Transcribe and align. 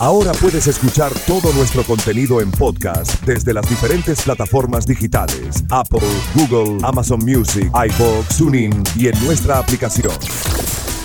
Ahora 0.00 0.32
puedes 0.32 0.66
escuchar 0.66 1.12
todo 1.26 1.52
nuestro 1.52 1.84
contenido 1.84 2.40
en 2.40 2.50
podcast 2.50 3.22
desde 3.24 3.54
las 3.54 3.68
diferentes 3.68 4.22
plataformas 4.22 4.86
digitales: 4.86 5.64
Apple, 5.70 6.00
Google, 6.34 6.78
Amazon 6.84 7.20
Music, 7.24 7.70
iBox, 7.72 8.36
TuneIn 8.36 8.82
y 8.96 9.08
en 9.08 9.24
nuestra 9.24 9.58
aplicación. 9.58 10.12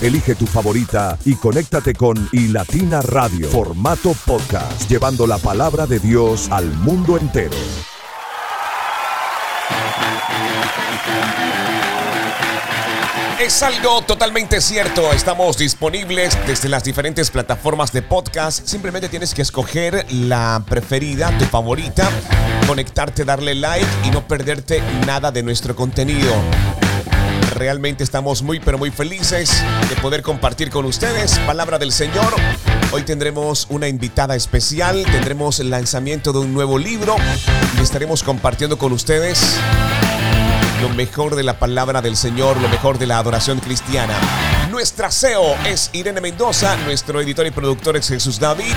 Elige 0.02 0.34
tu 0.34 0.48
favorita 0.48 1.18
y 1.26 1.36
conéctate 1.36 1.94
con 1.94 2.30
iLatina 2.32 3.02
Radio, 3.02 3.48
formato 3.50 4.16
podcast, 4.26 4.90
llevando 4.90 5.28
la 5.28 5.38
palabra 5.38 5.86
de 5.86 6.00
Dios 6.00 6.50
al 6.50 6.66
mundo 6.78 7.18
entero. 7.18 7.56
Es 13.40 13.64
algo 13.64 14.02
totalmente 14.02 14.60
cierto. 14.60 15.14
Estamos 15.14 15.58
disponibles 15.58 16.38
desde 16.46 16.68
las 16.68 16.84
diferentes 16.84 17.32
plataformas 17.32 17.94
de 17.94 18.02
podcast. 18.02 18.68
Simplemente 18.68 19.08
tienes 19.08 19.34
que 19.34 19.42
escoger 19.42 20.06
la 20.12 20.62
preferida, 20.68 21.32
tu 21.38 21.46
favorita, 21.46 22.10
conectarte, 22.68 23.24
darle 23.24 23.56
like 23.56 23.88
y 24.04 24.12
no 24.12 24.28
perderte 24.28 24.84
nada 25.08 25.32
de 25.32 25.42
nuestro 25.42 25.74
contenido. 25.74 26.34
Realmente 27.56 28.04
estamos 28.04 28.44
muy 28.44 28.60
pero 28.60 28.78
muy 28.78 28.92
felices 28.92 29.64
de 29.88 29.96
poder 30.02 30.22
compartir 30.22 30.70
con 30.70 30.84
ustedes 30.84 31.40
palabra 31.40 31.80
del 31.80 31.94
Señor. 31.94 32.36
Hoy 32.92 33.04
tendremos 33.04 33.68
una 33.70 33.88
invitada 33.88 34.36
especial, 34.36 35.06
tendremos 35.14 35.62
el 35.62 35.70
lanzamiento 35.70 36.34
de 36.34 36.40
un 36.40 36.54
nuevo 36.54 36.78
libro 36.78 37.16
y 37.78 37.84
estaremos 37.84 38.22
compartiendo 38.22 38.78
con 38.78 38.92
ustedes 38.92 39.58
lo 40.82 40.90
mejor 40.90 41.36
de 41.36 41.44
la 41.44 41.60
palabra 41.60 42.02
del 42.02 42.16
Señor, 42.16 42.60
lo 42.62 42.70
mejor 42.70 42.98
de 42.98 43.08
la 43.08 43.18
adoración 43.18 43.60
cristiana. 43.60 44.14
Nuestra 44.72 45.12
CEO 45.12 45.56
es 45.66 45.90
Irene 45.94 46.22
Mendoza, 46.22 46.78
nuestro 46.78 47.22
editor 47.22 47.46
y 47.46 47.52
productor 47.52 47.98
es 47.98 48.08
Jesús 48.08 48.40
David. 48.40 48.74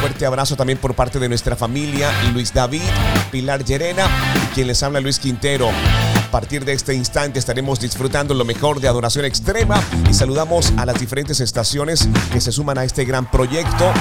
Fuerte 0.00 0.26
abrazo 0.26 0.56
también 0.56 0.78
por 0.78 0.94
parte 0.94 1.18
de 1.18 1.28
nuestra 1.28 1.56
familia, 1.56 2.10
Luis 2.32 2.52
David, 2.52 2.82
Pilar 3.30 3.64
Llerena 3.64 4.06
quien 4.54 4.66
les 4.66 4.82
habla 4.82 5.00
Luis 5.00 5.18
Quintero. 5.18 5.68
A 5.70 6.30
partir 6.30 6.64
de 6.64 6.72
este 6.72 6.94
instante 6.94 7.38
estaremos 7.38 7.80
disfrutando 7.80 8.34
lo 8.34 8.44
mejor 8.44 8.80
de 8.80 8.88
adoración 8.88 9.24
extrema 9.24 9.82
y 10.10 10.14
saludamos 10.14 10.72
a 10.76 10.86
las 10.86 10.98
diferentes 10.98 11.40
estaciones 11.40 12.08
que 12.32 12.40
se 12.40 12.52
suman 12.52 12.78
a 12.78 12.84
este 12.84 13.04
gran 13.04 13.30
proyecto 13.30 13.92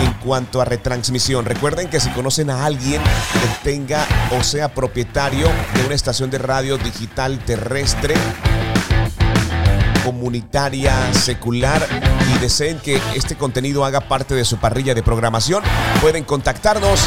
en 0.00 0.12
cuanto 0.24 0.60
a 0.60 0.64
retransmisión. 0.64 1.44
Recuerden 1.44 1.88
que 1.88 2.00
si 2.00 2.10
conocen 2.10 2.50
a 2.50 2.64
alguien 2.64 3.02
que 3.02 3.70
tenga 3.70 4.06
o 4.38 4.42
sea 4.42 4.72
propietario 4.72 5.48
de 5.74 5.84
una 5.84 5.94
estación 5.94 6.30
de 6.30 6.38
radio 6.38 6.78
digital 6.78 7.38
terrestre, 7.38 8.14
comunitaria, 10.04 11.12
secular 11.12 11.86
y 12.34 12.38
deseen 12.38 12.78
que 12.78 13.00
este 13.14 13.36
contenido 13.36 13.84
haga 13.84 14.00
parte 14.00 14.34
de 14.34 14.44
su 14.44 14.56
parrilla 14.56 14.94
de 14.94 15.02
programación, 15.02 15.62
pueden 16.00 16.24
contactarnos 16.24 17.00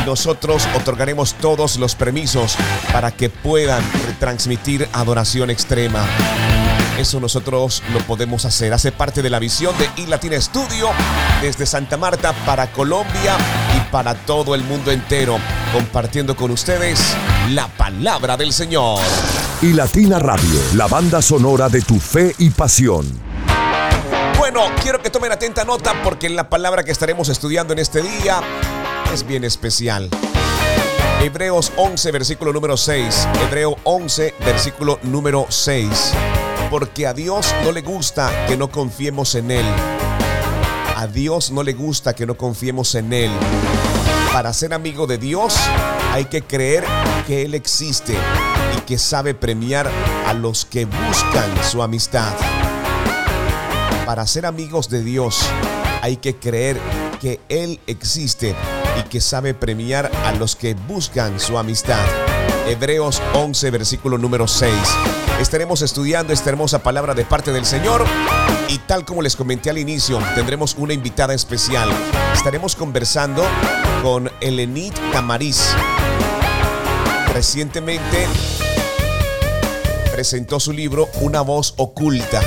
y 0.00 0.06
nosotros 0.06 0.68
otorgaremos 0.76 1.34
todos 1.34 1.76
los 1.76 1.94
permisos 1.94 2.56
para 2.92 3.10
que 3.10 3.30
puedan 3.30 3.82
retransmitir 4.06 4.88
adoración 4.92 5.50
extrema. 5.50 6.04
Eso 6.98 7.20
nosotros 7.20 7.82
lo 7.92 8.00
podemos 8.00 8.46
hacer. 8.46 8.72
Hace 8.72 8.90
parte 8.90 9.20
de 9.20 9.28
la 9.28 9.38
visión 9.38 9.74
de 9.78 10.02
iLatina 10.02 10.40
Studio 10.40 10.88
desde 11.42 11.66
Santa 11.66 11.98
Marta 11.98 12.32
para 12.46 12.72
Colombia 12.72 13.36
y 13.76 13.92
para 13.92 14.14
todo 14.14 14.54
el 14.54 14.62
mundo 14.64 14.90
entero, 14.90 15.36
compartiendo 15.74 16.34
con 16.34 16.50
ustedes 16.50 16.98
la 17.50 17.68
palabra 17.68 18.38
del 18.38 18.52
Señor. 18.52 19.00
Y 19.60 19.74
Latina 19.74 20.18
Radio, 20.18 20.60
la 20.74 20.86
banda 20.86 21.20
sonora 21.20 21.68
de 21.68 21.82
tu 21.82 22.00
fe 22.00 22.34
y 22.38 22.48
pasión. 22.48 23.06
Bueno, 24.38 24.62
quiero 24.82 25.02
que 25.02 25.10
tomen 25.10 25.32
atenta 25.32 25.64
nota 25.64 26.02
porque 26.02 26.30
la 26.30 26.48
palabra 26.48 26.82
que 26.82 26.92
estaremos 26.92 27.28
estudiando 27.28 27.74
en 27.74 27.80
este 27.80 28.00
día 28.00 28.40
es 29.12 29.26
bien 29.26 29.44
especial. 29.44 30.08
Hebreos 31.20 31.72
11, 31.76 32.10
versículo 32.10 32.52
número 32.54 32.76
6. 32.76 33.28
Hebreo 33.46 33.76
11, 33.84 34.34
versículo 34.44 34.98
número 35.02 35.46
6. 35.48 36.14
Porque 36.70 37.06
a 37.06 37.14
Dios 37.14 37.54
no 37.64 37.72
le 37.72 37.82
gusta 37.82 38.46
que 38.46 38.56
no 38.56 38.70
confiemos 38.70 39.34
en 39.34 39.50
Él. 39.50 39.66
A 40.96 41.06
Dios 41.06 41.50
no 41.50 41.62
le 41.62 41.74
gusta 41.74 42.14
que 42.14 42.26
no 42.26 42.36
confiemos 42.36 42.94
en 42.94 43.12
Él. 43.12 43.30
Para 44.32 44.52
ser 44.52 44.74
amigo 44.74 45.06
de 45.06 45.18
Dios 45.18 45.56
hay 46.12 46.24
que 46.26 46.42
creer 46.42 46.84
que 47.26 47.42
Él 47.42 47.54
existe 47.54 48.14
y 48.76 48.80
que 48.80 48.98
sabe 48.98 49.34
premiar 49.34 49.90
a 50.26 50.32
los 50.34 50.64
que 50.64 50.84
buscan 50.84 51.64
su 51.64 51.82
amistad. 51.82 52.32
Para 54.04 54.26
ser 54.26 54.46
amigos 54.46 54.88
de 54.88 55.02
Dios 55.02 55.40
hay 56.02 56.16
que 56.16 56.36
creer 56.36 56.78
que 57.20 57.40
Él 57.48 57.80
existe 57.86 58.54
y 58.98 59.02
que 59.08 59.20
sabe 59.20 59.54
premiar 59.54 60.10
a 60.24 60.32
los 60.32 60.56
que 60.56 60.74
buscan 60.74 61.38
su 61.38 61.58
amistad. 61.58 62.04
Hebreos 62.68 63.22
11, 63.34 63.70
versículo 63.70 64.18
número 64.18 64.48
6. 64.48 64.72
Estaremos 65.40 65.82
estudiando 65.82 66.32
esta 66.32 66.50
hermosa 66.50 66.82
palabra 66.82 67.14
de 67.14 67.24
parte 67.24 67.52
del 67.52 67.66
Señor 67.66 68.04
y 68.68 68.78
tal 68.78 69.04
como 69.04 69.22
les 69.22 69.36
comenté 69.36 69.70
al 69.70 69.78
inicio, 69.78 70.18
tendremos 70.34 70.74
una 70.76 70.92
invitada 70.92 71.34
especial. 71.34 71.88
Estaremos 72.34 72.74
conversando 72.74 73.44
con 74.02 74.30
Elenit 74.40 74.94
Tamariz. 75.12 75.74
Recientemente 77.32 78.26
presentó 80.12 80.58
su 80.58 80.72
libro 80.72 81.08
Una 81.20 81.42
voz 81.42 81.74
oculta, 81.76 82.40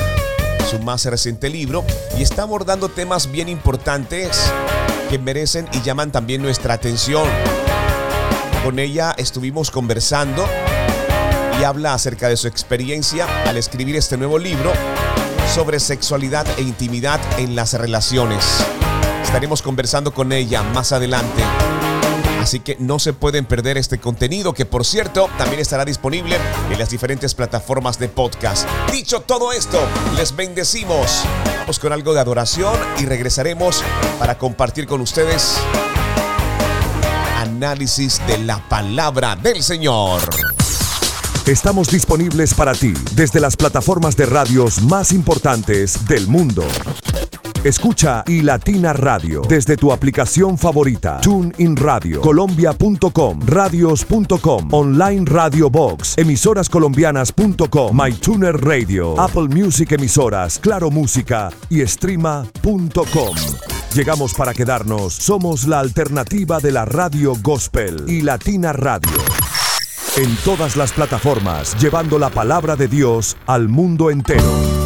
su 0.68 0.78
más 0.80 1.04
reciente 1.04 1.48
libro, 1.48 1.84
y 2.18 2.22
está 2.22 2.42
abordando 2.42 2.88
temas 2.88 3.30
bien 3.30 3.48
importantes 3.48 4.52
que 5.08 5.18
merecen 5.18 5.68
y 5.72 5.80
llaman 5.80 6.10
también 6.12 6.42
nuestra 6.42 6.74
atención. 6.74 7.28
Con 8.64 8.78
ella 8.78 9.14
estuvimos 9.16 9.70
conversando 9.70 10.46
y 11.58 11.64
habla 11.64 11.94
acerca 11.94 12.28
de 12.28 12.36
su 12.36 12.46
experiencia 12.46 13.26
al 13.46 13.56
escribir 13.56 13.96
este 13.96 14.18
nuevo 14.18 14.38
libro 14.38 14.70
sobre 15.54 15.80
sexualidad 15.80 16.46
e 16.58 16.62
intimidad 16.62 17.20
en 17.38 17.56
las 17.56 17.72
relaciones. 17.72 18.62
Estaremos 19.22 19.62
conversando 19.62 20.12
con 20.12 20.32
ella 20.32 20.62
más 20.62 20.92
adelante. 20.92 21.42
Así 22.40 22.60
que 22.60 22.76
no 22.78 22.98
se 22.98 23.14
pueden 23.14 23.46
perder 23.46 23.78
este 23.78 23.98
contenido 23.98 24.52
que 24.52 24.66
por 24.66 24.84
cierto 24.84 25.30
también 25.38 25.60
estará 25.60 25.86
disponible 25.86 26.36
en 26.70 26.78
las 26.78 26.90
diferentes 26.90 27.34
plataformas 27.34 27.98
de 27.98 28.08
podcast. 28.08 28.68
Dicho 28.92 29.20
todo 29.20 29.52
esto, 29.52 29.80
les 30.16 30.36
bendecimos. 30.36 31.22
Vamos 31.60 31.78
con 31.78 31.94
algo 31.94 32.12
de 32.12 32.20
adoración 32.20 32.74
y 32.98 33.06
regresaremos 33.06 33.82
para 34.18 34.36
compartir 34.36 34.86
con 34.86 35.00
ustedes 35.00 35.60
análisis 37.60 38.22
de 38.26 38.38
la 38.38 38.58
palabra 38.70 39.36
del 39.36 39.62
Señor. 39.62 40.22
Estamos 41.44 41.90
disponibles 41.90 42.54
para 42.54 42.72
ti 42.72 42.94
desde 43.12 43.38
las 43.38 43.54
plataformas 43.54 44.16
de 44.16 44.24
radios 44.24 44.80
más 44.80 45.12
importantes 45.12 46.06
del 46.06 46.26
mundo. 46.26 46.64
Escucha 47.64 48.24
iLatina 48.26 48.94
Radio 48.94 49.42
desde 49.46 49.76
tu 49.76 49.92
aplicación 49.92 50.56
favorita, 50.56 51.20
TuneIn 51.20 51.76
Radio, 51.76 52.22
Colombia.com, 52.22 53.40
Radios.com, 53.44 54.72
Online 54.72 55.24
Radio 55.26 55.68
Box, 55.68 56.16
emisorascolombianas.com, 56.16 57.94
MyTuner 57.94 58.64
Radio, 58.64 59.20
Apple 59.20 59.48
Music 59.48 59.92
Emisoras, 59.92 60.58
Claro 60.58 60.90
Música 60.90 61.50
y 61.68 61.86
Streama.com. 61.86 63.36
Llegamos 63.94 64.32
para 64.32 64.54
quedarnos. 64.54 65.12
Somos 65.12 65.66
la 65.66 65.80
alternativa 65.80 66.60
de 66.60 66.72
la 66.72 66.86
radio 66.86 67.34
gospel 67.42 68.04
y 68.08 68.22
Latina 68.22 68.72
Radio. 68.72 69.10
En 70.16 70.34
todas 70.44 70.76
las 70.76 70.92
plataformas, 70.92 71.76
llevando 71.78 72.18
la 72.18 72.30
palabra 72.30 72.74
de 72.76 72.88
Dios 72.88 73.36
al 73.46 73.68
mundo 73.68 74.10
entero. 74.10 74.79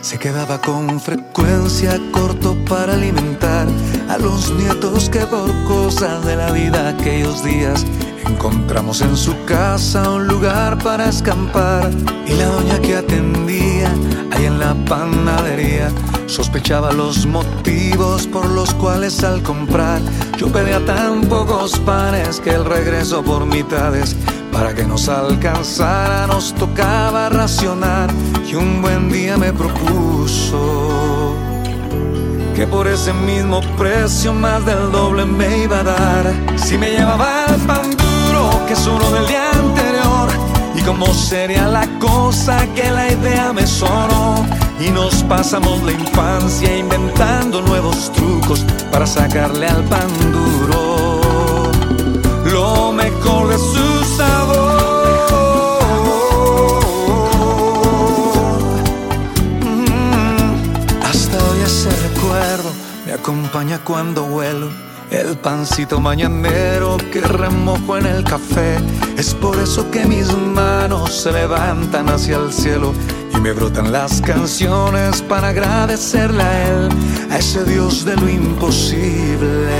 Se 0.00 0.16
quedaba 0.16 0.60
con 0.60 1.00
frecuencia 1.00 2.00
corto 2.12 2.56
para 2.68 2.94
alimentar 2.94 3.66
a 4.08 4.16
los 4.16 4.52
nietos 4.52 5.10
que 5.10 5.26
por 5.26 5.50
cosas 5.64 6.24
de 6.24 6.36
la 6.36 6.52
vida 6.52 6.90
aquellos 6.90 7.42
días 7.42 7.84
encontramos 8.28 9.00
en 9.00 9.16
su 9.16 9.34
casa 9.44 10.08
un 10.10 10.28
lugar 10.28 10.78
para 10.78 11.08
escampar. 11.08 11.90
Y 12.28 12.34
la 12.34 12.46
doña 12.46 12.78
que 12.78 12.94
atendía 12.94 13.92
ahí 14.30 14.44
en 14.44 14.60
la 14.60 14.74
panadería 14.84 15.90
sospechaba 16.26 16.92
los 16.92 17.26
motivos 17.26 18.28
por 18.28 18.48
los 18.48 18.72
cuales 18.74 19.24
al 19.24 19.42
comprar 19.42 20.00
yo 20.38 20.46
pedía 20.46 20.84
tan 20.84 21.22
pocos 21.22 21.78
panes 21.80 22.38
que 22.38 22.50
el 22.50 22.64
regreso 22.64 23.24
por 23.24 23.46
mitades 23.46 24.16
para 24.54 24.72
que 24.72 24.84
nos 24.84 25.08
alcanzara 25.08 26.28
nos 26.28 26.54
tocaba 26.54 27.28
racionar 27.28 28.08
y 28.48 28.54
un 28.54 28.80
buen 28.80 29.10
día 29.10 29.36
me 29.36 29.52
propuso 29.52 31.34
que 32.54 32.64
por 32.64 32.86
ese 32.86 33.12
mismo 33.12 33.60
precio 33.76 34.32
más 34.32 34.64
del 34.64 34.92
doble 34.92 35.24
me 35.24 35.64
iba 35.64 35.80
a 35.80 35.82
dar. 35.82 36.32
Si 36.54 36.78
me 36.78 36.92
llevaba 36.92 37.46
el 37.48 37.60
pan 37.62 37.90
duro, 37.96 38.64
que 38.68 38.76
solo 38.76 39.10
del 39.10 39.26
día 39.26 39.50
anterior, 39.50 40.28
y 40.76 40.82
cómo 40.82 41.12
sería 41.12 41.66
la 41.66 41.88
cosa 41.98 42.64
que 42.76 42.88
la 42.92 43.10
idea 43.10 43.52
me 43.52 43.66
sonó. 43.66 44.46
Y 44.78 44.90
nos 44.90 45.24
pasamos 45.24 45.82
la 45.82 45.92
infancia 45.92 46.76
inventando 46.76 47.60
nuevos 47.60 48.12
trucos 48.12 48.64
para 48.92 49.04
sacarle 49.04 49.66
al 49.66 49.82
pan 49.84 50.08
duro 50.30 51.14
lo 52.54 52.92
mejor 52.92 53.48
de 53.48 53.58
su 53.58 53.93
acompaña 63.24 63.78
cuando 63.82 64.26
huelo 64.26 64.68
el 65.10 65.38
pancito 65.38 65.98
mañanero 65.98 66.98
que 67.10 67.22
remojo 67.22 67.96
en 67.96 68.04
el 68.04 68.22
café. 68.22 68.76
Es 69.16 69.32
por 69.32 69.58
eso 69.58 69.90
que 69.90 70.04
mis 70.04 70.30
manos 70.36 71.22
se 71.22 71.32
levantan 71.32 72.10
hacia 72.10 72.36
el 72.36 72.52
cielo 72.52 72.92
y 73.34 73.40
me 73.40 73.52
brotan 73.52 73.90
las 73.90 74.20
canciones 74.20 75.22
para 75.22 75.48
agradecerle 75.48 76.42
a 76.42 76.68
él, 76.68 76.88
a 77.30 77.38
ese 77.38 77.64
Dios 77.64 78.04
de 78.04 78.14
lo 78.14 78.28
imposible, 78.28 79.72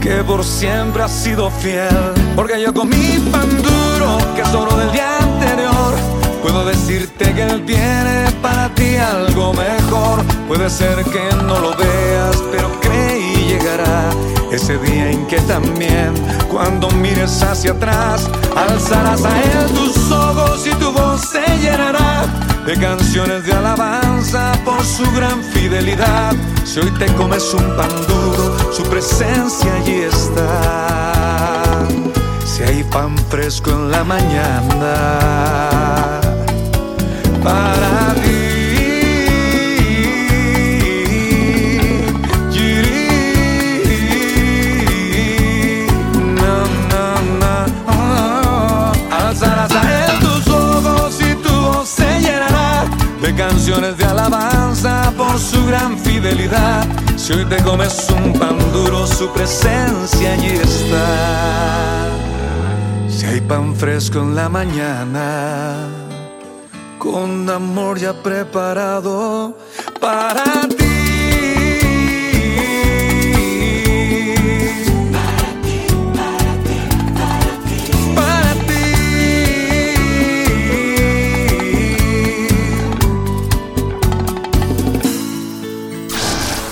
que 0.00 0.22
por 0.22 0.44
siempre 0.44 1.02
ha 1.02 1.08
sido 1.08 1.50
fiel. 1.50 2.12
Porque 2.36 2.62
yo 2.62 2.72
comí 2.72 3.18
pan 3.32 3.50
duro 3.60 4.18
que 4.36 4.42
es 4.42 4.54
oro 4.54 4.76
del 4.76 4.92
día 4.92 5.18
anterior 5.18 5.73
Puedo 6.44 6.66
decirte 6.66 7.32
que 7.32 7.42
Él 7.42 7.64
tiene 7.64 8.30
para 8.42 8.68
ti 8.74 8.96
algo 8.96 9.54
mejor. 9.54 10.22
Puede 10.46 10.68
ser 10.68 11.02
que 11.04 11.34
no 11.36 11.58
lo 11.58 11.74
veas, 11.74 12.36
pero 12.52 12.70
cree 12.82 13.18
y 13.18 13.48
llegará 13.48 14.10
ese 14.52 14.76
día 14.76 15.10
en 15.10 15.26
que 15.26 15.40
también, 15.40 16.12
cuando 16.52 16.90
mires 16.90 17.42
hacia 17.42 17.70
atrás, 17.72 18.28
alzarás 18.54 19.24
a 19.24 19.40
Él 19.40 19.72
tus 19.74 20.12
ojos 20.12 20.66
y 20.66 20.70
tu 20.72 20.92
voz 20.92 21.22
se 21.22 21.40
llenará 21.62 22.26
de 22.66 22.78
canciones 22.78 23.46
de 23.46 23.54
alabanza 23.54 24.52
por 24.66 24.84
su 24.84 25.10
gran 25.12 25.42
fidelidad. 25.44 26.34
Si 26.66 26.78
hoy 26.78 26.90
te 26.98 27.06
comes 27.14 27.54
un 27.54 27.74
pan 27.74 27.88
duro, 28.06 28.54
su 28.70 28.82
presencia 28.82 29.76
allí 29.76 30.02
está. 30.02 31.86
Si 32.44 32.62
hay 32.64 32.84
pan 32.84 33.16
fresco 33.30 33.70
en 33.70 33.90
la 33.90 34.04
mañana 34.04 35.54
para 37.44 38.14
ti. 38.24 38.40
Alzarás 49.10 49.72
a 49.72 50.06
él 50.06 50.18
tus 50.20 50.48
ojos 50.48 51.20
y 51.20 51.34
tu 51.34 51.52
voz 51.52 51.88
se 51.88 52.20
llenará 52.20 52.84
de 53.20 53.34
canciones 53.34 53.98
de 53.98 54.04
alabanza 54.04 55.12
por 55.16 55.38
su 55.38 55.66
gran 55.66 55.98
fidelidad. 55.98 56.86
Si 57.16 57.32
hoy 57.32 57.44
te 57.44 57.62
comes 57.62 58.08
un 58.10 58.32
pan 58.38 58.58
duro, 58.72 59.06
su 59.06 59.28
presencia 59.32 60.32
allí 60.32 60.56
está. 60.70 62.08
Si 63.08 63.26
hay 63.26 63.40
pan 63.40 63.74
fresco 63.74 64.20
en 64.20 64.34
la 64.34 64.48
mañana 64.48 66.03
con 67.04 67.48
amor 67.50 67.98
ya 67.98 68.14
preparado 68.14 69.54
para 70.00 70.66
ti. 70.68 70.76
Para 75.12 75.52
ti, 75.62 75.86
para 76.16 76.52
ti, 76.64 76.78
para 77.14 77.52
ti, 77.66 77.78
para 78.16 78.54
ti. 78.64 78.80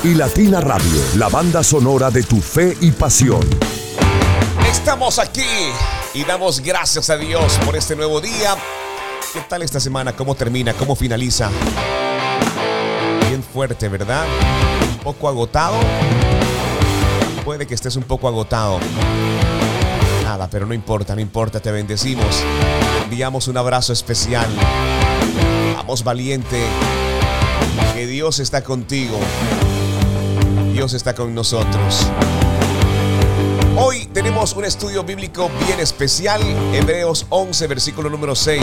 Y 0.08 0.14
Latina 0.14 0.62
Radio, 0.62 1.02
la 1.17 1.28
banda 1.28 1.62
sonora 1.62 2.11
de 2.11 2.23
tu 2.23 2.40
fe 2.40 2.75
y 2.81 2.90
pasión. 2.93 3.46
Estamos 4.70 5.19
aquí 5.19 5.43
y 6.14 6.25
damos 6.25 6.61
gracias 6.61 7.11
a 7.11 7.19
Dios 7.19 7.58
por 7.67 7.76
este 7.76 7.94
nuevo 7.94 8.23
día 8.23 8.56
¿Qué 9.32 9.40
tal 9.49 9.62
esta 9.62 9.81
semana? 9.81 10.14
¿Cómo 10.14 10.34
termina? 10.34 10.75
¿Cómo 10.75 10.94
finaliza? 10.94 11.50
Bien 13.29 13.43
fuerte, 13.43 13.88
¿verdad? 13.88 14.26
Un 14.93 14.99
poco 14.99 15.26
agotado. 15.26 15.76
Puede 17.43 17.67
que 17.67 17.75
estés 17.75 17.96
un 17.96 18.02
poco 18.02 18.29
agotado. 18.29 18.79
Nada, 20.23 20.50
pero 20.50 20.67
no 20.67 20.75
importa, 20.75 21.14
no 21.14 21.23
importa, 21.23 21.61
te 21.61 21.73
bendecimos. 21.73 22.44
enviamos 23.05 23.49
un 23.49 23.56
abrazo 23.56 23.94
especial. 23.94 24.49
Vamos 25.76 26.05
valiente. 26.05 26.62
Que 27.94 28.06
Dios 28.06 28.38
está 28.38 28.62
contigo. 28.62 29.19
Dios 30.75 30.93
está 30.93 31.14
con 31.14 31.35
nosotros. 31.35 32.06
Hoy 33.76 34.06
tenemos 34.12 34.54
un 34.54 34.66
estudio 34.66 35.02
bíblico 35.02 35.50
bien 35.66 35.80
especial, 35.80 36.42
Hebreos 36.74 37.26
11, 37.30 37.66
versículo 37.66 38.10
número 38.10 38.34
6. 38.34 38.62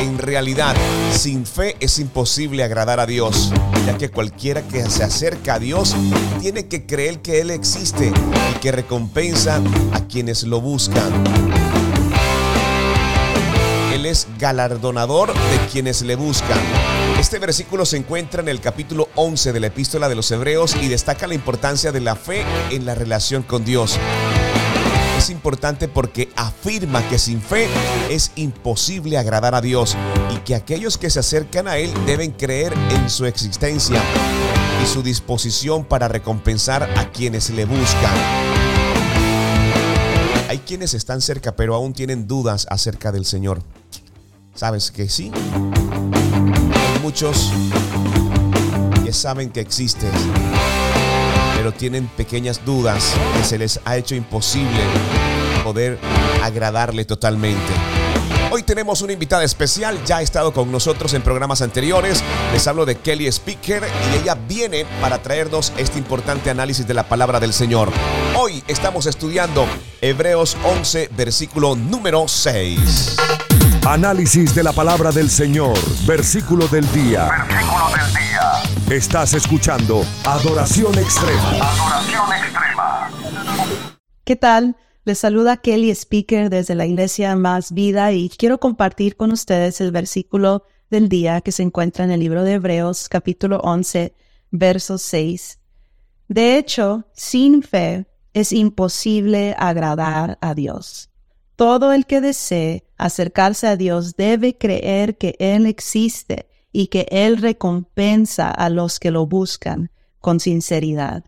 En 0.00 0.18
realidad, 0.18 0.74
sin 1.12 1.46
fe 1.46 1.76
es 1.78 2.00
imposible 2.00 2.64
agradar 2.64 2.98
a 2.98 3.06
Dios, 3.06 3.52
ya 3.86 3.96
que 3.96 4.10
cualquiera 4.10 4.62
que 4.62 4.82
se 4.90 5.04
acerca 5.04 5.54
a 5.54 5.58
Dios 5.60 5.94
tiene 6.40 6.66
que 6.66 6.84
creer 6.84 7.22
que 7.22 7.40
Él 7.40 7.50
existe 7.50 8.12
y 8.50 8.58
que 8.58 8.72
recompensa 8.72 9.62
a 9.92 10.00
quienes 10.08 10.42
lo 10.42 10.60
buscan. 10.60 11.12
Es 14.06 14.28
galardonador 14.38 15.34
de 15.34 15.66
quienes 15.72 16.02
le 16.02 16.14
buscan. 16.14 16.60
Este 17.18 17.40
versículo 17.40 17.84
se 17.84 17.96
encuentra 17.96 18.40
en 18.40 18.46
el 18.46 18.60
capítulo 18.60 19.08
11 19.16 19.52
de 19.52 19.58
la 19.58 19.66
epístola 19.66 20.08
de 20.08 20.14
los 20.14 20.30
Hebreos 20.30 20.76
y 20.80 20.86
destaca 20.86 21.26
la 21.26 21.34
importancia 21.34 21.90
de 21.90 21.98
la 21.98 22.14
fe 22.14 22.44
en 22.70 22.86
la 22.86 22.94
relación 22.94 23.42
con 23.42 23.64
Dios. 23.64 23.98
Es 25.18 25.28
importante 25.28 25.88
porque 25.88 26.28
afirma 26.36 27.02
que 27.08 27.18
sin 27.18 27.42
fe 27.42 27.66
es 28.08 28.30
imposible 28.36 29.18
agradar 29.18 29.56
a 29.56 29.60
Dios 29.60 29.96
y 30.32 30.36
que 30.44 30.54
aquellos 30.54 30.98
que 30.98 31.10
se 31.10 31.18
acercan 31.18 31.66
a 31.66 31.78
Él 31.78 31.92
deben 32.06 32.30
creer 32.30 32.74
en 32.90 33.10
su 33.10 33.26
existencia 33.26 34.00
y 34.84 34.86
su 34.86 35.02
disposición 35.02 35.84
para 35.84 36.06
recompensar 36.06 36.84
a 36.84 37.10
quienes 37.10 37.50
le 37.50 37.64
buscan. 37.64 38.55
Hay 40.48 40.58
quienes 40.58 40.94
están 40.94 41.20
cerca 41.20 41.56
pero 41.56 41.74
aún 41.74 41.92
tienen 41.92 42.26
dudas 42.26 42.66
acerca 42.70 43.12
del 43.12 43.24
Señor. 43.24 43.62
¿Sabes 44.54 44.90
que 44.90 45.08
sí? 45.08 45.32
muchos 47.06 47.52
que 49.04 49.12
saben 49.12 49.50
que 49.50 49.60
existes, 49.60 50.10
pero 51.56 51.72
tienen 51.72 52.08
pequeñas 52.08 52.64
dudas 52.64 53.14
que 53.36 53.44
se 53.44 53.58
les 53.58 53.78
ha 53.84 53.96
hecho 53.96 54.16
imposible 54.16 54.80
poder 55.62 56.00
agradarle 56.42 57.04
totalmente. 57.04 57.72
Hoy 58.50 58.62
tenemos 58.62 59.02
una 59.02 59.12
invitada 59.12 59.42
especial, 59.42 59.98
ya 60.04 60.18
ha 60.18 60.22
estado 60.22 60.52
con 60.52 60.70
nosotros 60.70 61.12
en 61.14 61.22
programas 61.22 61.62
anteriores. 61.62 62.22
Les 62.52 62.66
hablo 62.68 62.86
de 62.86 62.96
Kelly 62.96 63.26
Speaker 63.26 63.82
y 63.82 64.16
ella 64.22 64.36
viene 64.48 64.86
para 65.00 65.18
traernos 65.20 65.72
este 65.76 65.98
importante 65.98 66.48
análisis 66.48 66.86
de 66.86 66.94
la 66.94 67.08
palabra 67.08 67.40
del 67.40 67.52
Señor. 67.52 67.90
Hoy 68.36 68.62
estamos 68.68 69.06
estudiando 69.06 69.66
Hebreos 70.00 70.56
11, 70.64 71.10
versículo 71.16 71.74
número 71.74 72.28
6. 72.28 73.16
Análisis 73.84 74.54
de 74.54 74.62
la 74.62 74.72
palabra 74.72 75.10
del 75.10 75.28
Señor, 75.28 75.76
versículo 76.06 76.68
del 76.68 76.90
día. 76.92 77.28
Versículo 77.48 77.88
del 77.88 78.14
día. 78.14 78.96
Estás 78.96 79.34
escuchando 79.34 80.04
Adoración 80.24 80.96
Extrema. 80.96 81.50
Adoración 81.50 82.32
Extrema. 82.32 83.10
¿Qué 84.24 84.36
tal? 84.36 84.76
Les 85.06 85.20
saluda 85.20 85.58
Kelly 85.58 85.90
Speaker 85.90 86.50
desde 86.50 86.74
la 86.74 86.84
Iglesia 86.84 87.36
Más 87.36 87.70
Vida 87.70 88.10
y 88.10 88.28
quiero 88.28 88.58
compartir 88.58 89.14
con 89.14 89.30
ustedes 89.30 89.80
el 89.80 89.92
versículo 89.92 90.64
del 90.90 91.08
día 91.08 91.42
que 91.42 91.52
se 91.52 91.62
encuentra 91.62 92.04
en 92.04 92.10
el 92.10 92.18
libro 92.18 92.42
de 92.42 92.54
Hebreos 92.54 93.08
capítulo 93.08 93.60
11, 93.60 94.16
verso 94.50 94.98
6. 94.98 95.60
De 96.26 96.58
hecho, 96.58 97.04
sin 97.12 97.62
fe 97.62 98.08
es 98.32 98.50
imposible 98.50 99.54
agradar 99.56 100.38
a 100.40 100.54
Dios. 100.54 101.08
Todo 101.54 101.92
el 101.92 102.04
que 102.06 102.20
desee 102.20 102.84
acercarse 102.96 103.68
a 103.68 103.76
Dios 103.76 104.16
debe 104.16 104.58
creer 104.58 105.18
que 105.18 105.36
Él 105.38 105.66
existe 105.66 106.48
y 106.72 106.88
que 106.88 107.06
Él 107.12 107.36
recompensa 107.36 108.50
a 108.50 108.70
los 108.70 108.98
que 108.98 109.12
lo 109.12 109.24
buscan 109.24 109.92
con 110.18 110.40
sinceridad. 110.40 111.22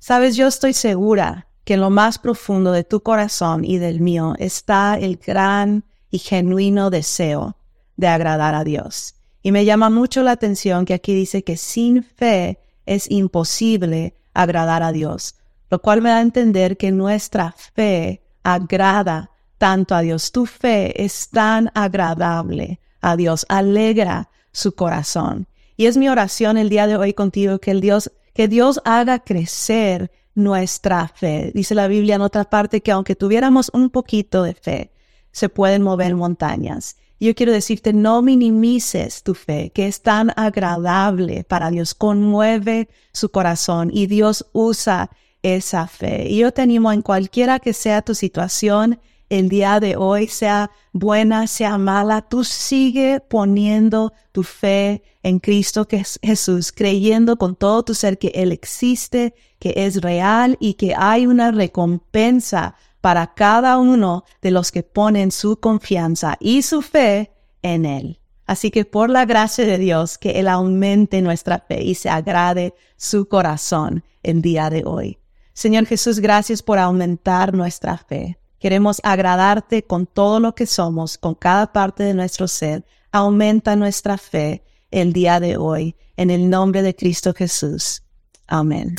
Sabes, 0.00 0.34
yo 0.34 0.48
estoy 0.48 0.72
segura 0.72 1.46
que 1.64 1.74
en 1.74 1.80
lo 1.80 1.90
más 1.90 2.18
profundo 2.18 2.72
de 2.72 2.84
tu 2.84 3.02
corazón 3.02 3.64
y 3.64 3.78
del 3.78 4.00
mío 4.00 4.34
está 4.38 4.98
el 4.98 5.16
gran 5.16 5.84
y 6.10 6.18
genuino 6.18 6.90
deseo 6.90 7.56
de 7.96 8.08
agradar 8.08 8.54
a 8.54 8.64
Dios. 8.64 9.14
Y 9.42 9.52
me 9.52 9.64
llama 9.64 9.90
mucho 9.90 10.22
la 10.22 10.32
atención 10.32 10.84
que 10.84 10.94
aquí 10.94 11.14
dice 11.14 11.42
que 11.42 11.56
sin 11.56 12.02
fe 12.02 12.58
es 12.86 13.10
imposible 13.10 14.14
agradar 14.32 14.82
a 14.82 14.92
Dios, 14.92 15.36
lo 15.70 15.80
cual 15.80 16.02
me 16.02 16.10
da 16.10 16.18
a 16.18 16.22
entender 16.22 16.76
que 16.76 16.92
nuestra 16.92 17.52
fe 17.52 18.22
agrada 18.42 19.30
tanto 19.58 19.94
a 19.94 20.00
Dios. 20.00 20.32
Tu 20.32 20.46
fe 20.46 21.02
es 21.02 21.30
tan 21.30 21.70
agradable 21.74 22.80
a 23.00 23.16
Dios, 23.16 23.46
alegra 23.48 24.28
su 24.52 24.74
corazón. 24.74 25.46
Y 25.76 25.86
es 25.86 25.96
mi 25.96 26.08
oración 26.08 26.56
el 26.56 26.68
día 26.68 26.86
de 26.86 26.96
hoy 26.96 27.14
contigo 27.14 27.58
que 27.58 27.74
Dios, 27.74 28.12
que 28.32 28.48
Dios 28.48 28.80
haga 28.84 29.18
crecer 29.18 30.10
nuestra 30.34 31.08
fe. 31.08 31.52
Dice 31.54 31.74
la 31.74 31.88
Biblia 31.88 32.16
en 32.16 32.22
otra 32.22 32.44
parte 32.44 32.80
que 32.80 32.92
aunque 32.92 33.16
tuviéramos 33.16 33.70
un 33.72 33.90
poquito 33.90 34.42
de 34.42 34.54
fe, 34.54 34.92
se 35.32 35.48
pueden 35.48 35.82
mover 35.82 36.14
montañas. 36.14 36.96
Yo 37.20 37.34
quiero 37.34 37.52
decirte, 37.52 37.92
no 37.92 38.22
minimices 38.22 39.22
tu 39.22 39.34
fe, 39.34 39.70
que 39.74 39.86
es 39.86 40.02
tan 40.02 40.32
agradable 40.36 41.44
para 41.44 41.70
Dios, 41.70 41.94
conmueve 41.94 42.88
su 43.12 43.30
corazón 43.30 43.90
y 43.92 44.06
Dios 44.06 44.46
usa 44.52 45.10
esa 45.42 45.86
fe. 45.86 46.28
Y 46.28 46.38
yo 46.38 46.52
te 46.52 46.62
animo 46.62 46.92
en 46.92 47.02
cualquiera 47.02 47.60
que 47.60 47.72
sea 47.72 48.02
tu 48.02 48.14
situación, 48.14 49.00
el 49.30 49.48
día 49.48 49.80
de 49.80 49.96
hoy, 49.96 50.28
sea 50.28 50.70
buena, 50.92 51.46
sea 51.46 51.78
mala, 51.78 52.22
tú 52.22 52.44
sigue 52.44 53.20
poniendo 53.20 54.12
tu 54.32 54.42
fe 54.42 55.02
en 55.22 55.38
Cristo 55.38 55.88
que 55.88 55.96
es 55.96 56.18
Jesús, 56.22 56.72
creyendo 56.72 57.36
con 57.36 57.56
todo 57.56 57.84
tu 57.84 57.94
ser 57.94 58.18
que 58.18 58.32
Él 58.34 58.52
existe, 58.52 59.34
que 59.64 59.86
es 59.86 60.02
real 60.02 60.58
y 60.60 60.74
que 60.74 60.94
hay 60.94 61.26
una 61.26 61.50
recompensa 61.50 62.74
para 63.00 63.32
cada 63.32 63.78
uno 63.78 64.24
de 64.42 64.50
los 64.50 64.70
que 64.70 64.82
ponen 64.82 65.30
su 65.30 65.58
confianza 65.58 66.36
y 66.38 66.60
su 66.60 66.82
fe 66.82 67.32
en 67.62 67.86
Él. 67.86 68.20
Así 68.44 68.70
que 68.70 68.84
por 68.84 69.08
la 69.08 69.24
gracia 69.24 69.64
de 69.64 69.78
Dios, 69.78 70.18
que 70.18 70.32
Él 70.32 70.48
aumente 70.48 71.22
nuestra 71.22 71.60
fe 71.60 71.82
y 71.82 71.94
se 71.94 72.10
agrade 72.10 72.74
su 72.98 73.26
corazón 73.26 74.04
el 74.22 74.42
día 74.42 74.68
de 74.68 74.82
hoy. 74.84 75.18
Señor 75.54 75.86
Jesús, 75.86 76.20
gracias 76.20 76.62
por 76.62 76.78
aumentar 76.78 77.54
nuestra 77.54 77.96
fe. 77.96 78.36
Queremos 78.58 79.00
agradarte 79.02 79.84
con 79.84 80.04
todo 80.04 80.40
lo 80.40 80.54
que 80.54 80.66
somos, 80.66 81.16
con 81.16 81.34
cada 81.34 81.72
parte 81.72 82.02
de 82.02 82.12
nuestro 82.12 82.48
ser. 82.48 82.84
Aumenta 83.12 83.76
nuestra 83.76 84.18
fe 84.18 84.62
el 84.90 85.14
día 85.14 85.40
de 85.40 85.56
hoy, 85.56 85.96
en 86.18 86.28
el 86.28 86.50
nombre 86.50 86.82
de 86.82 86.94
Cristo 86.94 87.32
Jesús. 87.32 88.03
Amén. 88.46 88.94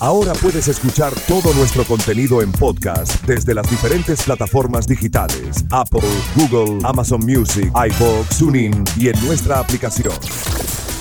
Ahora 0.00 0.32
puedes 0.34 0.68
escuchar 0.68 1.12
todo 1.26 1.52
nuestro 1.54 1.84
contenido 1.84 2.42
en 2.42 2.52
podcast 2.52 3.22
desde 3.24 3.54
las 3.54 3.68
diferentes 3.68 4.22
plataformas 4.22 4.86
digitales: 4.86 5.64
Apple, 5.70 6.00
Google, 6.36 6.78
Amazon 6.86 7.20
Music, 7.24 7.72
iBox, 7.74 8.38
TuneIn 8.38 8.84
y 8.96 9.08
en 9.08 9.26
nuestra 9.26 9.58
aplicación. 9.58 10.14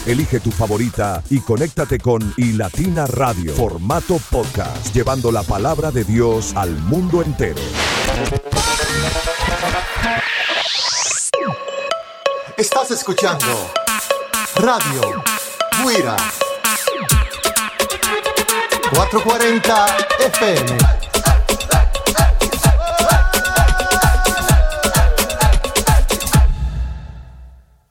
Elige 0.06 0.40
tu 0.40 0.52
favorita 0.52 1.24
y 1.30 1.40
conéctate 1.40 1.98
con 1.98 2.34
iLatina 2.38 3.08
Radio, 3.08 3.54
formato 3.54 4.20
podcast, 4.30 4.94
llevando 4.94 5.32
la 5.32 5.44
palabra 5.44 5.92
de 5.92 6.04
Dios 6.04 6.54
al 6.56 6.72
mundo 6.84 7.22
entero. 7.22 7.62
Estás 12.58 12.92
escuchando 12.92 13.46
Radio 14.56 15.24
Guira 15.84 16.16
440 18.92 19.86
FM. 20.20 20.78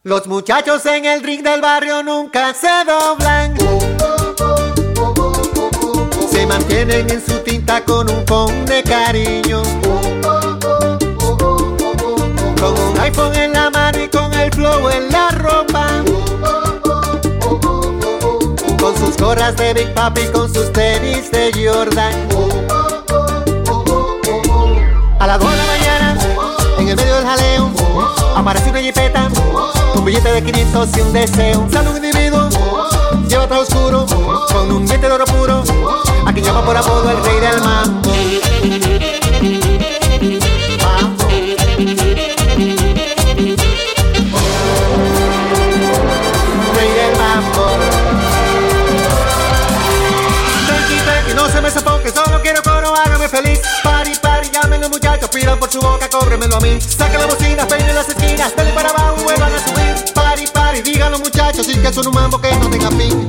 Los 0.05 0.27
muchachos 0.27 0.85
en 0.87 1.05
el 1.05 1.23
ring 1.23 1.43
del 1.43 1.61
barrio 1.61 2.03
nunca 2.03 2.53
se 2.55 2.69
doblan. 2.85 3.57
Se 6.31 6.47
mantienen 6.47 7.09
en 7.09 7.25
su 7.25 7.39
tinta 7.41 7.85
con 7.85 8.11
un 8.11 8.25
pon 8.25 8.67
de 8.67 8.83
cariño. 8.83 9.63
Con 12.61 12.79
un 12.79 13.01
iPhone 13.01 13.37
en 13.37 13.53
la 13.53 13.71
mano 13.71 14.03
y 14.03 14.09
con 14.09 14.35
el 14.35 14.51
flow 14.53 14.89
en 14.91 15.11
la 15.11 15.12
sus 19.05 19.17
gorras 19.17 19.57
de 19.57 19.75
Big 19.75 19.93
Papi, 19.95 20.27
con 20.33 20.53
sus 20.53 20.73
tenis 20.73 21.31
de 21.31 21.51
Jordan. 21.53 22.15
A 25.19 25.27
las 25.27 25.39
2 25.41 25.51
de 25.51 25.57
la 25.57 25.67
mañana, 25.67 26.19
en 26.79 26.89
el 26.89 26.97
medio 26.97 27.17
del 27.17 27.27
jaleo, 27.27 27.71
aparece 28.37 28.71
una 28.71 28.81
jipeta, 28.81 29.29
un 29.95 30.05
billete 30.05 30.33
de 30.33 30.43
500 30.43 30.89
y 30.97 31.01
un 31.01 31.13
deseo. 31.13 31.69
Sale 31.73 31.91
un 31.91 31.97
individuo, 31.97 32.49
lleva 33.29 33.49
todo 33.49 33.63
oscuro, 33.63 34.07
con 34.53 34.71
un 34.71 34.87
diente 34.87 35.09
de 35.09 35.13
oro 35.13 35.25
puro, 35.25 35.65
a 36.25 36.33
quien 36.33 36.45
llama 36.45 36.65
por 36.65 36.77
apodo 36.77 37.11
el 37.11 37.25
rey 37.25 37.41
del 37.41 37.61
mambo. 37.61 39.22
Hágame 52.95 53.29
feliz. 53.29 53.61
Pari, 53.83 54.13
pari, 54.21 54.51
llamen 54.51 54.83
muchachos, 54.91 55.29
pidan 55.31 55.59
por 55.59 55.71
su 55.71 55.81
boca, 55.81 56.09
cóbremelo 56.09 56.57
a 56.57 56.61
mí. 56.61 56.81
Saquen 56.81 57.21
la 57.21 57.27
bocina, 57.27 57.67
peinen 57.67 57.95
las 57.95 58.09
esquinas, 58.09 58.55
dale 58.57 58.73
para 58.73 58.91
abajo, 58.91 59.17
vuelvan 59.25 59.53
a 59.53 59.59
subir. 59.59 60.13
Pari, 60.15 60.47
pari, 60.49 60.83
digan 60.83 61.13
los 61.13 61.21
muchachos, 61.21 61.67
y 61.69 61.79
que 61.79 61.93
son 61.93 62.07
un 62.07 62.15
mambo 62.15 62.41
que 62.41 62.53
no 62.57 62.69
tenga 62.71 62.91
fin. 62.91 63.29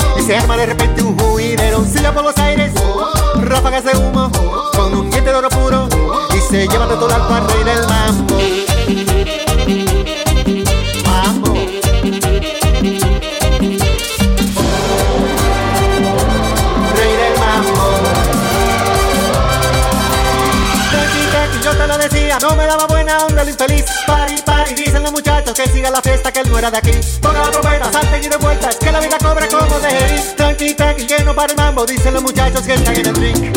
se 0.31 0.37
arma 0.37 0.55
de 0.55 0.65
repente 0.65 1.03
un 1.03 1.19
juidero. 1.19 1.83
Silla 1.83 2.13
por 2.13 2.23
los 2.23 2.37
aires, 2.37 2.71
ráfagas 3.41 3.83
de 3.83 3.97
humo, 3.97 4.31
con 4.73 4.95
un 4.95 5.09
diente 5.09 5.29
de 5.29 5.35
oro 5.35 5.49
puro 5.49 5.89
y 6.33 6.39
se 6.39 6.67
lleva 6.69 6.87
de 6.87 6.95
todo 6.95 7.13
al 7.13 7.47
rey 7.49 7.63
del 7.65 7.85
mambo. 7.85 8.37
Mambo. 11.05 11.53
Rey 16.95 17.13
del 17.21 17.37
mambo. 17.37 17.85
Yo 21.61 21.71
te 21.75 21.87
lo 21.87 21.97
decía, 21.97 22.37
no 22.41 22.55
me 22.55 22.65
daba 22.65 22.87
buena 22.87 23.17
onda 23.25 23.41
el 23.41 23.49
infeliz. 23.49 24.00
Los 25.01 25.11
muchachos 25.13 25.55
que 25.55 25.67
siga 25.67 25.89
la 25.89 25.99
fiesta, 25.99 26.31
que 26.31 26.41
él 26.41 26.49
no 26.51 26.59
era 26.59 26.69
de 26.69 26.77
aquí. 26.77 26.91
Ponga 27.21 27.39
la 27.39 27.49
trompeta, 27.49 27.91
salte 27.91 28.19
y 28.23 28.29
de 28.29 28.37
vueltas, 28.37 28.75
que 28.75 28.91
la 28.91 28.99
vida 28.99 29.17
cobra 29.17 29.47
como 29.47 29.79
de 29.79 29.89
ir. 29.89 30.35
Tranqui, 30.37 30.75
tranqui, 30.75 31.07
que 31.07 31.15
para 31.33 31.51
el 31.51 31.57
mambo, 31.57 31.85
dicen 31.87 32.13
los 32.13 32.21
muchachos 32.21 32.61
que 32.61 32.75
están 32.75 32.95
en 32.95 33.07
el 33.07 33.15
ring. 33.15 33.51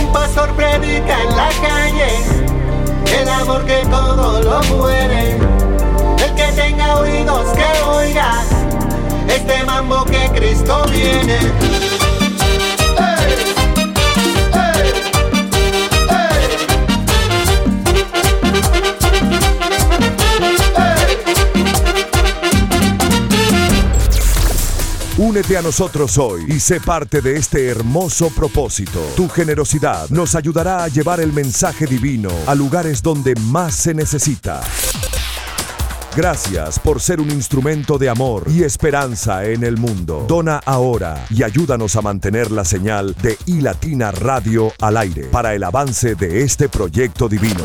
Un 0.00 0.12
pastor 0.12 0.54
predica 0.54 1.22
en 1.22 1.36
la 1.36 1.48
calle 1.60 2.10
el 3.20 3.28
amor 3.28 3.64
que 3.64 3.84
todo 3.90 4.40
lo 4.40 4.62
muere. 4.76 5.67
Tenga 6.58 6.96
oídos 6.96 7.46
que 7.54 7.82
oiga 7.84 8.42
este 9.28 9.62
mambo 9.62 10.04
que 10.06 10.28
Cristo 10.34 10.84
viene. 10.90 11.38
Únete 25.16 25.56
a 25.56 25.62
nosotros 25.62 26.18
hoy 26.18 26.44
y 26.48 26.58
sé 26.58 26.80
parte 26.80 27.20
de 27.20 27.36
este 27.36 27.68
hermoso 27.68 28.30
propósito. 28.30 29.00
Tu 29.14 29.28
generosidad 29.28 30.08
nos 30.10 30.34
ayudará 30.34 30.82
a 30.82 30.88
llevar 30.88 31.20
el 31.20 31.32
mensaje 31.32 31.86
divino 31.86 32.30
a 32.48 32.56
lugares 32.56 33.00
donde 33.00 33.36
más 33.36 33.76
se 33.76 33.94
necesita. 33.94 34.60
Gracias 36.18 36.80
por 36.80 37.00
ser 37.00 37.20
un 37.20 37.30
instrumento 37.30 37.96
de 37.96 38.08
amor 38.08 38.42
y 38.48 38.64
esperanza 38.64 39.44
en 39.44 39.62
el 39.62 39.76
mundo. 39.76 40.24
Dona 40.26 40.60
ahora 40.64 41.24
y 41.30 41.44
ayúdanos 41.44 41.94
a 41.94 42.02
mantener 42.02 42.50
la 42.50 42.64
señal 42.64 43.14
de 43.22 43.38
iLatina 43.46 44.10
Radio 44.10 44.72
al 44.80 44.96
aire 44.96 45.26
para 45.26 45.54
el 45.54 45.62
avance 45.62 46.16
de 46.16 46.42
este 46.42 46.68
proyecto 46.68 47.28
divino 47.28 47.62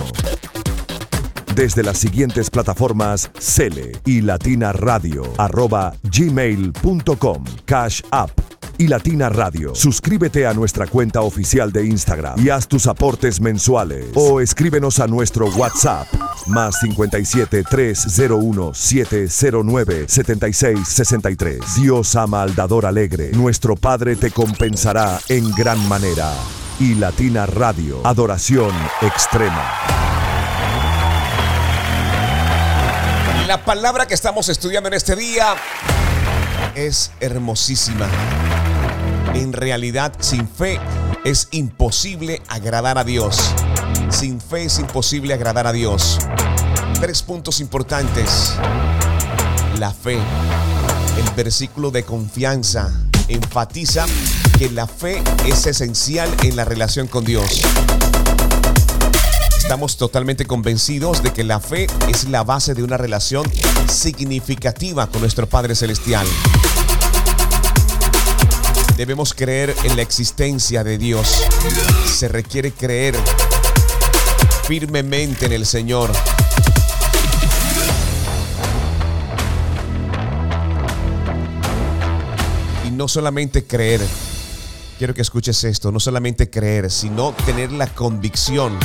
desde 1.56 1.84
las 1.84 1.98
siguientes 1.98 2.50
plataformas 2.50 3.32
Cele 3.40 3.92
y 4.06 4.22
Latina 4.22 4.74
Radio, 4.74 5.24
arroba 5.38 5.94
gmail.com, 6.04 7.44
Cash 7.66 8.02
App 8.12 8.32
y 8.84 8.88
Latina 8.88 9.30
Radio. 9.30 9.74
Suscríbete 9.74 10.46
a 10.46 10.54
nuestra 10.54 10.88
cuenta 10.88 11.22
oficial 11.22 11.72
de 11.72 11.86
Instagram 11.86 12.38
y 12.38 12.50
haz 12.50 12.68
tus 12.68 12.88
aportes 12.88 13.40
mensuales 13.40 14.08
o 14.14 14.42
escríbenos 14.42 15.00
a 15.00 15.08
nuestro 15.08 15.48
WhatsApp 15.52 16.06
más 16.48 16.80
57 16.82 17.64
301 17.64 18.74
709 18.74 20.06
76 20.10 20.80
63. 20.86 21.60
Dios 21.78 22.16
ama 22.18 22.44
al 22.44 22.56
dador 22.56 22.86
alegre. 22.86 23.32
Nuestro 23.32 23.78
Padre 23.78 24.18
te 24.18 24.32
compensará 24.32 25.18
en 25.30 25.50
gran 25.52 25.88
manera. 25.88 26.34
Y 26.78 26.96
Latina 26.96 27.46
Radio, 27.46 28.06
adoración 28.06 28.72
extrema. 29.02 29.72
La 33.48 33.64
palabra 33.64 34.08
que 34.08 34.14
estamos 34.14 34.50
estudiando 34.50 34.90
en 34.90 34.96
este 34.96 35.16
día 35.16 35.56
es 36.76 37.12
hermosísima. 37.22 38.10
En 39.34 39.52
realidad, 39.52 40.14
sin 40.20 40.48
fe 40.48 40.80
es 41.24 41.48
imposible 41.52 42.42
agradar 42.48 42.98
a 42.98 43.04
Dios. 43.04 43.38
Sin 44.10 44.40
fe 44.40 44.66
es 44.66 44.78
imposible 44.80 45.34
agradar 45.34 45.66
a 45.66 45.72
Dios. 45.72 46.20
Tres 47.02 47.24
puntos 47.24 47.60
importantes. 47.60 48.54
La 49.80 49.92
fe. 49.92 50.20
El 51.18 51.36
versículo 51.36 51.90
de 51.90 52.04
confianza 52.04 52.92
enfatiza 53.28 54.06
que 54.60 54.70
la 54.70 54.86
fe 54.86 55.22
es 55.48 55.66
esencial 55.66 56.30
en 56.44 56.56
la 56.56 56.66
relación 56.66 57.08
con 57.08 57.26
Dios. 57.26 57.62
Estamos 59.58 59.98
totalmente 59.98 60.46
convencidos 60.46 61.24
de 61.24 61.34
que 61.34 61.44
la 61.44 61.60
fe 61.60 61.88
es 62.08 62.30
la 62.30 62.44
base 62.44 62.76
de 62.76 62.84
una 62.84 62.98
relación 62.98 63.50
significativa 63.90 65.08
con 65.08 65.22
nuestro 65.22 65.48
Padre 65.48 65.74
Celestial. 65.74 66.28
Debemos 68.98 69.34
creer 69.34 69.76
en 69.84 69.96
la 69.96 70.02
existencia 70.02 70.84
de 70.84 70.98
Dios. 70.98 71.44
Se 72.06 72.28
requiere 72.28 72.72
creer 72.72 73.16
firmemente 74.68 75.46
en 75.46 75.54
el 75.54 75.66
Señor. 75.66 76.12
Y 82.88 82.92
no 82.92 83.08
solamente 83.08 83.66
creer, 83.66 84.02
quiero 84.98 85.14
que 85.14 85.22
escuches 85.22 85.64
esto, 85.64 85.92
no 85.92 86.00
solamente 86.00 86.50
creer, 86.50 86.92
sino 86.92 87.34
tener 87.46 87.72
la 87.72 87.88
convicción 87.88 88.78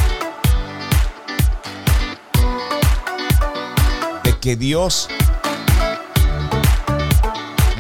que 4.41 4.57
Dios 4.57 5.09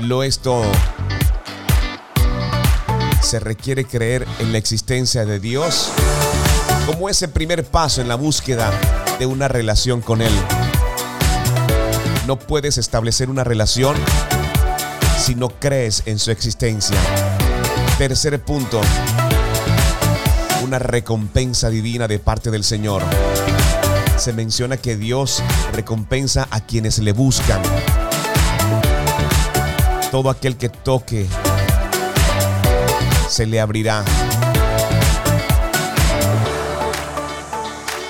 lo 0.03 0.23
es 0.23 0.41
todo. 0.41 0.71
Se 3.21 3.41
requiere 3.41 3.85
creer 3.85 4.27
en 4.39 4.53
la 4.53 4.59
existencia 4.59 5.25
de 5.25 5.39
Dios 5.39 5.91
como 6.87 7.09
ese 7.09 7.29
primer 7.29 7.65
paso 7.65 8.01
en 8.01 8.09
la 8.09 8.15
búsqueda 8.15 8.71
de 9.19 9.27
una 9.27 9.49
relación 9.49 10.01
con 10.01 10.23
Él. 10.23 10.33
No 12.27 12.39
puedes 12.39 12.79
establecer 12.79 13.29
una 13.29 13.45
relación 13.45 13.97
si 15.19 15.35
no 15.35 15.49
crees 15.49 16.03
en 16.07 16.19
su 16.19 16.31
existencia. 16.31 16.97
Tercer 17.99 18.43
punto, 18.43 18.81
una 20.63 20.79
recompensa 20.79 21.69
divina 21.69 22.09
de 22.09 22.19
parte 22.19 22.51
del 22.51 22.65
Señor 22.65 23.03
se 24.17 24.33
menciona 24.33 24.77
que 24.77 24.97
Dios 24.97 25.43
recompensa 25.73 26.49
a 26.51 26.61
quienes 26.61 26.99
le 26.99 27.13
buscan. 27.13 27.63
Todo 30.11 30.31
aquel 30.31 30.57
que 30.57 30.69
toque 30.69 31.27
se 33.39 33.47
le 33.47 33.61
abrirá. 33.61 34.03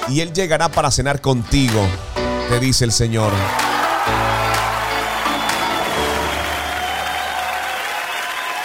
Y 0.08 0.22
Él 0.22 0.32
llegará 0.32 0.70
para 0.70 0.90
cenar 0.90 1.20
contigo, 1.20 1.86
te 2.48 2.58
dice 2.58 2.86
el 2.86 2.92
Señor. 2.92 3.30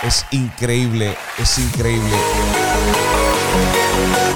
Es 0.03 0.25
increíble, 0.31 1.17
es 1.37 1.57
increíble 1.59 2.15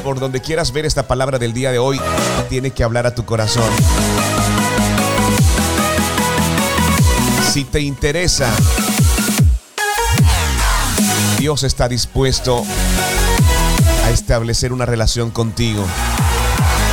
por 0.03 0.19
donde 0.19 0.41
quieras 0.41 0.73
ver 0.73 0.85
esta 0.85 1.07
palabra 1.07 1.39
del 1.39 1.53
día 1.53 1.71
de 1.71 1.79
hoy, 1.79 1.99
tiene 2.49 2.71
que 2.71 2.83
hablar 2.83 3.07
a 3.07 3.15
tu 3.15 3.23
corazón. 3.23 3.69
Si 7.53 7.63
te 7.63 7.79
interesa, 7.79 8.53
Dios 11.47 11.63
está 11.63 11.88
dispuesto 11.88 12.65
a 14.03 14.10
establecer 14.10 14.73
una 14.73 14.86
relación 14.86 15.31
contigo. 15.31 15.81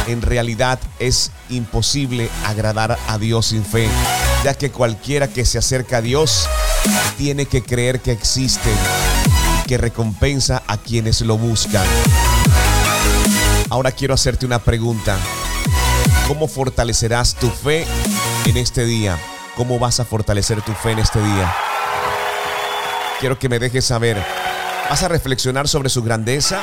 En 0.07 0.23
realidad 0.23 0.79
es 1.01 1.33
imposible 1.49 2.31
agradar 2.45 2.97
a 3.09 3.19
Dios 3.19 3.47
sin 3.47 3.65
fe, 3.65 3.89
ya 4.45 4.55
que 4.55 4.71
cualquiera 4.71 5.27
que 5.27 5.45
se 5.45 5.59
acerca 5.59 5.97
a 5.97 6.03
Dios 6.03 6.49
tiene 7.19 7.47
que 7.47 7.65
creer 7.65 7.99
que 7.99 8.13
existe, 8.13 8.71
que 9.67 9.77
recompensa 9.77 10.63
a 10.69 10.77
quienes 10.77 11.21
lo 11.23 11.37
buscan. 11.37 11.85
Ahora 13.71 13.91
quiero 13.91 14.15
hacerte 14.15 14.47
una 14.47 14.61
pregunta. 14.61 15.17
¿Cómo 16.29 16.47
fortalecerás 16.47 17.35
tu 17.35 17.51
fe 17.51 17.89
en 18.47 18.57
este 18.57 18.85
día? 18.85 19.19
¿Cómo 19.57 19.81
vas 19.81 19.99
a 19.99 20.05
fortalecer 20.05 20.63
tu 20.63 20.73
fe 20.75 20.93
en 20.93 21.01
este 21.01 21.21
día? 21.21 21.53
Quiero 23.19 23.37
que 23.37 23.49
me 23.49 23.59
dejes 23.59 23.87
saber. 23.87 24.44
¿Vas 24.89 25.03
a 25.03 25.09
reflexionar 25.09 25.67
sobre 25.69 25.89
su 25.89 26.03
grandeza 26.03 26.63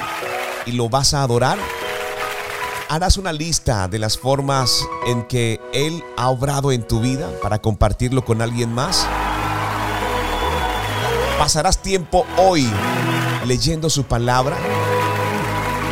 y 0.65 0.73
lo 0.73 0.89
vas 0.89 1.13
a 1.13 1.23
adorar? 1.23 1.57
¿Harás 2.89 3.17
una 3.17 3.33
lista 3.33 3.87
de 3.87 3.99
las 3.99 4.17
formas 4.17 4.85
en 5.07 5.23
que 5.23 5.59
Él 5.73 6.03
ha 6.17 6.29
obrado 6.29 6.71
en 6.71 6.87
tu 6.87 6.99
vida 6.99 7.29
para 7.41 7.59
compartirlo 7.59 8.23
con 8.23 8.41
alguien 8.41 8.73
más? 8.73 9.07
¿Pasarás 11.39 11.81
tiempo 11.81 12.25
hoy 12.37 12.69
leyendo 13.45 13.89
su 13.89 14.03
palabra? 14.03 14.57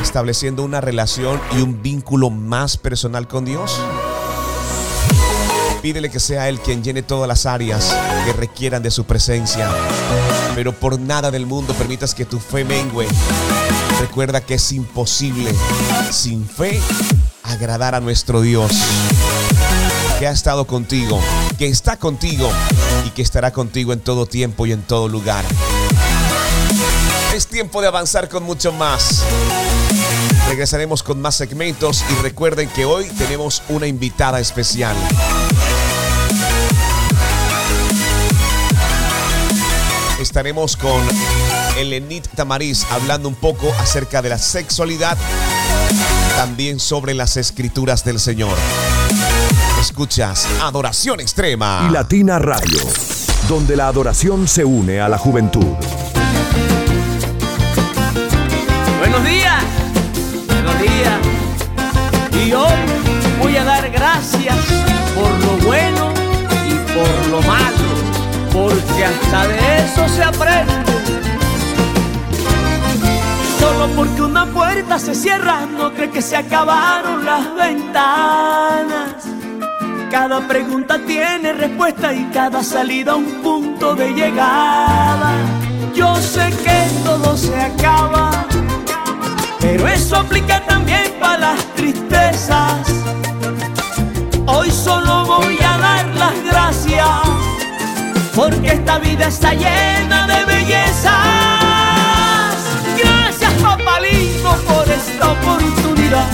estableciendo 0.02 0.64
una 0.64 0.82
relación 0.82 1.42
y 1.52 1.62
un 1.62 1.82
vínculo 1.82 2.30
más 2.30 2.78
personal 2.78 3.28
con 3.28 3.46
Dios? 3.46 3.80
Pídele 5.82 6.10
que 6.10 6.20
sea 6.20 6.50
Él 6.50 6.60
quien 6.60 6.84
llene 6.84 7.04
todas 7.04 7.28
las 7.28 7.46
áreas 7.46 7.96
que 8.26 8.34
requieran 8.34 8.84
de 8.84 8.92
su 8.92 9.06
presencia. 9.06 9.70
Pero 10.54 10.74
por 10.74 11.00
nada 11.00 11.32
del 11.32 11.46
mundo 11.46 11.74
permitas 11.74 12.14
que 12.14 12.26
tu 12.26 12.40
fe 12.40 12.66
mengue. 12.66 13.08
Recuerda 14.02 14.42
que 14.42 14.56
es 14.56 14.72
imposible 14.74 15.54
sin 16.12 16.48
fe 16.48 16.82
agradar 17.44 17.96
a 17.96 18.02
nuestro 18.02 18.42
Dios. 18.42 18.72
Que 20.20 20.28
ha 20.28 20.32
estado 20.32 20.68
contigo, 20.68 21.22
que 21.58 21.68
está 21.68 21.98
contigo 21.98 22.52
y 23.06 23.12
que 23.12 23.22
estará 23.22 23.52
contigo 23.52 23.94
en 23.94 24.02
todo 24.02 24.26
tiempo 24.26 24.66
y 24.66 24.74
en 24.74 24.82
todo 24.82 25.08
lugar. 25.08 25.46
Es 27.34 27.48
tiempo 27.48 27.82
de 27.82 27.88
avanzar 27.88 28.28
con 28.28 28.44
mucho 28.44 28.74
más. 28.74 29.24
Regresaremos 30.50 31.04
con 31.04 31.22
más 31.22 31.36
segmentos 31.36 32.04
y 32.10 32.22
recuerden 32.22 32.68
que 32.70 32.84
hoy 32.84 33.08
tenemos 33.18 33.64
una 33.70 33.88
invitada 33.88 34.40
especial. 34.42 34.96
Estaremos 40.30 40.78
con 40.78 41.02
Elenit 41.76 42.28
Tamariz 42.36 42.86
hablando 42.92 43.28
un 43.28 43.34
poco 43.34 43.74
acerca 43.80 44.22
de 44.22 44.30
la 44.30 44.38
sexualidad, 44.38 45.18
también 46.38 46.80
sobre 46.80 47.16
las 47.16 47.36
escrituras 47.36 48.06
del 48.06 48.20
Señor. 48.20 48.56
Escuchas 49.82 50.46
Adoración 50.62 51.20
Extrema 51.20 51.88
y 51.90 51.92
Latina 51.92 52.38
Radio 52.38 52.80
donde 53.48 53.76
la 53.76 53.88
adoración 53.88 54.48
se 54.48 54.64
une 54.64 55.02
a 55.02 55.10
la 55.10 55.18
juventud. 55.18 55.66
Buenos 59.00 59.26
días, 59.26 59.64
buenos 60.48 60.80
días. 60.80 62.46
Y 62.46 62.54
hoy 62.54 62.78
voy 63.40 63.58
a 63.58 63.64
dar 63.64 63.90
gracias 63.90 64.56
por 65.16 65.32
lo 65.40 65.66
bueno 65.66 66.14
y 66.68 66.94
por 66.94 67.28
lo 67.32 67.42
malo, 67.42 67.88
porque 68.54 69.06
hasta 69.06 69.48
de 69.48 69.59
eso 69.92 70.08
se 70.08 70.24
aprende. 70.24 70.74
Solo 73.60 73.88
porque 73.96 74.22
una 74.22 74.46
puerta 74.46 75.00
se 75.00 75.16
cierra, 75.16 75.66
no 75.66 75.92
cree 75.94 76.10
que 76.10 76.22
se 76.22 76.36
acabaron 76.38 77.26
las 77.26 77.56
ventanas. 77.56 79.16
Cada 80.12 80.48
pregunta 80.48 81.00
tiene 81.06 81.54
respuesta 81.54 82.14
y 82.14 82.24
cada 82.34 82.64
salida 82.64 83.16
un 83.16 83.42
punto 83.44 83.96
de 83.96 84.10
llegada. 84.14 85.34
Yo 85.94 86.16
sé 86.16 86.50
que 86.64 86.88
todo 87.04 87.38
se 87.38 87.56
acaba, 87.60 88.32
pero 89.60 89.88
eso 89.88 90.16
aplica 90.18 90.66
también 90.66 91.14
para 91.20 91.54
las 91.54 91.66
tristezas. 91.76 92.88
Hoy 94.48 94.72
solo 94.72 95.26
voy 95.26 95.58
a 95.62 95.69
porque 98.40 98.70
esta 98.70 99.00
vida 99.00 99.28
está 99.28 99.54
llena 99.54 100.26
de 100.26 100.46
bellezas. 100.46 101.12
Gracias, 102.98 103.52
papalito, 103.62 104.56
por 104.66 104.90
esta 104.90 105.32
oportunidad 105.32 106.30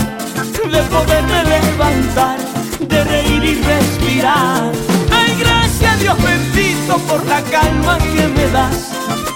de 0.70 0.82
poderme 0.82 1.42
levantar 1.44 2.38
de 2.78 3.04
reír 3.04 3.44
y 3.44 3.54
respirar. 3.60 4.70
Ay, 5.10 5.36
gracias 5.40 5.98
Dios 5.98 6.16
bendito 6.22 6.96
por 7.08 7.26
la 7.26 7.42
calma 7.42 7.98
que 7.98 8.28
me 8.28 8.46
das, 8.50 8.92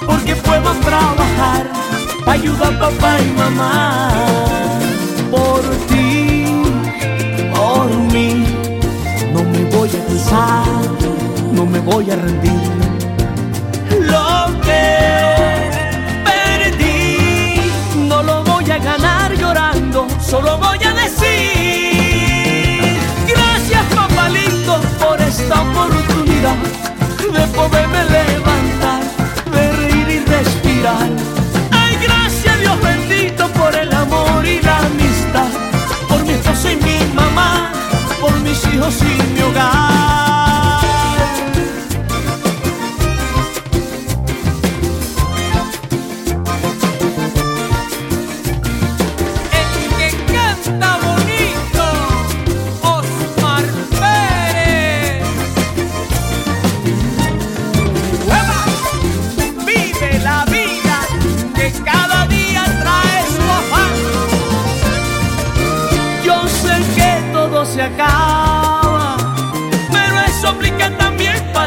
porque 0.06 0.36
puedo 0.36 0.70
trabajar 0.88 1.66
para 2.24 2.38
ayudar 2.40 2.72
a 2.74 2.78
papá 2.78 3.18
y 3.18 3.30
mamá. 3.36 4.10
Por 5.28 5.60
ti, 5.88 6.44
por 7.52 7.90
mí, 8.12 8.46
no 9.32 9.42
me 9.42 9.64
voy 9.76 9.88
a 9.88 10.06
cansar, 10.06 11.19
no 11.60 11.66
me 11.66 11.78
voy 11.80 12.10
a 12.10 12.16
rendir. 12.16 12.62
Lo 14.12 14.46
que 14.62 14.82
perdí, 16.24 17.60
no 18.08 18.22
lo 18.22 18.42
voy 18.44 18.70
a 18.70 18.78
ganar 18.78 19.36
llorando, 19.36 20.06
solo 20.22 20.56
voy 20.56 20.78
a 20.82 20.92
decir 21.02 21.38
gracias 23.32 23.84
papalito 23.94 24.80
por 25.02 25.20
esta 25.20 25.60
oportunidad 25.60 26.56
de 27.36 27.46
poderme 27.58 28.04
levantar, 28.18 29.02
de 29.52 29.72
reír 29.80 30.08
y 30.16 30.18
respirar. 30.36 31.10
Ay, 31.72 31.94
gracias 32.06 32.58
Dios 32.60 32.80
bendito 32.80 33.48
por 33.48 33.74
el 33.74 33.92
amor 33.92 34.46
y 34.46 34.62
la 34.62 34.78
amistad, 34.78 35.50
por 36.08 36.24
mi 36.24 36.32
esposa 36.32 36.72
y 36.72 36.76
mi 36.76 36.98
mamá, 37.14 37.70
por 38.18 38.32
mis 38.40 38.64
hijos 38.72 38.94
y 39.02 39.22
mi 39.34 39.42
hogar. 39.42 40.49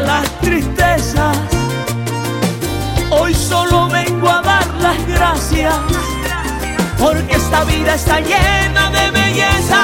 Las 0.00 0.28
tristezas. 0.40 1.36
Hoy 3.10 3.34
solo 3.34 3.88
vengo 3.88 4.28
a 4.28 4.42
dar 4.42 4.66
las 4.80 5.06
gracias 5.06 5.74
porque 6.98 7.34
esta 7.34 7.64
vida 7.64 7.94
está 7.94 8.20
llena 8.20 8.90
de 8.90 9.10
belleza. 9.10 9.80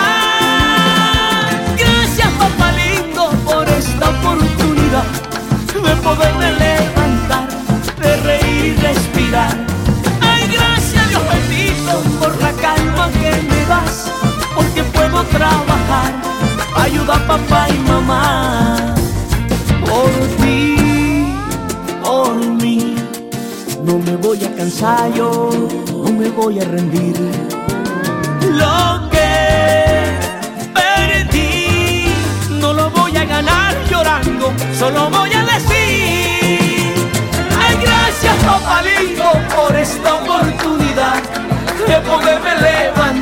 Gracias, 1.77 2.29
papá 2.39 2.73
lindo, 2.73 3.31
por 3.45 3.69
esta 3.69 4.11
oportunidad 4.11 5.05
de 5.75 5.97
poderme 5.97 6.53
levantar, 6.53 7.49
de 8.01 8.17
reír 8.17 8.65
y 8.65 8.81
respirar. 8.81 9.57
Ay, 10.21 10.49
gracias, 10.49 11.09
Dios 11.09 11.23
bendito, 11.29 12.03
por 12.19 12.37
la 12.41 12.53
calma 12.53 13.09
que 13.13 13.31
me 13.49 13.65
das, 13.67 14.11
porque 14.55 14.83
puedo 14.85 15.23
trabajar, 15.25 16.13
ayudar 16.77 17.23
a 17.23 17.27
papá 17.27 17.69
y 17.69 17.79
mamá. 17.89 19.00
Por 19.91 20.11
ti, 20.41 20.77
por 22.05 22.37
mí, 22.63 22.95
no 23.83 23.99
me 23.99 24.15
voy 24.17 24.45
a 24.45 24.55
cansar 24.55 25.13
yo, 25.15 25.51
no 26.05 26.13
me 26.13 26.29
voy 26.29 26.61
a 26.61 26.65
rendir. 26.65 27.17
Lo 28.61 29.11
que 29.11 29.31
perdí, 30.73 32.07
no 32.61 32.73
lo 32.73 32.89
voy 32.91 33.17
a 33.17 33.25
ganar 33.25 33.75
llorando, 33.91 34.53
solo 34.79 35.11
voy 35.11 35.33
a 35.33 35.45
decir, 35.45 36.95
ay 37.61 37.75
gracias 37.83 38.37
papalito 38.45 39.29
por 39.57 39.75
esta 39.77 40.15
oportunidad 40.15 41.21
de 41.89 41.97
poderme 42.09 42.55
levantar, 42.69 43.20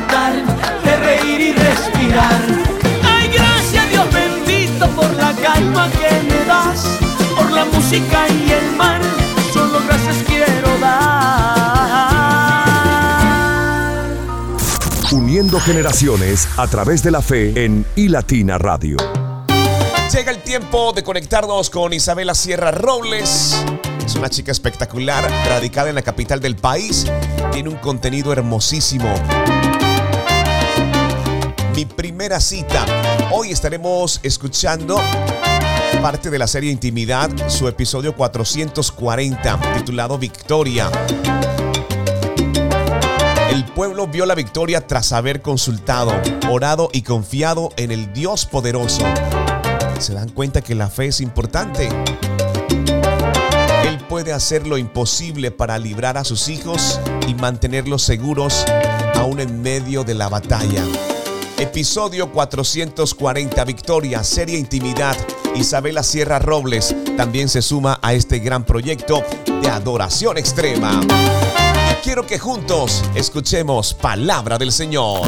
la 7.59 7.65
música 7.65 8.25
y 8.29 8.51
el 8.51 8.75
mar, 8.77 9.01
solo 9.51 9.81
gracias 9.85 10.15
quiero 10.25 10.79
dar. 10.79 11.49
Uniendo 15.11 15.59
generaciones 15.59 16.47
a 16.55 16.67
través 16.67 17.03
de 17.03 17.11
la 17.11 17.21
fe 17.21 17.65
en 17.65 17.85
iLatina 17.97 18.57
Radio. 18.57 18.95
Llega 20.13 20.31
el 20.31 20.41
tiempo 20.41 20.93
de 20.93 21.03
conectarnos 21.03 21.69
con 21.69 21.91
Isabela 21.91 22.33
Sierra 22.33 22.71
Robles. 22.71 23.61
Es 24.05 24.15
una 24.15 24.29
chica 24.29 24.53
espectacular, 24.53 25.29
radicada 25.49 25.89
en 25.89 25.95
la 25.95 26.01
capital 26.01 26.39
del 26.39 26.55
país. 26.55 27.07
Tiene 27.51 27.67
un 27.67 27.75
contenido 27.75 28.31
hermosísimo. 28.31 29.13
Mi 31.75 31.83
primera 31.85 32.39
cita. 32.39 32.85
Hoy 33.31 33.51
estaremos 33.51 34.21
escuchando 34.23 35.01
parte 36.01 36.29
de 36.29 36.39
la 36.39 36.47
serie 36.47 36.71
Intimidad, 36.71 37.29
su 37.49 37.67
episodio 37.67 38.15
440, 38.15 39.59
titulado 39.77 40.17
Victoria. 40.17 40.89
El 43.51 43.65
pueblo 43.65 44.07
vio 44.07 44.25
la 44.25 44.35
victoria 44.35 44.85
tras 44.87 45.11
haber 45.11 45.41
consultado, 45.41 46.13
orado 46.49 46.89
y 46.93 47.01
confiado 47.01 47.69
en 47.75 47.91
el 47.91 48.13
Dios 48.13 48.45
poderoso. 48.45 49.03
¿Se 49.99 50.13
dan 50.13 50.29
cuenta 50.29 50.61
que 50.61 50.73
la 50.73 50.89
fe 50.89 51.07
es 51.07 51.19
importante? 51.19 51.89
Él 53.85 53.97
puede 54.07 54.31
hacer 54.31 54.67
lo 54.67 54.77
imposible 54.77 55.51
para 55.51 55.77
librar 55.77 56.17
a 56.17 56.23
sus 56.23 56.47
hijos 56.47 56.99
y 57.27 57.33
mantenerlos 57.35 58.03
seguros 58.03 58.65
aún 59.15 59.41
en 59.41 59.61
medio 59.61 60.05
de 60.05 60.15
la 60.15 60.29
batalla. 60.29 60.83
Episodio 61.57 62.31
440 62.31 63.65
Victoria, 63.65 64.23
serie 64.23 64.57
Intimidad. 64.57 65.17
Isabela 65.55 66.03
Sierra 66.03 66.39
Robles 66.39 66.95
también 67.17 67.49
se 67.49 67.61
suma 67.61 67.99
a 68.01 68.13
este 68.13 68.39
gran 68.39 68.63
proyecto 68.63 69.23
de 69.61 69.69
adoración 69.69 70.37
extrema. 70.37 71.01
Quiero 72.03 72.25
que 72.25 72.39
juntos 72.39 73.03
escuchemos 73.15 73.93
palabra 73.93 74.57
del 74.57 74.71
Señor. 74.71 75.27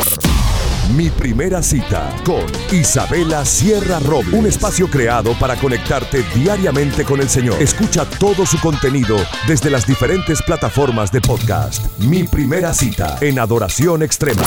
Mi 0.96 1.10
primera 1.10 1.62
cita 1.62 2.14
con 2.26 2.44
Isabela 2.72 3.46
Sierra 3.46 4.00
Robles. 4.00 4.34
Un 4.34 4.46
espacio 4.46 4.90
creado 4.90 5.38
para 5.40 5.56
conectarte 5.56 6.24
diariamente 6.36 7.06
con 7.06 7.22
el 7.22 7.30
Señor. 7.30 7.62
Escucha 7.62 8.06
todo 8.06 8.46
su 8.46 8.60
contenido 8.60 9.18
desde 9.48 9.70
las 9.70 9.86
diferentes 9.86 10.42
plataformas 10.42 11.12
de 11.12 11.22
podcast. 11.22 11.86
Mi 12.00 12.24
primera 12.24 12.74
cita 12.74 13.18
en 13.22 13.40
Adoración 13.40 14.04
Extrema. 14.04 14.44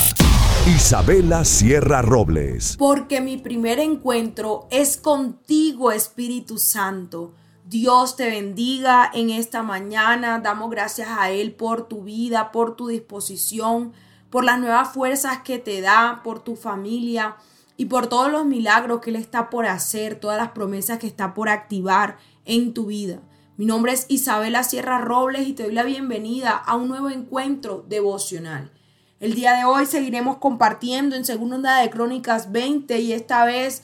Isabela 0.66 1.44
Sierra 1.44 2.00
Robles. 2.00 2.78
Porque 2.78 3.20
mi 3.20 3.36
primer 3.36 3.78
encuentro 3.78 4.66
es 4.70 4.96
contigo, 4.96 5.92
Espíritu 5.92 6.56
Santo. 6.56 7.34
Dios 7.66 8.16
te 8.16 8.30
bendiga 8.30 9.10
en 9.12 9.28
esta 9.28 9.62
mañana. 9.62 10.38
Damos 10.38 10.70
gracias 10.70 11.08
a 11.10 11.30
Él 11.30 11.52
por 11.52 11.86
tu 11.86 12.04
vida, 12.04 12.50
por 12.50 12.76
tu 12.76 12.88
disposición, 12.88 13.92
por 14.30 14.42
las 14.42 14.58
nuevas 14.58 14.88
fuerzas 14.88 15.42
que 15.42 15.58
te 15.58 15.82
da, 15.82 16.22
por 16.24 16.42
tu 16.42 16.56
familia 16.56 17.36
y 17.76 17.84
por 17.84 18.06
todos 18.06 18.32
los 18.32 18.46
milagros 18.46 19.02
que 19.02 19.10
Él 19.10 19.16
está 19.16 19.50
por 19.50 19.66
hacer, 19.66 20.18
todas 20.18 20.38
las 20.38 20.52
promesas 20.52 20.98
que 20.98 21.06
está 21.06 21.34
por 21.34 21.50
activar 21.50 22.16
en 22.46 22.72
tu 22.72 22.86
vida. 22.86 23.20
Mi 23.58 23.66
nombre 23.66 23.92
es 23.92 24.06
Isabela 24.08 24.62
Sierra 24.62 24.96
Robles 24.96 25.46
y 25.46 25.52
te 25.52 25.64
doy 25.64 25.74
la 25.74 25.82
bienvenida 25.82 26.52
a 26.52 26.74
un 26.74 26.88
nuevo 26.88 27.10
encuentro 27.10 27.84
devocional. 27.86 28.72
El 29.20 29.34
día 29.34 29.52
de 29.54 29.64
hoy 29.64 29.86
seguiremos 29.86 30.38
compartiendo 30.38 31.14
en 31.14 31.24
Segunda 31.24 31.78
de 31.78 31.88
Crónicas 31.88 32.50
20 32.50 32.98
y 33.00 33.12
esta 33.12 33.44
vez 33.44 33.82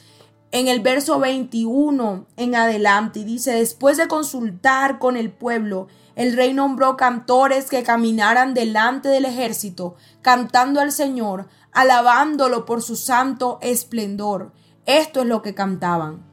en 0.51 0.67
el 0.67 0.81
verso 0.81 1.21
21 1.21 2.27
en 2.37 2.55
adelante. 2.57 3.21
Y 3.21 3.25
dice, 3.25 3.53
después 3.53 3.97
de 3.97 4.09
consultar 4.09 4.99
con 4.99 5.17
el 5.17 5.31
pueblo, 5.31 5.87
el 6.17 6.37
rey 6.37 6.53
nombró 6.53 6.97
cantores 6.97 7.71
que 7.71 7.85
caminaran 7.85 8.55
delante 8.55 9.09
del 9.09 9.25
ejército, 9.25 9.95
cantando 10.21 10.81
al 10.81 10.91
Señor, 10.91 11.49
alabándolo 11.71 12.67
por 12.67 12.83
su 12.83 12.97
santo 12.97 13.61
esplendor. 13.63 14.53
Esto 14.85 15.21
es 15.21 15.27
lo 15.27 15.43
que 15.43 15.55
cantaban. 15.55 16.25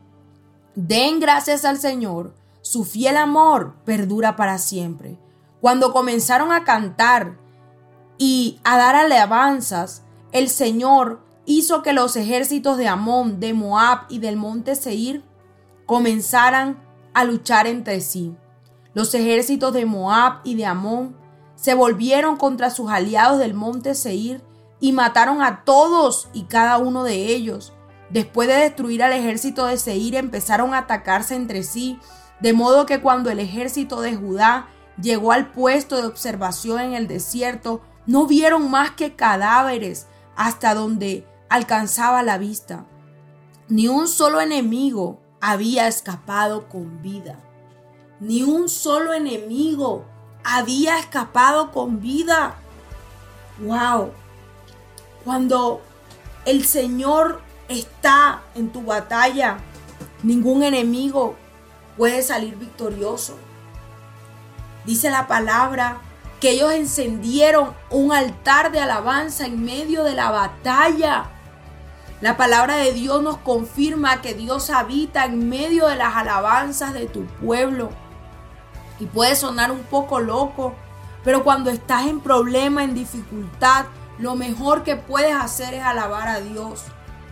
Den 0.73 1.19
gracias 1.19 1.65
al 1.65 1.77
Señor 1.77 2.33
su 2.61 2.83
fiel 2.83 3.15
amor 3.15 3.75
perdura 3.85 4.35
para 4.35 4.57
siempre. 4.57 5.19
Cuando 5.61 5.93
comenzaron 5.93 6.51
a 6.51 6.63
cantar 6.63 7.37
y 8.17 8.59
a 8.63 8.77
dar 8.77 8.95
alabanzas, 8.95 10.03
el 10.31 10.49
Señor 10.49 11.21
hizo 11.45 11.81
que 11.81 11.93
los 11.93 12.15
ejércitos 12.15 12.77
de 12.77 12.87
Amón, 12.87 13.39
de 13.39 13.53
Moab 13.53 14.01
y 14.09 14.19
del 14.19 14.35
monte 14.35 14.75
Seir 14.75 15.23
comenzaran 15.85 16.83
a 17.13 17.23
luchar 17.23 17.67
entre 17.67 18.01
sí. 18.01 18.35
Los 18.93 19.13
ejércitos 19.13 19.73
de 19.73 19.85
Moab 19.85 20.39
y 20.43 20.55
de 20.55 20.65
Amón 20.65 21.15
se 21.55 21.73
volvieron 21.73 22.37
contra 22.37 22.69
sus 22.69 22.89
aliados 22.91 23.39
del 23.39 23.53
monte 23.53 23.95
Seir 23.95 24.43
y 24.79 24.91
mataron 24.91 25.41
a 25.41 25.63
todos 25.63 26.29
y 26.33 26.43
cada 26.43 26.77
uno 26.77 27.03
de 27.03 27.27
ellos. 27.27 27.73
Después 28.09 28.47
de 28.47 28.55
destruir 28.55 29.03
al 29.03 29.13
ejército 29.13 29.65
de 29.65 29.77
Seir 29.77 30.15
empezaron 30.15 30.73
a 30.73 30.79
atacarse 30.79 31.35
entre 31.35 31.63
sí 31.63 31.99
de 32.39 32.53
modo 32.53 32.85
que 32.85 33.01
cuando 33.01 33.29
el 33.31 33.39
ejército 33.39 34.01
de 34.01 34.15
Judá 34.15 34.67
llegó 35.01 35.31
al 35.31 35.51
puesto 35.51 35.97
de 35.97 36.07
observación 36.07 36.79
en 36.79 36.93
el 36.93 37.07
desierto, 37.07 37.81
no 38.07 38.25
vieron 38.25 38.71
más 38.71 38.91
que 38.91 39.15
cadáveres 39.15 40.07
hasta 40.35 40.73
donde 40.73 41.27
alcanzaba 41.49 42.23
la 42.23 42.37
vista. 42.37 42.85
Ni 43.67 43.89
un 43.89 44.07
solo 44.07 44.39
enemigo 44.39 45.19
había 45.41 45.87
escapado 45.87 46.69
con 46.69 47.01
vida. 47.01 47.37
Ni 48.21 48.43
un 48.43 48.69
solo 48.69 49.13
enemigo 49.13 50.05
había 50.43 50.97
escapado 50.97 51.71
con 51.71 51.99
vida. 51.99 52.55
¡Wow! 53.59 54.11
Cuando 55.25 55.81
el 56.45 56.65
Señor 56.65 57.41
está 57.67 58.43
en 58.55 58.71
tu 58.71 58.83
batalla, 58.83 59.57
ningún 60.23 60.63
enemigo 60.63 61.35
puede 61.97 62.23
salir 62.23 62.55
victorioso. 62.55 63.35
Dice 64.85 65.09
la 65.09 65.27
palabra 65.27 65.99
que 66.39 66.51
ellos 66.51 66.71
encendieron 66.71 67.73
un 67.89 68.11
altar 68.13 68.71
de 68.71 68.79
alabanza 68.79 69.45
en 69.45 69.63
medio 69.63 70.03
de 70.03 70.13
la 70.13 70.31
batalla. 70.31 71.25
La 72.21 72.37
palabra 72.37 72.77
de 72.77 72.93
Dios 72.93 73.21
nos 73.21 73.37
confirma 73.37 74.21
que 74.21 74.33
Dios 74.33 74.69
habita 74.69 75.25
en 75.25 75.49
medio 75.49 75.87
de 75.87 75.95
las 75.95 76.15
alabanzas 76.15 76.93
de 76.93 77.07
tu 77.07 77.25
pueblo. 77.25 77.89
Y 78.99 79.05
puede 79.05 79.35
sonar 79.35 79.71
un 79.71 79.83
poco 79.83 80.19
loco, 80.19 80.73
pero 81.23 81.43
cuando 81.43 81.69
estás 81.69 82.07
en 82.07 82.19
problema, 82.19 82.83
en 82.83 82.95
dificultad, 82.95 83.85
lo 84.17 84.35
mejor 84.35 84.83
que 84.83 84.95
puedes 84.95 85.35
hacer 85.35 85.73
es 85.75 85.83
alabar 85.83 86.27
a 86.27 86.39
Dios. 86.39 86.83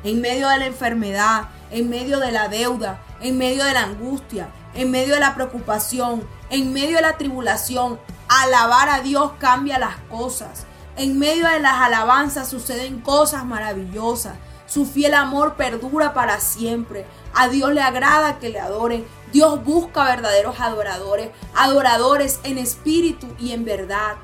En 0.03 0.21
medio 0.21 0.47
de 0.49 0.59
la 0.59 0.65
enfermedad, 0.67 1.49
en 1.71 1.89
medio 1.89 2.19
de 2.19 2.31
la 2.31 2.47
deuda, 2.47 3.01
en 3.21 3.37
medio 3.37 3.63
de 3.63 3.73
la 3.73 3.83
angustia, 3.83 4.49
en 4.75 4.91
medio 4.91 5.15
de 5.15 5.19
la 5.19 5.33
preocupación, 5.33 6.23
en 6.49 6.73
medio 6.73 6.97
de 6.97 7.01
la 7.01 7.17
tribulación. 7.17 7.99
Alabar 8.27 8.89
a 8.89 9.01
Dios 9.01 9.33
cambia 9.39 9.77
las 9.77 9.97
cosas. 10.09 10.65
En 10.97 11.19
medio 11.19 11.47
de 11.47 11.59
las 11.59 11.75
alabanzas 11.75 12.49
suceden 12.49 13.01
cosas 13.01 13.45
maravillosas. 13.45 14.35
Su 14.65 14.85
fiel 14.85 15.13
amor 15.13 15.55
perdura 15.55 16.13
para 16.13 16.39
siempre. 16.39 17.05
A 17.33 17.49
Dios 17.49 17.71
le 17.73 17.81
agrada 17.81 18.39
que 18.39 18.49
le 18.49 18.59
adoren. 18.59 19.05
Dios 19.31 19.63
busca 19.63 20.05
verdaderos 20.05 20.59
adoradores, 20.59 21.29
adoradores 21.53 22.39
en 22.43 22.57
espíritu 22.57 23.27
y 23.37 23.51
en 23.51 23.65
verdad. 23.65 24.15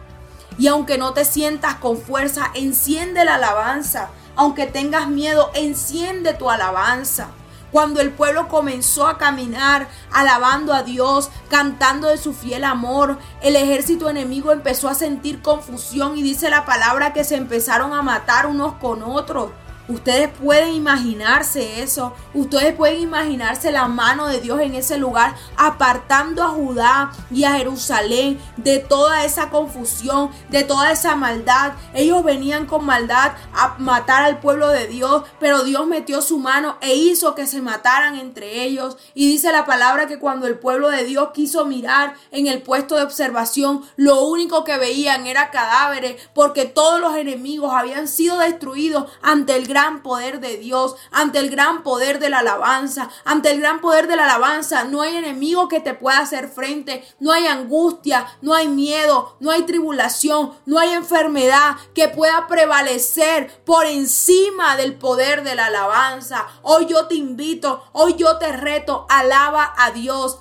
Y 0.57 0.67
aunque 0.67 0.97
no 0.97 1.13
te 1.13 1.25
sientas 1.25 1.75
con 1.75 1.97
fuerza, 1.97 2.51
enciende 2.55 3.23
la 3.25 3.35
alabanza. 3.35 4.09
Aunque 4.35 4.65
tengas 4.65 5.07
miedo, 5.07 5.51
enciende 5.53 6.33
tu 6.33 6.49
alabanza. 6.49 7.29
Cuando 7.71 8.01
el 8.01 8.11
pueblo 8.11 8.49
comenzó 8.49 9.07
a 9.07 9.17
caminar 9.17 9.87
alabando 10.11 10.73
a 10.73 10.83
Dios, 10.83 11.29
cantando 11.49 12.07
de 12.07 12.17
su 12.17 12.33
fiel 12.33 12.65
amor, 12.65 13.17
el 13.41 13.55
ejército 13.55 14.09
enemigo 14.09 14.51
empezó 14.51 14.89
a 14.89 14.95
sentir 14.95 15.41
confusión 15.41 16.17
y 16.17 16.21
dice 16.21 16.49
la 16.49 16.65
palabra 16.65 17.13
que 17.13 17.23
se 17.23 17.35
empezaron 17.35 17.93
a 17.93 18.01
matar 18.01 18.45
unos 18.47 18.73
con 18.73 19.03
otros. 19.03 19.51
Ustedes 19.91 20.29
pueden 20.29 20.73
imaginarse 20.73 21.81
eso. 21.81 22.13
Ustedes 22.33 22.73
pueden 22.73 23.01
imaginarse 23.01 23.71
la 23.71 23.87
mano 23.87 24.27
de 24.27 24.39
Dios 24.39 24.61
en 24.61 24.73
ese 24.73 24.97
lugar, 24.97 25.35
apartando 25.57 26.43
a 26.43 26.49
Judá 26.49 27.11
y 27.29 27.43
a 27.43 27.51
Jerusalén 27.55 28.39
de 28.55 28.79
toda 28.79 29.25
esa 29.25 29.49
confusión, 29.49 30.31
de 30.49 30.63
toda 30.63 30.91
esa 30.91 31.15
maldad. 31.15 31.73
Ellos 31.93 32.23
venían 32.23 32.67
con 32.67 32.85
maldad 32.85 33.33
a 33.53 33.75
matar 33.79 34.23
al 34.23 34.39
pueblo 34.39 34.69
de 34.69 34.87
Dios, 34.87 35.23
pero 35.39 35.63
Dios 35.63 35.85
metió 35.87 36.21
su 36.21 36.39
mano 36.39 36.77
e 36.79 36.95
hizo 36.95 37.35
que 37.35 37.45
se 37.45 37.61
mataran 37.61 38.15
entre 38.15 38.63
ellos. 38.63 38.97
Y 39.13 39.27
dice 39.27 39.51
la 39.51 39.65
palabra 39.65 40.07
que 40.07 40.19
cuando 40.19 40.47
el 40.47 40.57
pueblo 40.57 40.89
de 40.89 41.03
Dios 41.03 41.31
quiso 41.33 41.65
mirar 41.65 42.15
en 42.31 42.47
el 42.47 42.61
puesto 42.61 42.95
de 42.95 43.03
observación, 43.03 43.83
lo 43.97 44.23
único 44.23 44.63
que 44.63 44.77
veían 44.77 45.27
era 45.27 45.51
cadáveres, 45.51 46.15
porque 46.33 46.63
todos 46.63 47.01
los 47.01 47.17
enemigos 47.17 47.73
habían 47.73 48.07
sido 48.07 48.39
destruidos 48.39 49.11
ante 49.21 49.57
el 49.57 49.67
gran 49.67 49.80
poder 50.01 50.39
de 50.39 50.57
Dios, 50.57 50.95
ante 51.11 51.39
el 51.39 51.49
gran 51.49 51.83
poder 51.83 52.19
de 52.19 52.29
la 52.29 52.39
alabanza, 52.39 53.09
ante 53.25 53.51
el 53.51 53.59
gran 53.59 53.81
poder 53.81 54.07
de 54.07 54.15
la 54.15 54.25
alabanza, 54.25 54.83
no 54.83 55.01
hay 55.01 55.17
enemigo 55.17 55.67
que 55.67 55.79
te 55.79 55.93
pueda 55.93 56.19
hacer 56.19 56.49
frente, 56.49 57.03
no 57.19 57.31
hay 57.31 57.47
angustia, 57.47 58.27
no 58.41 58.53
hay 58.53 58.67
miedo, 58.67 59.35
no 59.39 59.51
hay 59.51 59.63
tribulación, 59.63 60.53
no 60.65 60.79
hay 60.79 60.91
enfermedad 60.91 61.75
que 61.93 62.07
pueda 62.07 62.47
prevalecer 62.47 63.63
por 63.65 63.85
encima 63.85 64.75
del 64.77 64.95
poder 64.95 65.43
de 65.43 65.55
la 65.55 65.65
alabanza. 65.65 66.47
Hoy 66.61 66.85
yo 66.87 67.07
te 67.07 67.15
invito, 67.15 67.83
hoy 67.91 68.15
yo 68.15 68.37
te 68.37 68.51
reto, 68.51 69.05
alaba 69.09 69.73
a 69.77 69.91
Dios. 69.91 70.39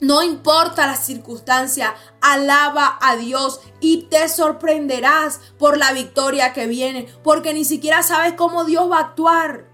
No 0.00 0.22
importa 0.22 0.86
la 0.86 0.96
circunstancia, 0.96 1.94
alaba 2.20 2.98
a 3.00 3.16
Dios 3.16 3.60
y 3.80 4.04
te 4.04 4.28
sorprenderás 4.28 5.40
por 5.58 5.76
la 5.76 5.92
victoria 5.92 6.52
que 6.52 6.66
viene, 6.66 7.08
porque 7.24 7.52
ni 7.52 7.64
siquiera 7.64 8.02
sabes 8.02 8.34
cómo 8.34 8.64
Dios 8.64 8.88
va 8.90 8.98
a 8.98 9.02
actuar. 9.02 9.66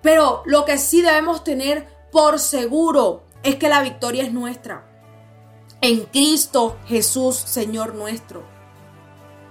Pero 0.00 0.42
lo 0.46 0.64
que 0.64 0.78
sí 0.78 1.02
debemos 1.02 1.44
tener 1.44 1.86
por 2.10 2.38
seguro 2.38 3.24
es 3.42 3.56
que 3.56 3.68
la 3.68 3.82
victoria 3.82 4.22
es 4.22 4.32
nuestra. 4.32 4.86
En 5.82 6.06
Cristo 6.06 6.78
Jesús, 6.86 7.36
Señor 7.36 7.94
nuestro. 7.94 8.44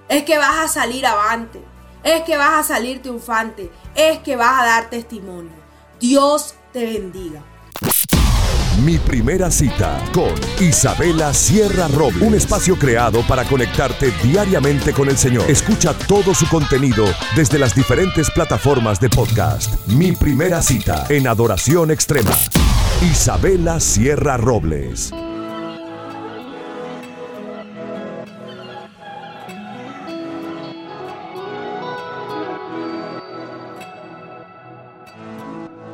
Es 0.10 0.24
que 0.24 0.38
vas 0.38 0.58
a 0.58 0.68
salir 0.68 1.06
avante, 1.06 1.64
es 2.04 2.24
que 2.24 2.38
vas 2.38 2.54
a 2.54 2.76
salir 2.76 3.02
triunfante, 3.02 3.72
es 3.94 4.20
que 4.20 4.36
vas 4.36 4.62
a 4.62 4.66
dar 4.66 4.90
testimonio. 4.90 5.54
Dios 6.00 6.56
te 6.74 6.86
bendiga. 6.86 7.44
Mi 8.84 9.00
primera 9.00 9.50
cita 9.50 10.00
con 10.14 10.34
Isabela 10.60 11.34
Sierra 11.34 11.88
Robles. 11.88 12.22
Un 12.22 12.36
espacio 12.36 12.78
creado 12.78 13.26
para 13.28 13.44
conectarte 13.44 14.12
diariamente 14.22 14.94
con 14.94 15.10
el 15.10 15.18
Señor. 15.18 15.50
Escucha 15.50 15.98
todo 16.08 16.36
su 16.36 16.48
contenido 16.48 17.06
desde 17.36 17.58
las 17.58 17.74
diferentes 17.74 18.30
plataformas 18.30 19.00
de 19.00 19.10
podcast. 19.10 19.74
Mi 19.88 20.12
primera 20.12 20.62
cita 20.62 21.08
en 21.10 21.28
Adoración 21.28 21.90
Extrema. 21.90 22.30
Isabela 23.02 23.80
Sierra 23.80 24.38
Robles. 24.38 25.12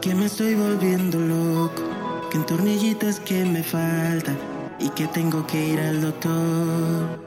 Que 0.02 0.14
me 0.14 0.26
estoy 0.26 0.56
volviendo 0.56 1.18
loco 1.18 1.93
que 2.34 2.40
en 2.40 2.46
tornillitos 2.48 3.20
que 3.20 3.46
me 3.46 3.62
faltan 3.62 4.36
y 4.80 4.90
que 4.90 5.06
tengo 5.06 5.46
que 5.46 5.68
ir 5.68 5.80
al 5.80 6.02
doctor. 6.02 7.20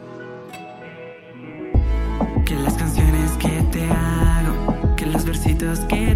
Que 2.45 2.57
las 2.57 2.75
canciones 2.75 3.31
que 3.38 3.62
te 3.71 3.85
hago, 3.85 4.97
que 4.97 5.07
los 5.07 5.25
versitos 5.25 5.79
que 5.88 6.15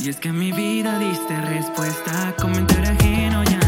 Y 0.00 0.08
es 0.08 0.16
que 0.16 0.30
en 0.30 0.38
mi 0.38 0.50
vida 0.50 0.98
diste 0.98 1.40
respuesta. 1.40 2.34
Comentar 2.36 2.84
ajeno 2.84 3.44
ya 3.44 3.67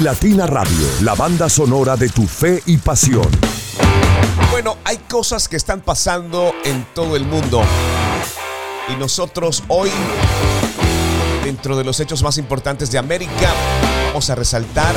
Latina 0.00 0.46
Radio, 0.46 0.86
la 1.02 1.14
banda 1.14 1.48
sonora 1.48 1.96
de 1.96 2.08
tu 2.08 2.26
fe 2.26 2.62
y 2.66 2.76
pasión. 2.76 3.28
Bueno, 4.50 4.76
hay 4.84 4.98
cosas 4.98 5.48
que 5.48 5.56
están 5.56 5.80
pasando 5.80 6.52
en 6.64 6.86
todo 6.94 7.16
el 7.16 7.24
mundo. 7.24 7.62
Y 8.88 8.96
nosotros 8.96 9.64
hoy, 9.68 9.90
dentro 11.44 11.76
de 11.76 11.84
los 11.84 11.98
hechos 12.00 12.22
más 12.22 12.38
importantes 12.38 12.90
de 12.92 12.98
América, 12.98 13.52
vamos 14.08 14.30
a 14.30 14.34
resaltar 14.34 14.94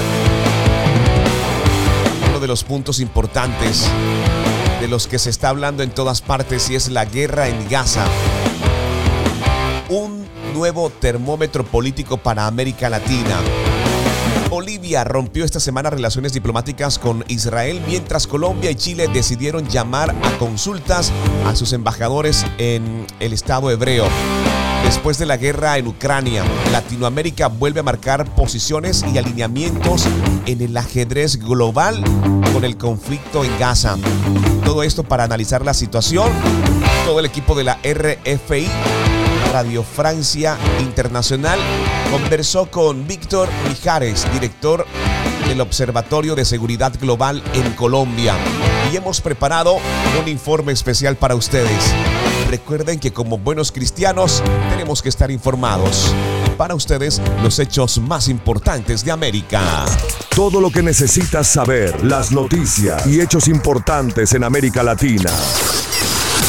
uno 2.29 2.39
de 2.39 2.47
los 2.47 2.63
puntos 2.63 2.99
importantes 2.99 3.87
de 4.79 4.87
los 4.87 5.07
que 5.07 5.19
se 5.19 5.29
está 5.29 5.49
hablando 5.49 5.83
en 5.83 5.91
todas 5.91 6.21
partes 6.21 6.69
y 6.69 6.75
es 6.75 6.89
la 6.89 7.05
guerra 7.05 7.47
en 7.47 7.69
Gaza. 7.69 8.05
Un 9.89 10.27
nuevo 10.53 10.89
termómetro 10.89 11.65
político 11.65 12.17
para 12.17 12.45
América 12.45 12.89
Latina. 12.89 13.39
Bolivia 14.49 15.03
rompió 15.03 15.45
esta 15.45 15.59
semana 15.59 15.89
relaciones 15.89 16.33
diplomáticas 16.33 16.99
con 16.99 17.23
Israel 17.27 17.81
mientras 17.87 18.27
Colombia 18.27 18.71
y 18.71 18.75
Chile 18.75 19.07
decidieron 19.11 19.67
llamar 19.67 20.13
a 20.23 20.37
consultas 20.37 21.11
a 21.45 21.55
sus 21.55 21.73
embajadores 21.73 22.45
en 22.57 23.07
el 23.19 23.33
Estado 23.33 23.71
hebreo. 23.71 24.05
Después 24.83 25.17
de 25.17 25.25
la 25.25 25.37
guerra 25.37 25.77
en 25.77 25.87
Ucrania, 25.87 26.43
Latinoamérica 26.71 27.47
vuelve 27.47 27.79
a 27.79 27.83
marcar 27.83 28.25
posiciones 28.35 29.05
y 29.13 29.17
alineamientos 29.17 30.05
en 30.45 30.61
el 30.61 30.75
ajedrez 30.75 31.37
global 31.37 32.03
con 32.51 32.65
el 32.65 32.77
conflicto 32.77 33.45
en 33.45 33.57
Gaza. 33.57 33.97
Todo 34.65 34.83
esto 34.83 35.03
para 35.03 35.23
analizar 35.23 35.63
la 35.63 35.73
situación. 35.73 36.29
Todo 37.05 37.19
el 37.19 37.25
equipo 37.25 37.55
de 37.55 37.63
la 37.63 37.79
RFI 37.83 38.67
Radio 39.51 39.83
Francia 39.83 40.57
Internacional 40.79 41.59
conversó 42.09 42.71
con 42.71 43.05
Víctor 43.05 43.49
Mijares, 43.67 44.25
director 44.31 44.85
del 45.45 45.59
Observatorio 45.59 46.35
de 46.35 46.45
Seguridad 46.45 46.93
Global 47.01 47.43
en 47.53 47.73
Colombia. 47.73 48.33
Y 48.91 48.95
hemos 48.95 49.19
preparado 49.19 49.75
un 50.21 50.27
informe 50.29 50.71
especial 50.71 51.17
para 51.17 51.35
ustedes. 51.35 51.93
Recuerden 52.49 52.97
que 52.97 53.11
como 53.11 53.37
buenos 53.37 53.73
cristianos 53.73 54.41
tenemos 54.69 55.01
que 55.01 55.09
estar 55.09 55.29
informados. 55.29 56.15
Para 56.57 56.73
ustedes 56.73 57.21
los 57.43 57.59
hechos 57.59 57.99
más 57.99 58.29
importantes 58.29 59.03
de 59.03 59.11
América. 59.11 59.85
Todo 60.33 60.61
lo 60.61 60.71
que 60.71 60.81
necesitas 60.81 61.47
saber, 61.47 62.05
las 62.05 62.31
noticias 62.31 63.05
y 63.05 63.19
hechos 63.19 63.49
importantes 63.49 64.33
en 64.33 64.45
América 64.45 64.81
Latina. 64.81 65.31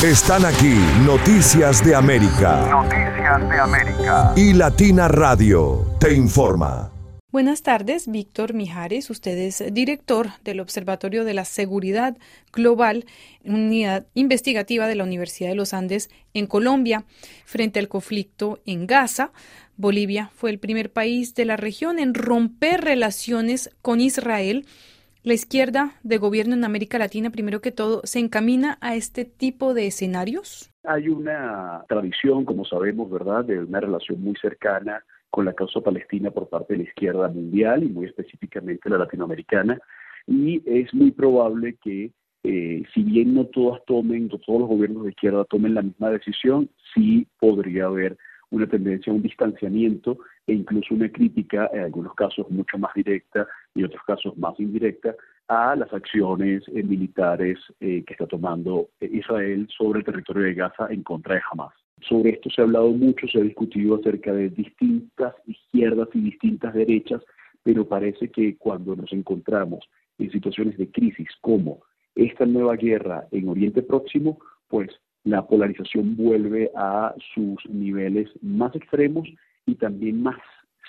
Están 0.03 0.45
aquí 0.45 0.75
Noticias 1.07 1.85
de 1.85 1.95
América. 1.95 2.67
Noticias 2.69 3.49
de 3.49 3.57
América. 3.57 4.35
Y 4.37 4.53
Latina 4.53 5.07
Radio 5.07 5.97
te 6.01 6.13
informa. 6.13 6.91
Buenas 7.31 7.63
tardes, 7.63 8.11
Víctor 8.11 8.53
Mijares. 8.53 9.11
Usted 9.11 9.39
es 9.39 9.63
director 9.73 10.31
del 10.43 10.59
Observatorio 10.59 11.25
de 11.25 11.35
la 11.35 11.45
Seguridad 11.45 12.17
Global, 12.53 13.05
unidad 13.45 14.05
investigativa 14.15 14.89
de 14.89 14.97
la 14.97 15.05
Universidad 15.05 15.51
de 15.51 15.55
los 15.55 15.73
Andes 15.73 16.11
en 16.35 16.49
Colombia, 16.49 17.05
frente 17.45 17.79
al 17.79 17.87
conflicto 17.87 18.59
en 18.67 18.89
Gaza. 18.89 19.31
Bolivia 19.77 20.33
fue 20.35 20.51
el 20.51 20.59
primer 20.59 20.93
país 20.93 21.37
de 21.37 21.45
la 21.45 21.57
región 21.57 22.01
en 22.01 22.15
romper 22.15 22.81
relaciones 22.81 23.71
con 23.83 24.01
Israel. 24.01 24.67
La 25.25 25.35
izquierda 25.35 25.93
de 26.03 26.19
gobierno 26.19 26.55
en 26.55 26.65
América 26.65 26.99
Latina, 26.99 27.31
primero 27.31 27.61
que 27.61 27.71
todo, 27.71 28.01
se 28.03 28.19
encamina 28.19 28.77
a 28.81 28.97
este 28.97 29.25
tipo 29.25 29.73
de 29.73 29.87
escenarios. 29.87 30.73
Hay 30.83 31.09
una 31.09 31.85
tradición, 31.89 32.45
como 32.45 32.65
sabemos, 32.65 33.09
¿verdad?, 33.09 33.45
de 33.45 33.61
una 33.61 33.79
relación 33.79 34.21
muy 34.21 34.35
cercana 34.35 35.05
con 35.31 35.45
la 35.45 35.53
causa 35.53 35.81
palestina 35.81 36.33
por 36.33 36.49
parte 36.49 36.75
de 36.75 36.79
la 36.79 36.89
izquierda 36.89 37.29
mundial 37.29 37.85
y 37.85 37.89
muy 37.89 38.07
específicamente 38.07 38.91
la 38.91 38.99
latinoamericana. 38.99 39.79
Y 40.27 40.61
es 40.67 40.93
muy 40.93 41.13
probable 41.13 41.77
que 41.81 42.11
eh, 42.43 42.83
si 42.93 43.03
bien 43.05 43.33
no 43.35 43.45
todas 43.47 43.81
tomen, 43.87 44.27
no 44.27 44.39
todos 44.39 44.63
los 44.63 44.69
gobiernos 44.71 45.05
de 45.05 45.11
izquierda 45.11 45.45
tomen 45.45 45.75
la 45.75 45.83
misma 45.83 46.11
decisión, 46.11 46.69
sí 46.93 47.29
podría 47.39 47.85
haber 47.85 48.19
una 48.51 48.67
tendencia 48.67 49.13
a 49.13 49.17
un 49.17 49.23
distanciamiento 49.23 50.19
e 50.47 50.55
incluso 50.55 50.95
una 50.95 51.09
crítica, 51.09 51.71
en 51.73 51.81
algunos 51.81 52.15
casos 52.15 52.51
mucho 52.51 52.79
más 52.79 52.93
directa 52.95 53.47
y 53.75 53.85
otros 53.85 54.03
casos 54.07 54.37
más 54.37 54.59
indirecta, 54.59 55.15
a 55.49 55.77
las 55.77 55.93
acciones 55.93 56.63
eh, 56.69 56.83
militares 56.83 57.59
eh, 57.81 58.03
que 58.07 58.15
está 58.15 58.27
tomando 58.27 58.89
eh, 59.01 59.11
Israel 59.13 59.69
sobre 59.77 60.01
el 60.01 60.05
territorio 60.05 60.45
de 60.45 60.55
Gaza 60.55 60.87
en 60.91 61.03
contra 61.03 61.35
de 61.35 61.43
Hamas. 61.51 61.75
Sobre 62.01 62.31
esto 62.31 62.51
se 62.51 62.61
ha 62.61 62.65
hablado 62.65 62.91
mucho, 62.91 63.27
se 63.29 63.39
ha 63.39 63.43
discutido 63.43 63.97
acerca 63.97 64.33
de 64.33 64.49
distintas 64.49 65.35
izquierdas 65.47 66.09
y 66.15 66.21
distintas 66.21 66.75
derechas, 66.75 67.23
pero 67.63 67.87
parece 67.87 68.29
que 68.29 68.57
cuando 68.57 68.97
nos 68.97 69.13
encontramos 69.13 69.89
en 70.19 70.31
situaciones 70.31 70.77
de 70.79 70.91
crisis 70.91 71.29
como 71.41 71.83
esta 72.15 72.45
nueva 72.45 72.77
guerra 72.77 73.27
en 73.31 73.49
Oriente 73.49 73.83
Próximo, 73.83 74.39
pues 74.69 74.91
la 75.25 75.47
polarización 75.47 76.17
vuelve 76.17 76.71
a 76.75 77.15
sus 77.35 77.65
niveles 77.69 78.29
más 78.43 78.75
extremos 78.75 79.29
y 79.67 79.75
también 79.77 80.23
más 80.23 80.39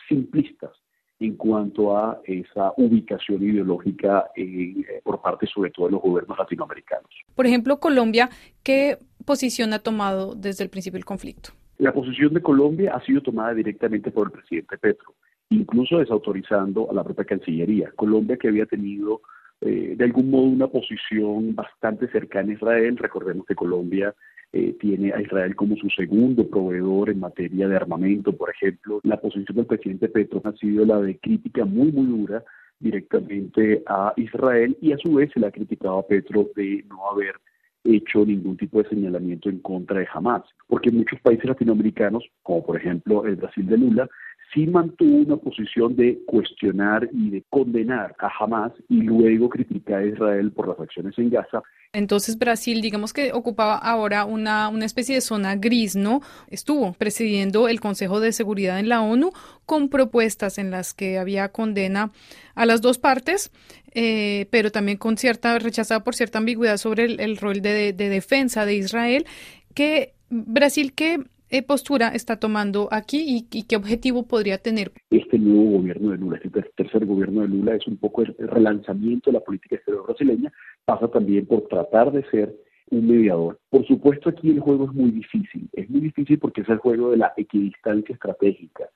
simplistas 0.07 0.71
en 1.19 1.35
cuanto 1.35 1.97
a 1.97 2.19
esa 2.25 2.73
ubicación 2.77 3.43
ideológica 3.43 4.25
eh, 4.35 4.99
por 5.03 5.21
parte 5.21 5.47
sobre 5.47 5.71
todo 5.71 5.85
de 5.85 5.93
los 5.93 6.01
gobiernos 6.01 6.37
latinoamericanos. 6.37 7.09
Por 7.35 7.45
ejemplo, 7.45 7.79
Colombia, 7.79 8.29
¿qué 8.63 8.97
posición 9.25 9.73
ha 9.73 9.79
tomado 9.79 10.35
desde 10.35 10.63
el 10.63 10.69
principio 10.69 10.97
del 10.97 11.05
conflicto? 11.05 11.51
La 11.77 11.93
posición 11.93 12.33
de 12.33 12.41
Colombia 12.41 12.93
ha 12.93 13.05
sido 13.05 13.21
tomada 13.21 13.53
directamente 13.53 14.11
por 14.11 14.27
el 14.27 14.33
presidente 14.33 14.77
Petro, 14.77 15.15
incluso 15.49 15.99
desautorizando 15.99 16.89
a 16.89 16.93
la 16.93 17.03
propia 17.03 17.25
Cancillería. 17.25 17.91
Colombia 17.95 18.37
que 18.37 18.49
había 18.49 18.65
tenido 18.65 19.21
eh, 19.61 19.95
de 19.97 20.03
algún 20.03 20.29
modo 20.29 20.43
una 20.43 20.67
posición 20.67 21.55
bastante 21.55 22.09
cercana 22.09 22.51
a 22.51 22.55
Israel. 22.55 22.97
Recordemos 22.97 23.45
que 23.45 23.55
Colombia 23.55 24.13
eh, 24.55 24.75
tiene 24.79 25.11
a 25.11 25.19
Israel 25.19 25.55
como 25.55 25.75
su 25.77 25.89
segundo 25.89 26.47
proveedor 26.47 27.09
en 27.09 27.19
materia 27.19 27.67
de 27.67 27.75
armamento, 27.75 28.31
por 28.33 28.51
ejemplo. 28.51 28.99
La 29.03 29.19
posición 29.19 29.55
del 29.55 29.65
presidente 29.65 30.09
Petro 30.09 30.41
ha 30.43 30.51
sido 30.53 30.85
la 30.85 31.01
de 31.01 31.17
crítica 31.17 31.65
muy, 31.65 31.91
muy 31.91 32.05
dura 32.05 32.43
directamente 32.79 33.81
a 33.87 34.13
Israel 34.15 34.77
y 34.79 34.91
a 34.91 34.97
su 34.99 35.15
vez 35.15 35.31
se 35.33 35.39
le 35.39 35.47
ha 35.47 35.51
criticado 35.51 35.97
a 35.97 36.07
Petro 36.07 36.51
de 36.55 36.85
no 36.87 37.09
haber 37.09 37.33
hecho 37.83 38.25
ningún 38.25 38.55
tipo 38.55 38.81
de 38.81 38.89
señalamiento 38.89 39.49
en 39.49 39.57
contra 39.59 39.99
de 39.99 40.07
Hamas, 40.13 40.43
porque 40.67 40.91
muchos 40.91 41.19
países 41.21 41.45
latinoamericanos, 41.45 42.23
como 42.43 42.63
por 42.63 42.77
ejemplo 42.77 43.25
el 43.25 43.37
Brasil 43.37 43.65
de 43.65 43.77
Lula, 43.77 44.09
sí 44.53 44.67
mantuvo 44.67 45.17
una 45.17 45.37
posición 45.37 45.95
de 45.95 46.19
cuestionar 46.25 47.09
y 47.11 47.31
de 47.31 47.43
condenar 47.49 48.15
a 48.19 48.29
Hamas 48.39 48.71
y 48.89 49.01
luego 49.01 49.49
criticar 49.49 49.99
a 49.99 50.05
Israel 50.05 50.51
por 50.51 50.67
las 50.67 50.79
acciones 50.79 51.17
en 51.17 51.29
Gaza. 51.29 51.61
Entonces 51.91 52.37
Brasil, 52.37 52.81
digamos 52.81 53.13
que 53.13 53.33
ocupaba 53.33 53.77
ahora 53.77 54.25
una, 54.25 54.69
una 54.69 54.85
especie 54.85 55.15
de 55.15 55.21
zona 55.21 55.55
gris, 55.55 55.95
¿no? 55.95 56.21
Estuvo 56.49 56.93
presidiendo 56.93 57.67
el 57.67 57.79
Consejo 57.79 58.19
de 58.19 58.31
Seguridad 58.31 58.79
en 58.79 58.89
la 58.89 59.01
ONU 59.01 59.31
con 59.65 59.89
propuestas 59.89 60.57
en 60.57 60.71
las 60.71 60.93
que 60.93 61.17
había 61.17 61.49
condena 61.49 62.11
a 62.55 62.65
las 62.65 62.81
dos 62.81 62.97
partes, 62.97 63.51
eh, 63.93 64.47
pero 64.49 64.71
también 64.71 64.97
con 64.97 65.17
cierta, 65.17 65.57
rechazada 65.59 66.03
por 66.03 66.15
cierta 66.15 66.39
ambigüedad 66.39 66.77
sobre 66.77 67.05
el, 67.05 67.37
rol 67.37 67.61
de, 67.61 67.93
de 67.93 68.09
defensa 68.09 68.65
de 68.65 68.75
Israel. 68.75 69.25
que 69.73 70.13
Brasil, 70.29 70.93
¿qué 70.93 71.13
eh, 71.13 71.19
postura 71.61 72.09
está 72.09 72.39
tomando 72.39 72.87
aquí 72.91 73.23
y, 73.27 73.47
y, 73.57 73.63
qué 73.63 73.75
objetivo 73.75 74.23
podría 74.23 74.57
tener? 74.57 74.91
Este 75.11 75.37
nuevo 75.37 75.77
gobierno 75.77 76.11
de 76.11 76.17
Lula, 76.17 76.39
este 76.43 76.63
tercer 76.75 77.05
gobierno 77.05 77.41
de 77.41 77.49
Lula, 77.49 77.75
es 77.75 77.85
un 77.85 77.97
poco 77.97 78.23
el 78.23 78.35
relanzamiento 78.39 79.29
de 79.29 79.33
la 79.33 79.43
política 79.43 79.75
exterior 79.75 80.05
brasileña, 80.07 80.51
pasa 80.85 81.07
también 81.09 81.45
por 81.45 81.67
tratar 81.67 82.11
de 82.11 82.23
ser 82.31 82.55
un 82.89 83.07
mediador. 83.07 83.59
Por 83.69 83.85
supuesto, 83.85 84.29
aquí 84.29 84.49
el 84.49 84.59
juego 84.59 84.85
es 84.85 84.93
muy 84.93 85.11
difícil. 85.11 85.69
Es 85.73 85.89
muy 85.89 86.01
difícil 86.01 86.39
porque 86.39 86.61
es 86.61 86.69
el 86.69 86.77
juego 86.77 87.11
de 87.11 87.17
la 87.17 87.33
equidistancia 87.37 88.13
estratégica 88.13 88.89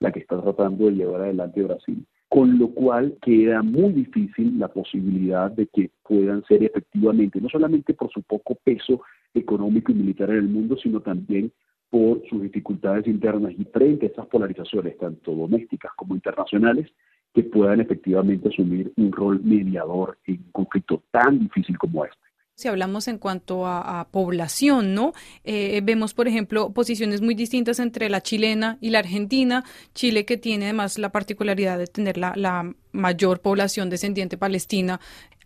la 0.00 0.12
que 0.12 0.20
está 0.20 0.40
tratando 0.40 0.86
de 0.86 0.92
llevar 0.92 1.22
adelante 1.22 1.62
Brasil. 1.62 2.04
Con 2.28 2.58
lo 2.58 2.68
cual 2.68 3.16
queda 3.22 3.62
muy 3.62 3.92
difícil 3.92 4.58
la 4.58 4.68
posibilidad 4.68 5.50
de 5.50 5.66
que 5.66 5.90
puedan 6.02 6.44
ser 6.44 6.64
efectivamente, 6.64 7.40
no 7.40 7.48
solamente 7.48 7.94
por 7.94 8.10
su 8.10 8.22
poco 8.22 8.56
peso 8.56 9.02
económico 9.34 9.92
y 9.92 9.94
militar 9.94 10.30
en 10.30 10.36
el 10.36 10.48
mundo, 10.48 10.76
sino 10.76 11.00
también 11.00 11.52
por 11.94 12.28
sus 12.28 12.42
dificultades 12.42 13.06
internas 13.06 13.52
y 13.56 13.64
frente 13.66 14.06
a 14.06 14.08
esas 14.08 14.26
polarizaciones, 14.26 14.98
tanto 14.98 15.32
domésticas 15.32 15.92
como 15.94 16.16
internacionales, 16.16 16.90
que 17.32 17.44
puedan 17.44 17.80
efectivamente 17.80 18.48
asumir 18.48 18.92
un 18.96 19.12
rol 19.12 19.40
mediador 19.44 20.18
en 20.26 20.40
un 20.44 20.50
conflicto 20.50 21.04
tan 21.12 21.38
difícil 21.38 21.78
como 21.78 22.04
este. 22.04 22.18
Si 22.56 22.66
hablamos 22.66 23.06
en 23.06 23.18
cuanto 23.18 23.64
a, 23.64 24.00
a 24.00 24.08
población, 24.08 24.92
¿no? 24.92 25.12
Eh, 25.44 25.80
vemos, 25.84 26.14
por 26.14 26.26
ejemplo, 26.26 26.72
posiciones 26.72 27.20
muy 27.20 27.36
distintas 27.36 27.78
entre 27.78 28.08
la 28.08 28.20
chilena 28.20 28.76
y 28.80 28.90
la 28.90 28.98
argentina. 28.98 29.62
Chile 29.94 30.24
que 30.24 30.36
tiene 30.36 30.64
además 30.64 30.98
la 30.98 31.10
particularidad 31.10 31.78
de 31.78 31.86
tener 31.86 32.18
la, 32.18 32.32
la 32.34 32.74
mayor 32.90 33.40
población 33.40 33.88
descendiente 33.88 34.36
palestina. 34.36 34.98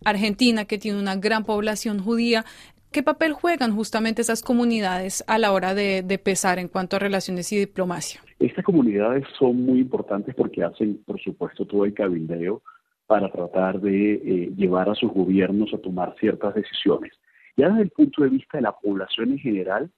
Argentina 0.03 0.65
que 0.65 0.79
tiene 0.79 0.99
una 0.99 1.17
gran 1.17 1.45
población 1.45 1.99
judía. 1.99 2.47
¿Qué 2.91 3.03
papel 3.03 3.33
juegan 3.35 3.75
justamente 3.75 4.23
esas 4.23 4.43
comunidades 4.43 5.23
a 5.27 5.39
la 5.39 5.53
hora 5.53 5.75
de, 5.75 6.03
de, 6.03 6.19
pesar 6.19 6.59
en 6.59 6.69
cuanto 6.69 6.97
a 6.97 6.99
relaciones 6.99 7.53
y 7.53 7.59
diplomacia? 7.59 8.23
Estas 8.39 8.65
comunidades 8.65 9.25
son 9.39 9.63
muy 9.63 9.81
importantes 9.81 10.35
porque 10.35 10.65
hacen, 10.65 11.03
por 11.05 11.21
supuesto, 11.21 11.67
todo 11.67 11.85
el 11.85 11.93
cabildeo 11.93 12.63
para 13.07 13.31
tratar 13.31 13.81
de 13.81 14.13
eh, 14.13 14.53
llevar 14.57 14.89
a 14.89 14.95
sus 14.95 15.13
gobiernos 15.13 15.73
a 15.75 15.79
tomar 15.79 16.15
ciertas 16.21 16.55
decisiones. 16.55 17.13
Ya 17.57 17.69
desde 17.69 17.83
el 17.83 17.91
punto 17.91 18.23
de 18.23 18.31
vista 18.31 18.59
de 18.59 18.63
la 18.63 18.73
población 18.73 19.33
en 19.33 19.39
general, 19.39 19.91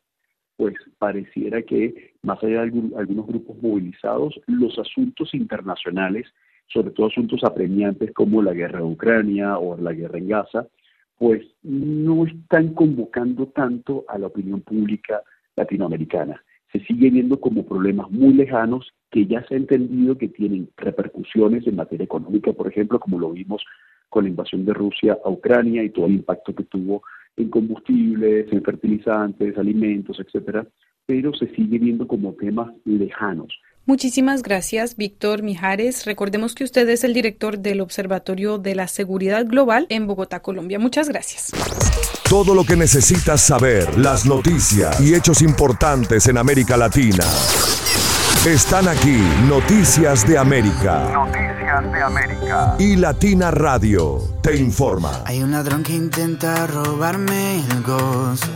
pues 0.56 0.74
pareciera 0.98 1.62
que, 1.62 2.14
más 2.22 2.42
allá 2.42 2.62
de 2.62 2.72
algunos 2.96 3.26
grupos 3.26 3.56
movilizados, 3.62 4.40
los 4.46 4.78
asuntos 4.78 5.34
internacionales, 5.34 6.26
sobre 6.66 6.90
todo 6.90 7.06
asuntos 7.06 7.42
apremiantes 7.44 8.12
como 8.14 8.42
la 8.42 8.52
guerra 8.52 8.78
en 8.78 8.86
Ucrania 8.86 9.58
o 9.58 9.76
la 9.76 9.92
guerra 9.92 10.18
en 10.18 10.28
Gaza, 10.28 10.66
pues 11.20 11.42
no 11.62 12.24
están 12.24 12.72
convocando 12.72 13.46
tanto 13.48 14.06
a 14.08 14.16
la 14.16 14.28
opinión 14.28 14.62
pública 14.62 15.20
latinoamericana. 15.54 16.42
Se 16.72 16.80
sigue 16.86 17.10
viendo 17.10 17.38
como 17.38 17.66
problemas 17.66 18.10
muy 18.10 18.32
lejanos 18.32 18.90
que 19.10 19.26
ya 19.26 19.44
se 19.46 19.52
ha 19.52 19.58
entendido 19.58 20.16
que 20.16 20.28
tienen 20.28 20.70
repercusiones 20.78 21.66
en 21.66 21.76
materia 21.76 22.04
económica, 22.04 22.54
por 22.54 22.68
ejemplo, 22.68 22.98
como 22.98 23.18
lo 23.18 23.32
vimos 23.32 23.62
con 24.08 24.24
la 24.24 24.30
invasión 24.30 24.64
de 24.64 24.72
Rusia 24.72 25.18
a 25.22 25.28
Ucrania 25.28 25.84
y 25.84 25.90
todo 25.90 26.06
el 26.06 26.14
impacto 26.14 26.54
que 26.54 26.64
tuvo 26.64 27.02
en 27.36 27.50
combustibles, 27.50 28.50
en 28.50 28.62
fertilizantes, 28.62 29.58
alimentos, 29.58 30.18
etcétera, 30.20 30.66
pero 31.04 31.34
se 31.34 31.48
sigue 31.54 31.78
viendo 31.78 32.08
como 32.08 32.32
temas 32.32 32.72
lejanos. 32.86 33.52
Muchísimas 33.86 34.42
gracias, 34.42 34.96
Víctor 34.96 35.42
Mijares. 35.42 36.04
Recordemos 36.04 36.54
que 36.54 36.64
usted 36.64 36.88
es 36.88 37.02
el 37.02 37.12
director 37.12 37.58
del 37.58 37.80
Observatorio 37.80 38.58
de 38.58 38.74
la 38.74 38.86
Seguridad 38.88 39.44
Global 39.46 39.86
en 39.88 40.06
Bogotá, 40.06 40.40
Colombia. 40.40 40.78
Muchas 40.78 41.08
gracias. 41.08 41.48
Todo 42.28 42.54
lo 42.54 42.64
que 42.64 42.76
necesitas 42.76 43.40
saber, 43.40 43.98
las 43.98 44.26
noticias 44.26 45.00
y 45.00 45.14
hechos 45.14 45.42
importantes 45.42 46.28
en 46.28 46.38
América 46.38 46.76
Latina. 46.76 47.24
Están 48.46 48.86
aquí 48.88 49.18
Noticias 49.48 50.26
de 50.26 50.38
América. 50.38 51.10
Noticias 51.12 51.92
de 51.92 52.02
América. 52.02 52.76
Y 52.78 52.96
Latina 52.96 53.50
Radio 53.50 54.18
te 54.42 54.56
informa. 54.56 55.24
Hay 55.26 55.42
un 55.42 55.50
ladrón 55.50 55.82
que 55.82 55.92
intenta 55.92 56.66
robarme 56.66 57.56
el 57.56 57.82
gozo 57.82 58.46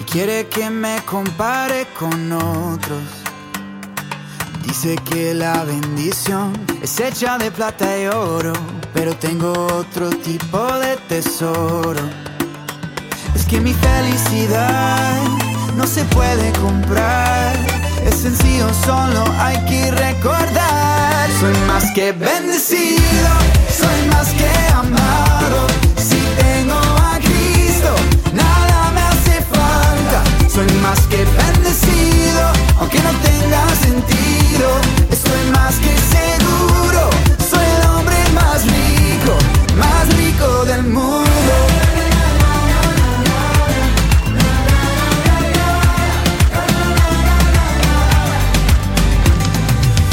y 0.00 0.04
quiere 0.04 0.46
que 0.46 0.70
me 0.70 1.00
compare 1.04 1.86
con 1.98 2.32
otros. 2.32 3.23
Dice 4.66 4.96
que 5.10 5.34
la 5.34 5.64
bendición 5.64 6.52
es 6.82 6.98
hecha 7.00 7.38
de 7.38 7.50
plata 7.50 7.98
y 7.98 8.06
oro, 8.06 8.52
pero 8.92 9.14
tengo 9.16 9.52
otro 9.52 10.10
tipo 10.10 10.58
de 10.78 10.96
tesoro. 11.08 12.00
Es 13.34 13.44
que 13.44 13.60
mi 13.60 13.74
felicidad 13.74 15.20
no 15.76 15.86
se 15.86 16.04
puede 16.04 16.52
comprar, 16.52 17.54
es 18.04 18.16
sencillo, 18.16 18.68
solo 18.84 19.24
hay 19.38 19.58
que 19.66 19.90
recordar. 19.90 21.30
Soy 21.40 21.54
más 21.66 21.90
que 21.92 22.12
bendecido, 22.12 23.28
soy 23.70 24.08
más 24.08 24.28
que 24.30 24.48
amado. 24.72 25.66
Si 25.96 26.18
tengo 26.38 26.78
a 26.78 27.18
Cristo, 27.18 27.94
nada 28.32 28.90
me 28.92 29.00
hace 29.00 29.42
falta. 29.42 30.22
Soy 30.48 30.70
más 30.80 31.00
que 31.08 31.24
bendecido, 31.24 31.93
aunque 32.78 32.98
no 33.00 33.10
tenga 33.20 33.68
sentido. 33.76 34.68
Estoy 35.10 35.50
más 35.52 35.74
que 35.76 35.94
seguro, 36.16 37.10
soy 37.50 37.64
el 37.64 37.88
hombre 37.88 38.16
más 38.34 38.64
rico, 38.64 39.36
más 39.76 40.16
rico 40.16 40.64
del 40.64 40.84
mundo. 40.84 41.54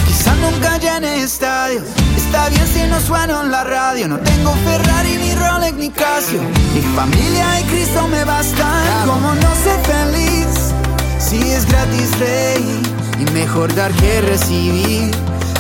Quizá 0.08 0.36
nunca 0.36 0.78
llene 0.78 1.24
estadios, 1.24 1.84
está 2.16 2.50
bien 2.50 2.68
si 2.68 2.84
no 2.84 3.00
sueno 3.00 3.42
en 3.44 3.52
la 3.52 3.64
radio. 3.64 4.08
No 4.08 4.18
tengo 4.20 4.54
Ferrari 4.66 5.18
ni 5.18 5.34
Rolls 5.36 5.58
Oleg 5.58 5.76
Nicasio. 5.76 6.42
Mi 6.74 6.82
familia 6.96 7.60
y 7.60 7.64
Cristo 7.66 8.08
me 8.08 8.24
bastan. 8.24 9.08
Como 9.08 9.34
no 9.36 9.56
ser 9.64 9.80
feliz 9.86 10.41
si 11.32 11.40
es 11.50 11.66
gratis 11.66 12.20
rey 12.20 12.82
y 13.18 13.32
mejor 13.32 13.74
dar 13.74 13.92
que 13.94 14.20
recibir. 14.20 15.12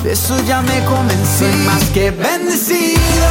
De 0.03 0.11
eso 0.11 0.35
ya 0.45 0.61
me 0.61 0.83
convencí. 0.83 1.39
Soy 1.39 1.55
más 1.65 1.83
que 1.93 2.11
bendecido, 2.11 3.29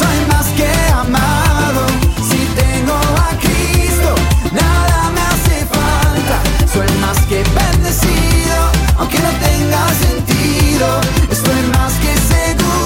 soy 0.00 0.18
más 0.32 0.46
que 0.56 0.70
amado. 1.04 1.82
Si 2.28 2.40
tengo 2.62 2.96
a 3.28 3.30
Cristo, 3.44 4.10
nada 4.52 5.10
me 5.14 5.22
hace 5.32 5.56
falta. 5.76 6.36
Soy 6.72 6.90
más 7.04 7.18
que 7.28 7.44
bendecido, 7.60 8.56
aunque 8.96 9.18
no 9.18 9.30
tenga 9.48 9.82
sentido. 10.06 10.86
Estoy 11.30 11.60
más 11.76 11.92
que 12.02 12.12
seguro, 12.32 12.81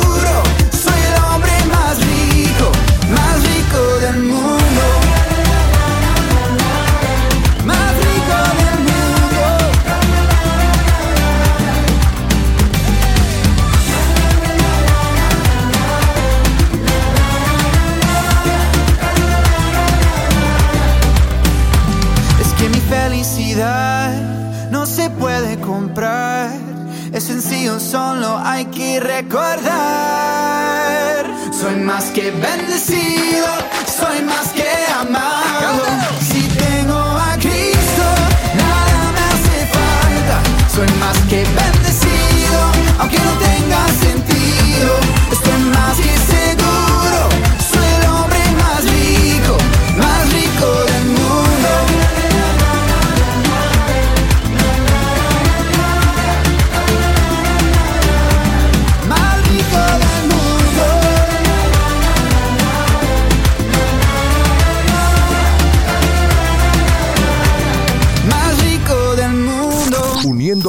solo 27.80 28.38
hay 28.44 28.64
que 28.66 29.00
recordar. 29.00 29.66
Soy 31.52 31.76
más 31.76 32.04
que 32.10 32.30
bendecido, 32.30 33.46
soy 33.86 34.22
más 34.22 34.52
que 34.52 34.55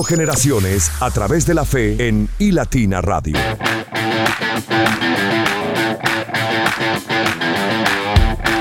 generaciones 0.07 0.89
a 1.01 1.11
través 1.11 1.45
de 1.45 1.53
la 1.53 1.65
fe 1.65 2.07
en 2.07 2.29
iLatina 2.39 3.01
Radio. 3.01 3.37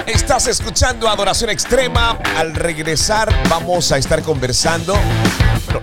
Estás 0.06 0.48
escuchando 0.48 1.08
Adoración 1.08 1.50
Extrema. 1.50 2.18
Al 2.36 2.54
regresar 2.54 3.32
vamos 3.48 3.92
a 3.92 3.98
estar 3.98 4.22
conversando. 4.22 4.98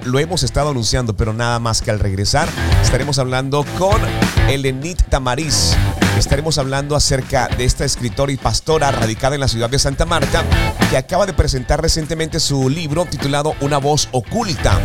Lo 0.03 0.19
hemos 0.19 0.43
estado 0.43 0.69
anunciando, 0.69 1.15
pero 1.15 1.33
nada 1.33 1.59
más 1.59 1.81
que 1.81 1.91
al 1.91 1.99
regresar 1.99 2.49
estaremos 2.81 3.17
hablando 3.17 3.65
con 3.79 4.01
Elenit 4.49 5.01
Tamariz. 5.03 5.75
Estaremos 6.17 6.57
hablando 6.57 6.95
acerca 6.95 7.47
de 7.47 7.63
esta 7.63 7.85
escritora 7.85 8.31
y 8.31 8.37
pastora 8.37 8.91
radicada 8.91 9.35
en 9.35 9.41
la 9.41 9.47
ciudad 9.47 9.69
de 9.69 9.79
Santa 9.79 10.05
Marta 10.05 10.43
que 10.89 10.97
acaba 10.97 11.25
de 11.25 11.33
presentar 11.33 11.81
recientemente 11.81 12.39
su 12.39 12.69
libro 12.69 13.05
titulado 13.05 13.55
Una 13.61 13.77
voz 13.77 14.09
oculta. 14.11 14.79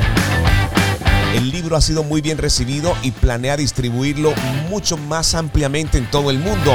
El 1.35 1.51
libro 1.51 1.77
ha 1.77 1.81
sido 1.81 2.03
muy 2.03 2.21
bien 2.21 2.39
recibido 2.39 2.97
y 3.03 3.11
planea 3.11 3.57
distribuirlo 3.57 4.33
mucho 4.71 4.97
más 4.97 5.35
ampliamente 5.35 5.99
en 5.99 6.11
todo 6.11 6.31
el 6.31 6.39
mundo 6.39 6.75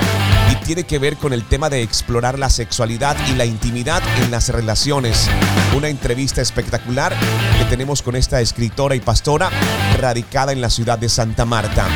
y 0.52 0.56
tiene 0.64 0.84
que 0.84 1.00
ver 1.00 1.18
con 1.18 1.34
el 1.34 1.44
tema 1.44 1.70
de 1.70 1.82
explorar 1.82 2.38
la 2.38 2.50
sexualidad 2.50 3.18
y 3.30 3.36
la 3.36 3.46
intimidad 3.46 4.02
en 4.24 4.32
las 4.32 4.50
relaciones. 4.50 5.30
Una 5.76 5.90
entrevista 5.90 6.42
espectacular 6.42 7.16
que 7.58 7.66
tenemos 7.66 8.02
con 8.02 8.16
esta 8.16 8.42
escritora 8.42 8.96
y 8.96 9.00
pastora 9.00 9.50
radicada 10.00 10.52
en 10.52 10.62
la 10.62 10.70
ciudad 10.70 11.00
de 11.00 11.10
Santa 11.10 11.46
Marta. 11.46 11.88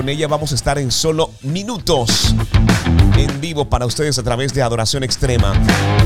Con 0.00 0.08
ella 0.08 0.28
vamos 0.28 0.50
a 0.52 0.54
estar 0.54 0.78
en 0.78 0.90
solo 0.90 1.30
minutos 1.42 2.34
en 3.18 3.38
vivo 3.38 3.68
para 3.68 3.84
ustedes 3.84 4.18
a 4.18 4.22
través 4.22 4.54
de 4.54 4.62
Adoración 4.62 5.04
Extrema. 5.04 5.52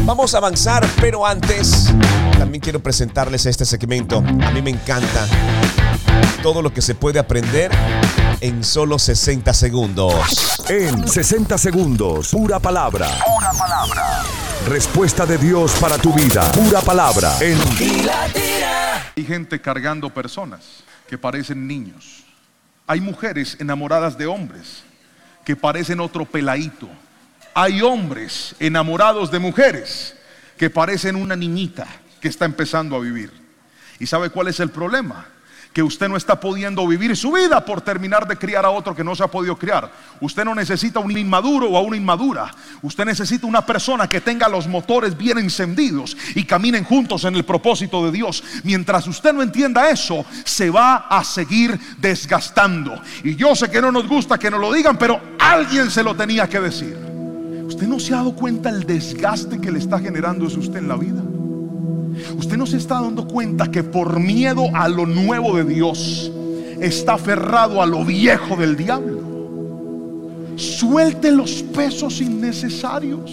Vamos 0.00 0.34
a 0.34 0.38
avanzar, 0.38 0.84
pero 1.00 1.24
antes 1.24 1.94
también 2.36 2.60
quiero 2.60 2.82
presentarles 2.82 3.46
este 3.46 3.64
segmento. 3.64 4.16
A 4.16 4.50
mí 4.50 4.62
me 4.62 4.70
encanta 4.70 5.28
todo 6.42 6.60
lo 6.60 6.74
que 6.74 6.82
se 6.82 6.96
puede 6.96 7.20
aprender 7.20 7.70
en 8.40 8.64
solo 8.64 8.98
60 8.98 9.54
segundos. 9.54 10.58
En 10.68 11.06
60 11.06 11.56
segundos, 11.56 12.30
pura 12.30 12.58
palabra. 12.58 13.06
Pura 13.24 13.52
palabra. 13.52 14.22
Respuesta 14.66 15.24
de 15.24 15.38
Dios 15.38 15.70
para 15.80 15.98
tu 15.98 16.12
vida. 16.12 16.50
Pura 16.50 16.80
palabra. 16.80 17.36
En 17.40 17.56
Hay 19.16 19.24
gente 19.24 19.60
cargando 19.60 20.10
personas 20.12 20.82
que 21.08 21.16
parecen 21.16 21.68
niños. 21.68 22.23
Hay 22.86 23.00
mujeres 23.00 23.56
enamoradas 23.60 24.18
de 24.18 24.26
hombres 24.26 24.82
que 25.44 25.56
parecen 25.56 26.00
otro 26.00 26.24
peladito. 26.24 26.88
Hay 27.54 27.80
hombres 27.82 28.54
enamorados 28.58 29.30
de 29.30 29.38
mujeres 29.38 30.16
que 30.56 30.70
parecen 30.70 31.16
una 31.16 31.36
niñita 31.36 31.86
que 32.20 32.28
está 32.28 32.44
empezando 32.44 32.96
a 32.96 33.00
vivir. 33.00 33.32
¿Y 33.98 34.06
sabe 34.06 34.30
cuál 34.30 34.48
es 34.48 34.60
el 34.60 34.70
problema? 34.70 35.26
Que 35.74 35.82
usted 35.82 36.08
no 36.08 36.16
está 36.16 36.40
pudiendo 36.40 36.86
vivir 36.86 37.14
su 37.16 37.32
vida 37.32 37.62
por 37.64 37.82
terminar 37.82 38.26
de 38.26 38.36
criar 38.36 38.64
a 38.64 38.70
otro 38.70 38.94
que 38.94 39.04
no 39.04 39.14
se 39.14 39.22
ha 39.22 39.26
podido 39.26 39.56
criar. 39.56 39.90
Usted 40.20 40.44
no 40.44 40.54
necesita 40.54 41.00
un 41.00 41.10
inmaduro 41.10 41.68
o 41.68 41.76
a 41.76 41.82
una 41.82 41.96
inmadura. 41.96 42.54
Usted 42.80 43.04
necesita 43.04 43.46
una 43.46 43.66
persona 43.66 44.08
que 44.08 44.22
tenga 44.22 44.48
los 44.48 44.66
motores 44.66 45.16
bien 45.16 45.36
encendidos 45.38 46.16
y 46.34 46.44
caminen 46.44 46.84
juntos 46.84 47.24
en 47.24 47.34
el 47.34 47.44
propósito 47.44 48.06
de 48.06 48.12
Dios. 48.12 48.42
Mientras 48.62 49.06
usted 49.06 49.34
no 49.34 49.42
entienda 49.42 49.90
eso, 49.90 50.24
se 50.44 50.70
va 50.70 51.08
a 51.10 51.24
seguir 51.24 51.78
desgastando. 51.98 53.02
Y 53.24 53.34
yo 53.34 53.54
sé 53.54 53.68
que 53.70 53.82
no 53.82 53.90
nos 53.90 54.08
gusta 54.08 54.38
que 54.38 54.50
nos 54.50 54.60
lo 54.60 54.72
digan, 54.72 54.96
pero 54.96 55.20
alguien 55.38 55.90
se 55.90 56.02
lo 56.02 56.14
tenía 56.14 56.48
que 56.48 56.60
decir. 56.60 56.96
¿Usted 57.66 57.88
no 57.88 57.98
se 57.98 58.14
ha 58.14 58.18
dado 58.18 58.34
cuenta 58.34 58.70
el 58.70 58.84
desgaste 58.84 59.60
que 59.60 59.72
le 59.72 59.80
está 59.80 59.98
generando 59.98 60.46
eso 60.46 60.60
usted 60.60 60.78
en 60.78 60.88
la 60.88 60.96
vida? 60.96 61.22
Usted 62.36 62.56
no 62.56 62.66
se 62.66 62.76
está 62.76 63.00
dando 63.00 63.26
cuenta 63.26 63.70
que 63.70 63.82
por 63.82 64.18
miedo 64.20 64.68
a 64.74 64.88
lo 64.88 65.06
nuevo 65.06 65.56
de 65.56 65.64
Dios 65.64 66.30
está 66.80 67.14
aferrado 67.14 67.82
a 67.82 67.86
lo 67.86 68.04
viejo 68.04 68.56
del 68.56 68.76
diablo. 68.76 69.22
Suelte 70.56 71.32
los 71.32 71.62
pesos 71.62 72.20
innecesarios. 72.20 73.32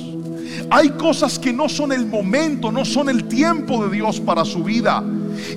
Hay 0.69 0.89
cosas 0.91 1.37
que 1.37 1.53
no 1.53 1.69
son 1.69 1.91
el 1.91 2.05
momento, 2.05 2.71
no 2.71 2.85
son 2.85 3.09
el 3.09 3.25
tiempo 3.25 3.85
de 3.85 3.95
Dios 3.95 4.19
para 4.19 4.45
su 4.45 4.63
vida. 4.63 5.03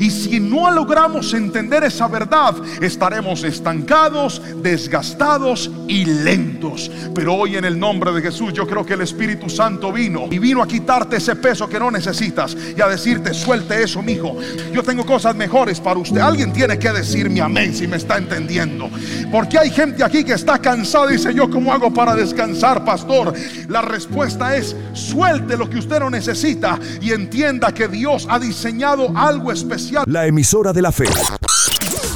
Y 0.00 0.10
si 0.10 0.40
no 0.40 0.70
logramos 0.70 1.32
entender 1.34 1.84
esa 1.84 2.08
verdad, 2.08 2.54
estaremos 2.80 3.44
estancados, 3.44 4.40
desgastados 4.62 5.70
y 5.88 6.04
lentos. 6.04 6.90
Pero 7.14 7.34
hoy 7.34 7.56
en 7.56 7.64
el 7.64 7.78
nombre 7.78 8.12
de 8.12 8.22
Jesús 8.22 8.52
yo 8.52 8.66
creo 8.66 8.84
que 8.84 8.94
el 8.94 9.02
Espíritu 9.02 9.48
Santo 9.48 9.92
vino 9.92 10.26
y 10.30 10.38
vino 10.38 10.62
a 10.62 10.68
quitarte 10.68 11.16
ese 11.16 11.36
peso 11.36 11.68
que 11.68 11.78
no 11.78 11.90
necesitas 11.90 12.56
y 12.76 12.80
a 12.80 12.88
decirte, 12.88 13.34
suelte 13.34 13.82
eso, 13.82 14.02
mijo. 14.02 14.36
Yo 14.72 14.82
tengo 14.82 15.04
cosas 15.04 15.34
mejores 15.34 15.80
para 15.80 15.98
usted. 15.98 16.20
Alguien 16.20 16.52
tiene 16.52 16.78
que 16.78 16.92
decirme 16.92 17.40
amén 17.40 17.74
si 17.74 17.86
me 17.86 17.96
está 17.96 18.18
entendiendo. 18.18 18.90
Porque 19.30 19.58
hay 19.58 19.70
gente 19.70 20.04
aquí 20.04 20.24
que 20.24 20.32
está 20.32 20.58
cansada 20.58 21.10
y 21.10 21.16
dice, 21.16 21.34
yo 21.34 21.50
cómo 21.50 21.72
hago 21.72 21.92
para 21.92 22.14
descansar, 22.14 22.84
pastor. 22.84 23.34
La 23.68 23.82
respuesta 23.82 24.56
es, 24.56 24.76
suelte 24.92 25.56
lo 25.56 25.68
que 25.68 25.78
usted 25.78 26.00
no 26.00 26.10
necesita 26.10 26.78
y 27.00 27.12
entienda 27.12 27.72
que 27.72 27.88
Dios 27.88 28.26
ha 28.28 28.38
diseñado 28.38 29.16
algo 29.16 29.52
especial. 29.52 29.73
La 30.06 30.26
emisora 30.26 30.72
de 30.72 30.82
la 30.82 30.92
fe. 30.92 31.06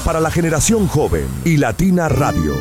Para 0.04 0.20
la 0.20 0.30
generación 0.30 0.86
joven 0.86 1.26
y 1.44 1.56
Latina 1.56 2.09
Radio. 2.09 2.54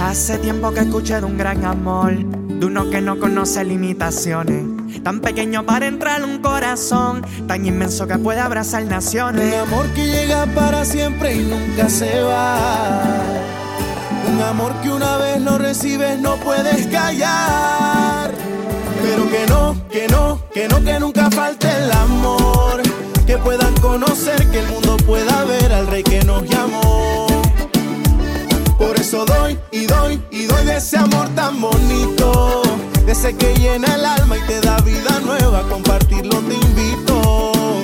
Hace 0.00 0.38
tiempo 0.38 0.72
que 0.72 0.80
escuché 0.80 1.18
de 1.20 1.24
un 1.24 1.38
gran 1.38 1.64
amor, 1.64 2.14
de 2.14 2.66
uno 2.66 2.90
que 2.90 3.00
no 3.00 3.18
conoce 3.18 3.64
limitaciones. 3.64 5.02
Tan 5.02 5.20
pequeño 5.20 5.64
para 5.64 5.86
entrar 5.86 6.20
en 6.20 6.28
un 6.28 6.38
corazón, 6.42 7.24
tan 7.46 7.64
inmenso 7.64 8.06
que 8.06 8.18
puede 8.18 8.40
abrazar 8.40 8.84
naciones. 8.84 9.54
Un 9.54 9.60
amor 9.60 9.86
que 9.94 10.06
llega 10.06 10.44
para 10.54 10.84
siempre 10.84 11.36
y 11.36 11.44
nunca 11.44 11.88
se 11.88 12.20
va. 12.20 13.57
Amor 14.42 14.72
que 14.82 14.90
una 14.90 15.16
vez 15.18 15.40
lo 15.40 15.58
recibes 15.58 16.18
no 16.18 16.36
puedes 16.36 16.86
callar. 16.86 18.30
Pero 19.02 19.30
que 19.30 19.46
no, 19.46 19.76
que 19.90 20.08
no, 20.08 20.40
que 20.52 20.68
no, 20.68 20.82
que 20.82 21.00
nunca 21.00 21.30
falte 21.30 21.68
el 21.68 21.90
amor. 21.92 22.82
que 23.26 23.36
puedan 23.36 23.74
conocer, 23.76 24.50
que 24.50 24.60
el 24.60 24.68
mundo 24.68 24.96
pueda 25.06 25.44
ver 25.44 25.70
al 25.70 25.86
rey 25.86 26.02
que 26.02 26.24
nos 26.24 26.42
llamó. 26.44 27.26
Por 28.78 28.98
eso 28.98 29.26
doy 29.26 29.58
y 29.70 29.84
doy 29.84 30.22
y 30.30 30.46
doy 30.46 30.64
de 30.64 30.76
ese 30.78 30.96
amor 30.96 31.28
tan 31.34 31.60
bonito, 31.60 32.62
de 33.04 33.12
ese 33.12 33.36
que 33.36 33.54
llena 33.54 33.94
el 33.96 34.04
alma 34.06 34.38
y 34.38 34.40
te 34.46 34.60
da 34.62 34.78
vida 34.78 35.20
nueva, 35.26 35.62
compartirlo 35.68 36.38
te 36.38 36.54
invito. 36.54 37.82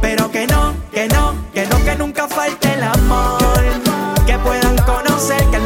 Pero 0.00 0.30
que 0.30 0.46
no, 0.46 0.74
que 0.92 1.08
no, 1.08 1.34
que 1.52 1.66
no, 1.66 1.84
que 1.84 1.96
nunca 1.96 2.28
falte 2.28 2.72
el 2.74 2.82
amor. 2.84 3.40
Que 4.26 4.38
puedan 4.38 4.76
conocer, 4.78 5.42
que 5.50 5.56
el 5.56 5.62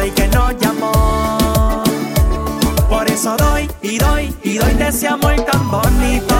rey 0.00 0.10
que 0.12 0.26
nos 0.28 0.56
llamó. 0.58 1.82
Por 2.88 3.06
eso 3.10 3.36
doy 3.36 3.68
y 3.82 3.98
doy 3.98 4.34
y 4.42 4.56
doy 4.56 4.74
de 4.74 4.88
ese 4.88 5.08
amor 5.08 5.36
tan 5.50 5.70
bonito. 5.70 6.36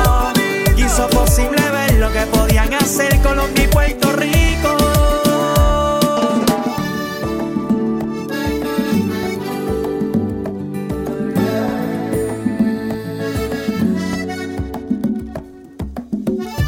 Hizo 0.76 1.08
posible 1.08 1.60
ver 1.70 1.94
lo 1.98 2.10
que 2.10 2.20
podían 2.36 2.72
hacer 2.74 3.20
Colombia 3.20 3.64
y 3.64 3.68
Puerto 3.68 4.12
Rico. 4.12 5.19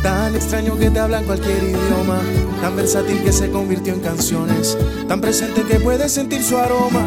Tan 0.02 0.34
extraño 0.34 0.76
que 0.76 0.90
te 0.90 0.98
hablan 0.98 1.24
cualquier 1.24 1.62
idioma, 1.62 2.18
tan 2.60 2.74
versátil 2.74 3.22
que 3.22 3.32
se 3.32 3.50
convirtió 3.50 3.94
en 3.94 4.00
canciones, 4.00 4.76
tan 5.06 5.20
presente 5.20 5.62
que 5.62 5.78
puedes 5.78 6.10
sentir 6.10 6.42
su 6.42 6.58
aroma 6.58 7.02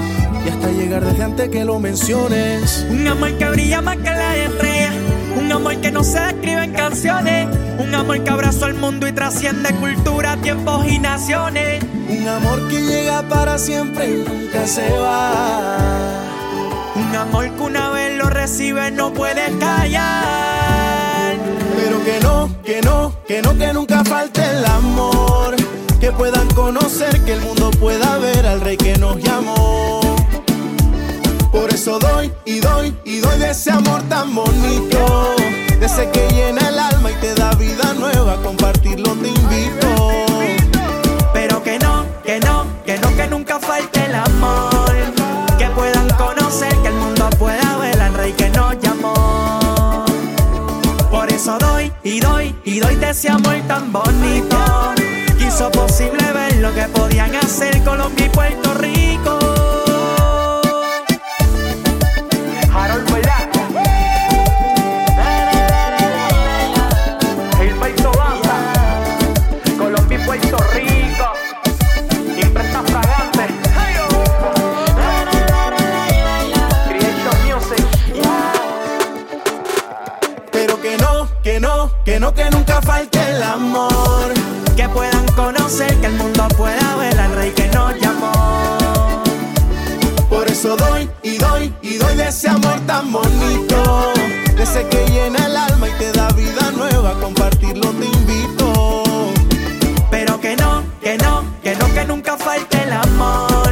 y 0.45 0.49
hasta 0.49 0.71
llegar 0.71 1.03
desde 1.03 1.23
antes 1.23 1.49
que 1.49 1.65
lo 1.65 1.77
menciones. 1.79 2.85
Un 2.89 3.05
amor 3.05 3.37
que 3.37 3.49
brilla 3.49 3.81
más 3.81 3.97
que 3.97 4.03
la 4.03 4.37
estrella, 4.37 4.93
un 5.37 5.51
amor 5.51 5.75
que 5.81 5.91
no 5.91 6.05
se 6.05 6.21
describe 6.21 6.63
en 6.63 6.71
canciones, 6.71 7.47
un 7.79 7.93
amor 7.93 8.23
que 8.23 8.29
abrazó 8.29 8.67
el 8.67 8.75
mundo 8.75 9.07
y 9.09 9.11
trasciende 9.11 9.73
cultura, 9.75 10.37
tiempos 10.37 10.87
y 10.87 10.97
naciones. 10.97 11.83
Un 12.07 12.27
amor 12.27 12.65
que 12.69 12.81
llega 12.81 13.27
para 13.27 13.57
siempre 13.57 14.09
y 14.09 14.23
nunca 14.23 14.65
se 14.67 14.89
va. 14.91 15.77
Un 16.95 17.15
amor 17.15 17.49
que 17.51 17.61
una 17.61 17.89
vez 17.89 18.17
lo 18.17 18.29
recibe 18.29 18.89
no 18.91 19.13
puede 19.13 19.51
callar. 19.59 20.54
No, 22.85 23.11
que 23.27 23.41
no, 23.41 23.57
que 23.57 23.73
nunca 23.73 24.03
falte 24.03 24.41
el 24.43 24.63
amor. 24.65 25.55
Que 25.99 26.11
puedan 26.11 26.47
conocer, 26.49 27.19
que 27.25 27.33
el 27.33 27.41
mundo 27.41 27.71
pueda 27.71 28.17
ver 28.19 28.45
al 28.45 28.61
rey 28.61 28.77
que 28.77 28.95
nos 28.97 29.17
llamó. 29.17 29.99
Por 31.51 31.73
eso 31.73 31.97
doy 31.97 32.31
y 32.45 32.59
doy 32.59 32.95
y 33.03 33.19
doy 33.19 33.39
de 33.39 33.49
ese 33.49 33.71
amor 33.71 34.03
tan 34.03 34.35
bonito. 34.35 35.35
De 35.79 35.85
ese 35.85 36.09
que 36.11 36.27
llena 36.29 36.69
el 36.69 36.77
alma 36.77 37.09
y 37.09 37.15
te 37.15 37.33
da 37.33 37.51
vida 37.55 37.93
nueva. 37.97 38.39
Compartirlo 38.43 39.13
te 39.13 39.29
invito. 39.29 39.87
Pero 41.33 41.63
que 41.63 41.79
no, 41.79 42.05
que 42.23 42.39
no, 42.39 42.65
que 42.85 42.99
no, 42.99 43.15
que 43.15 43.27
nunca 43.27 43.59
falte 43.59 44.05
el 44.05 44.15
amor. 44.15 44.34
Eso 51.45 51.59
doy 51.59 51.91
y 52.03 52.19
doy 52.19 52.55
y 52.65 52.79
doy 52.79 52.95
de 52.95 53.11
ese 53.11 53.29
amor 53.29 53.55
tan 53.67 53.93
bonito. 53.93 54.57
Que 55.37 55.45
hizo 55.45 55.69
posible 55.69 56.33
ver 56.33 56.55
lo 56.55 56.73
que 56.73 56.87
podían 56.87 57.35
hacer 57.35 57.83
Colombia 57.83 58.25
y 58.25 58.29
Puerto 58.29 58.73
Rico. 58.73 59.64
El 83.35 83.43
amor. 83.43 84.33
Que 84.75 84.87
puedan 84.89 85.25
conocer, 85.35 85.93
que 85.99 86.07
el 86.07 86.13
mundo 86.13 86.47
pueda 86.57 86.95
ver 86.97 87.19
al 87.19 87.35
rey 87.35 87.51
que 87.51 87.67
nos 87.67 87.93
llamó. 87.99 88.31
Por 90.29 90.47
eso 90.47 90.75
doy 90.75 91.09
y 91.23 91.37
doy 91.37 91.73
y 91.81 91.97
doy 91.97 92.15
de 92.15 92.27
ese 92.27 92.49
amor 92.49 92.79
tan 92.85 93.11
bonito. 93.11 94.13
De 94.55 94.63
ese 94.63 94.87
que 94.87 95.05
llena 95.07 95.45
el 95.45 95.57
alma 95.57 95.87
y 95.87 95.91
te 95.93 96.11
da 96.11 96.27
vida 96.29 96.71
nueva. 96.71 97.13
Compartirlo 97.19 97.89
te 97.91 98.05
invito. 98.05 99.13
Pero 100.11 100.39
que 100.39 100.55
no, 100.55 100.83
que 101.01 101.17
no, 101.17 101.43
que 101.63 101.75
no, 101.75 101.93
que 101.93 102.05
nunca 102.05 102.37
falte 102.37 102.83
el 102.83 102.93
amor. 102.93 103.69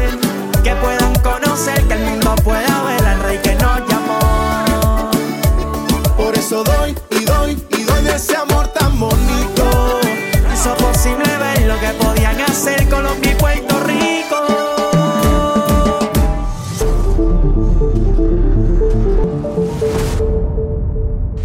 Que 0.63 0.75
puedan 0.75 1.15
conocer, 1.15 1.81
que 1.87 1.93
el 1.93 2.03
mundo 2.05 2.35
pueda 2.43 2.83
ver 2.83 3.05
al 3.05 3.19
rey 3.23 3.37
que 3.39 3.55
nos 3.55 3.79
llamó. 3.89 5.11
Por 6.17 6.33
eso 6.35 6.63
doy 6.63 6.82
podían 11.91 12.39
hacer 12.41 12.87
Colombia 12.87 13.31
y 13.31 13.35
Puerto 13.35 13.79
Rico. 13.81 14.03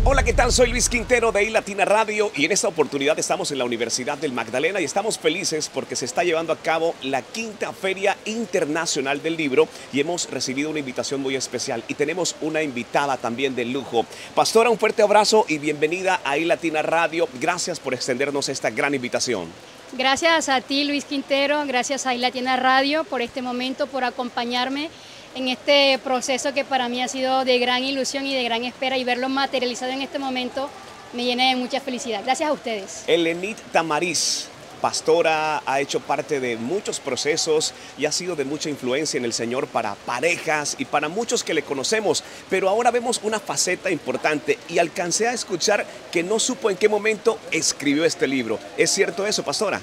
Hola, 0.05 0.23
¿qué 0.23 0.33
tal? 0.33 0.53
Soy 0.53 0.71
Luis 0.71 0.89
Quintero 0.89 1.33
de 1.33 1.45
iLatina 1.45 1.85
Radio 1.85 2.31
y 2.35 2.45
en 2.45 2.53
esta 2.53 2.69
oportunidad 2.69 3.19
estamos 3.19 3.51
en 3.51 3.59
la 3.59 3.65
Universidad 3.65 4.17
del 4.17 4.33
Magdalena 4.33 4.81
y 4.81 4.85
estamos 4.85 5.19
felices 5.19 5.71
porque 5.73 5.97
se 5.97 6.05
está 6.05 6.25
llevando 6.25 6.53
a 6.53 6.57
cabo 6.57 6.95
la 7.03 7.23
quinta 7.23 7.73
Feria 7.73 8.17
Internacional 8.25 9.23
del 9.23 9.37
Libro 9.37 9.69
y 9.93 10.01
hemos 10.01 10.31
recibido 10.31 10.71
una 10.71 10.79
invitación 10.79 11.21
muy 11.21 11.37
especial 11.37 11.83
y 11.89 11.95
tenemos 11.95 12.37
una 12.41 12.63
invitada 12.63 13.17
también 13.17 13.55
de 13.57 13.65
lujo. 13.65 14.07
Pastora, 14.35 14.71
un 14.71 14.79
fuerte 14.79 15.03
abrazo 15.03 15.45
y 15.49 15.59
bienvenida 15.59 16.21
a 16.25 16.39
iLatina 16.39 16.83
Radio. 16.83 17.29
Gracias 17.41 17.81
por 17.81 17.95
extendernos 17.95 18.49
esta 18.49 18.71
gran 18.71 18.95
invitación. 18.95 19.49
Gracias 19.93 20.49
a 20.49 20.61
ti, 20.61 20.85
Luis 20.85 21.05
Quintero, 21.05 21.65
gracias 21.67 22.07
a 22.07 22.15
iLatina 22.15 22.57
Radio 22.57 23.05
por 23.05 23.23
este 23.23 23.41
momento, 23.41 23.87
por 23.87 24.05
acompañarme 24.05 24.91
en 25.35 25.49
este 25.49 25.99
proceso 26.05 26.53
que 26.53 26.65
para 26.65 26.89
mí 26.89 27.03
ha 27.03 27.09
sido 27.09 27.45
de 27.45 27.59
gran 27.59 27.83
ilusión 27.83 28.27
y 28.27 28.35
de 28.35 28.45
gran 28.45 28.65
espera 28.65 28.99
y 28.99 29.05
verlo 29.05 29.29
materializado 29.29 29.93
en 29.93 30.03
este 30.03 30.19
momento 30.19 30.69
me 31.15 31.25
llena 31.25 31.49
de 31.49 31.57
mucha 31.57 31.81
felicidad. 31.81 32.23
Gracias 32.23 32.51
a 32.51 32.53
ustedes. 32.53 33.05
Elenit 33.07 33.57
Tamariz, 33.73 34.49
pastora, 34.81 35.63
ha 35.67 35.81
hecho 35.81 36.01
parte 36.01 36.41
de 36.41 36.57
muchos 36.57 37.01
procesos 37.01 37.75
y 37.97 38.07
ha 38.07 38.13
sido 38.13 38.37
de 38.37 38.45
mucha 38.45 38.71
influencia 38.71 39.19
en 39.19 39.25
el 39.25 39.33
Señor 39.33 39.67
para 39.67 39.95
parejas 39.95 40.77
y 40.79 40.85
para 40.85 41.09
muchos 41.09 41.45
que 41.45 41.55
le 41.55 41.63
conocemos, 41.63 42.25
pero 42.49 42.69
ahora 42.69 42.91
vemos 42.91 43.21
una 43.23 43.41
faceta 43.41 43.91
importante 43.91 44.59
y 44.69 44.79
alcancé 44.79 45.29
a 45.29 45.33
escuchar 45.33 45.87
que 46.11 46.23
no 46.23 46.39
supo 46.39 46.71
en 46.71 46.77
qué 46.77 46.89
momento 46.89 47.39
escribió 47.51 48.05
este 48.05 48.27
libro. 48.27 48.59
¿Es 48.77 48.91
cierto 48.91 49.27
eso, 49.27 49.43
pastora? 49.43 49.81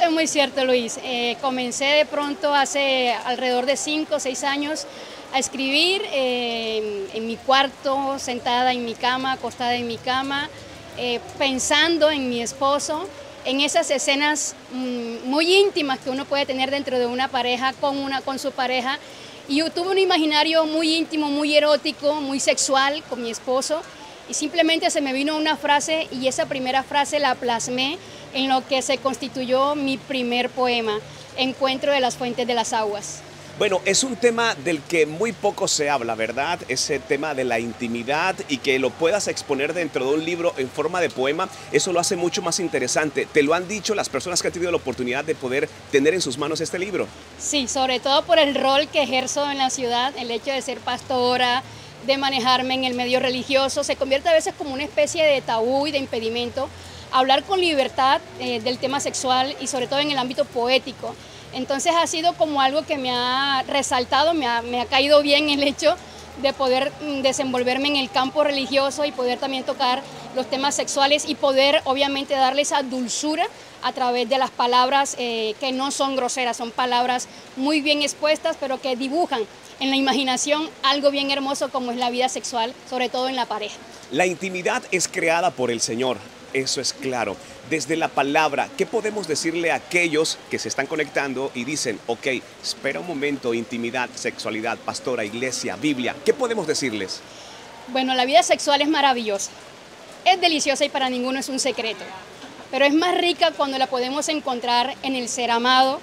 Es 0.00 0.10
muy 0.10 0.26
cierto, 0.26 0.64
Luis. 0.64 0.98
Eh, 1.04 1.36
comencé 1.40 1.84
de 1.84 2.06
pronto 2.06 2.52
hace 2.54 3.12
alrededor 3.24 3.66
de 3.66 3.76
5 3.76 4.16
o 4.16 4.20
6 4.20 4.44
años 4.44 4.86
a 5.32 5.38
escribir 5.38 6.02
eh, 6.12 7.08
en 7.14 7.26
mi 7.26 7.36
cuarto, 7.36 8.18
sentada 8.18 8.72
en 8.72 8.84
mi 8.84 8.94
cama, 8.94 9.32
acostada 9.32 9.76
en 9.76 9.86
mi 9.86 9.98
cama, 9.98 10.48
eh, 10.98 11.20
pensando 11.38 12.10
en 12.10 12.28
mi 12.28 12.42
esposo, 12.42 13.08
en 13.44 13.60
esas 13.60 13.90
escenas 13.90 14.54
mm, 14.72 15.28
muy 15.28 15.54
íntimas 15.54 15.98
que 15.98 16.10
uno 16.10 16.24
puede 16.24 16.46
tener 16.46 16.70
dentro 16.70 16.98
de 16.98 17.06
una 17.06 17.28
pareja 17.28 17.72
con, 17.74 17.98
una, 17.98 18.20
con 18.20 18.38
su 18.38 18.52
pareja. 18.52 18.98
Y 19.48 19.56
yo 19.56 19.70
tuve 19.70 19.90
un 19.90 19.98
imaginario 19.98 20.64
muy 20.66 20.96
íntimo, 20.96 21.28
muy 21.28 21.56
erótico, 21.56 22.20
muy 22.20 22.40
sexual 22.40 23.02
con 23.08 23.22
mi 23.22 23.30
esposo. 23.30 23.82
Y 24.28 24.34
simplemente 24.34 24.90
se 24.90 25.00
me 25.00 25.12
vino 25.12 25.36
una 25.36 25.56
frase 25.56 26.06
y 26.12 26.28
esa 26.28 26.46
primera 26.46 26.82
frase 26.82 27.18
la 27.18 27.34
plasmé 27.34 27.98
en 28.34 28.48
lo 28.48 28.66
que 28.66 28.80
se 28.80 28.98
constituyó 28.98 29.74
mi 29.74 29.98
primer 29.98 30.48
poema, 30.48 30.98
Encuentro 31.36 31.92
de 31.92 32.00
las 32.00 32.16
Fuentes 32.16 32.46
de 32.46 32.54
las 32.54 32.72
Aguas. 32.72 33.22
Bueno, 33.58 33.82
es 33.84 34.02
un 34.02 34.16
tema 34.16 34.54
del 34.54 34.80
que 34.80 35.04
muy 35.04 35.32
poco 35.32 35.68
se 35.68 35.90
habla, 35.90 36.14
¿verdad? 36.14 36.58
Ese 36.68 36.98
tema 36.98 37.34
de 37.34 37.44
la 37.44 37.58
intimidad 37.58 38.34
y 38.48 38.56
que 38.56 38.78
lo 38.78 38.88
puedas 38.88 39.28
exponer 39.28 39.74
dentro 39.74 40.06
de 40.06 40.14
un 40.14 40.24
libro 40.24 40.54
en 40.56 40.70
forma 40.70 41.02
de 41.02 41.10
poema, 41.10 41.50
eso 41.70 41.92
lo 41.92 42.00
hace 42.00 42.16
mucho 42.16 42.40
más 42.40 42.60
interesante. 42.60 43.28
¿Te 43.30 43.42
lo 43.42 43.52
han 43.52 43.68
dicho 43.68 43.94
las 43.94 44.08
personas 44.08 44.40
que 44.40 44.48
han 44.48 44.54
tenido 44.54 44.70
la 44.70 44.78
oportunidad 44.78 45.22
de 45.24 45.34
poder 45.34 45.68
tener 45.90 46.14
en 46.14 46.22
sus 46.22 46.38
manos 46.38 46.62
este 46.62 46.78
libro? 46.78 47.06
Sí, 47.38 47.68
sobre 47.68 48.00
todo 48.00 48.24
por 48.24 48.38
el 48.38 48.54
rol 48.54 48.88
que 48.88 49.02
ejerzo 49.02 49.48
en 49.50 49.58
la 49.58 49.68
ciudad, 49.68 50.14
el 50.16 50.30
hecho 50.30 50.50
de 50.50 50.62
ser 50.62 50.78
pastora, 50.78 51.62
de 52.06 52.16
manejarme 52.16 52.72
en 52.72 52.84
el 52.84 52.94
medio 52.94 53.20
religioso, 53.20 53.84
se 53.84 53.96
convierte 53.96 54.30
a 54.30 54.32
veces 54.32 54.54
como 54.56 54.72
una 54.72 54.84
especie 54.84 55.24
de 55.24 55.42
tabú 55.42 55.86
y 55.86 55.92
de 55.92 55.98
impedimento 55.98 56.70
hablar 57.12 57.44
con 57.44 57.60
libertad 57.60 58.22
eh, 58.40 58.60
del 58.60 58.78
tema 58.78 58.98
sexual 58.98 59.54
y 59.60 59.66
sobre 59.66 59.86
todo 59.86 60.00
en 60.00 60.10
el 60.10 60.18
ámbito 60.18 60.46
poético. 60.46 61.14
Entonces 61.52 61.92
ha 61.96 62.06
sido 62.06 62.34
como 62.34 62.60
algo 62.60 62.82
que 62.82 62.96
me 62.96 63.10
ha 63.10 63.62
resaltado, 63.66 64.34
me 64.34 64.46
ha, 64.46 64.86
caído 64.86 65.22
bien 65.22 65.50
el 65.50 65.62
hecho 65.62 65.96
de 66.40 66.52
poder 66.52 66.92
mm, 67.02 67.22
desenvolverme 67.22 67.88
en 67.88 67.96
el 67.96 68.10
campo 68.10 68.42
religioso 68.42 69.04
y 69.04 69.12
poder 69.12 69.38
también 69.38 69.64
tocar 69.64 70.02
los 70.34 70.48
temas 70.48 70.74
sexuales 70.74 71.24
y 71.28 71.34
poder 71.34 71.82
obviamente 71.84 72.34
darle 72.34 72.62
esa 72.62 72.82
dulzura 72.82 73.46
a 73.82 73.92
través 73.92 74.28
de 74.28 74.38
las 74.38 74.50
palabras 74.50 75.14
eh, 75.18 75.54
que 75.60 75.72
no 75.72 75.90
son 75.90 76.16
groseras, 76.16 76.56
son 76.56 76.70
palabras 76.70 77.28
muy 77.56 77.82
bien 77.82 78.00
expuestas, 78.00 78.56
pero 78.58 78.80
que 78.80 78.96
dibujan 78.96 79.42
en 79.80 79.90
la 79.90 79.96
imaginación 79.96 80.68
algo 80.82 81.10
bien 81.10 81.30
hermoso 81.30 81.70
como 81.70 81.90
es 81.90 81.98
la 81.98 82.10
vida 82.10 82.28
sexual, 82.28 82.72
sobre 82.88 83.08
todo 83.08 83.28
en 83.28 83.36
la 83.36 83.46
pareja. 83.46 83.76
La 84.10 84.26
intimidad 84.26 84.82
es 84.90 85.08
creada 85.08 85.50
por 85.50 85.70
el 85.70 85.80
Señor, 85.80 86.18
eso 86.52 86.80
es 86.80 86.92
claro. 86.92 87.36
Desde 87.70 87.96
la 87.96 88.08
palabra, 88.08 88.68
¿qué 88.76 88.86
podemos 88.86 89.26
decirle 89.28 89.70
a 89.70 89.76
aquellos 89.76 90.38
que 90.50 90.58
se 90.58 90.68
están 90.68 90.86
conectando 90.86 91.50
y 91.54 91.64
dicen, 91.64 91.98
ok, 92.06 92.26
espera 92.62 93.00
un 93.00 93.06
momento, 93.06 93.54
intimidad, 93.54 94.10
sexualidad, 94.14 94.78
pastora, 94.78 95.24
iglesia, 95.24 95.76
Biblia? 95.76 96.14
¿Qué 96.24 96.34
podemos 96.34 96.66
decirles? 96.66 97.20
Bueno, 97.88 98.14
la 98.14 98.24
vida 98.24 98.42
sexual 98.42 98.82
es 98.82 98.88
maravillosa, 98.88 99.50
es 100.24 100.40
deliciosa 100.40 100.84
y 100.84 100.88
para 100.88 101.08
ninguno 101.10 101.38
es 101.38 101.48
un 101.48 101.58
secreto, 101.58 102.04
pero 102.70 102.84
es 102.84 102.94
más 102.94 103.16
rica 103.18 103.52
cuando 103.56 103.78
la 103.78 103.86
podemos 103.86 104.28
encontrar 104.28 104.94
en 105.02 105.16
el 105.16 105.28
ser 105.28 105.50
amado, 105.50 106.00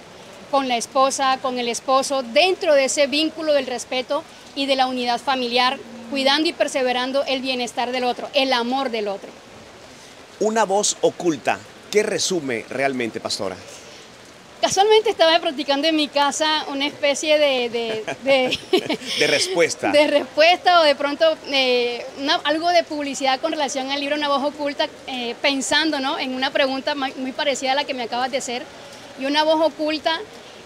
con 0.52 0.68
la 0.68 0.78
esposa, 0.78 1.38
con 1.42 1.60
el 1.60 1.68
esposo, 1.68 2.24
dentro 2.24 2.74
de 2.74 2.86
ese 2.86 3.08
vínculo 3.08 3.54
del 3.54 3.68
respeto 3.68 4.24
y 4.56 4.66
de 4.66 4.76
la 4.76 4.88
unidad 4.88 5.20
familiar, 5.20 5.78
cuidando 6.10 6.50
y 6.50 6.54
perseverando 6.54 7.24
el 7.26 7.42
bienestar 7.42 7.92
del 7.92 8.04
otro, 8.04 8.30
el 8.34 8.52
amor 8.54 8.90
del 8.90 9.08
otro. 9.08 9.30
Una 10.40 10.64
voz 10.66 10.96
oculta, 11.02 11.60
¿qué 11.92 12.04
resume 12.04 12.66
realmente, 12.70 13.20
pastora? 13.20 13.56
Casualmente 14.62 15.10
estaba 15.10 15.40
practicando 15.40 15.88
en 15.88 15.96
mi 15.96 16.10
casa 16.10 16.66
una 16.68 16.86
especie 16.86 17.38
de, 17.38 17.70
de, 17.70 18.04
de, 18.24 18.60
De 19.20 19.28
respuesta. 19.28 19.90
de 19.92 20.08
respuesta 20.08 20.82
o 20.82 20.84
de 20.84 20.96
pronto 20.96 21.26
eh, 21.48 22.06
una- 22.20 22.36
algo 22.44 22.70
de 22.70 22.84
publicidad 22.84 23.40
con 23.40 23.52
relación 23.54 23.90
al 23.92 24.00
libro 24.02 24.16
Una 24.18 24.28
voz 24.28 24.44
oculta, 24.44 24.88
eh, 25.08 25.36
pensando 25.42 26.00
¿no? 26.00 26.20
en 26.20 26.34
una 26.36 26.52
pregunta 26.52 26.94
muy 26.96 27.14
muy 27.16 27.32
parecida 27.32 27.72
a 27.72 27.76
la 27.76 27.84
que 27.86 27.94
me 27.94 28.04
acabas 28.04 28.32
de 28.32 28.38
hacer. 28.38 28.64
Y 29.20 29.26
una 29.26 29.44
voz 29.44 29.62
oculta 29.66 30.20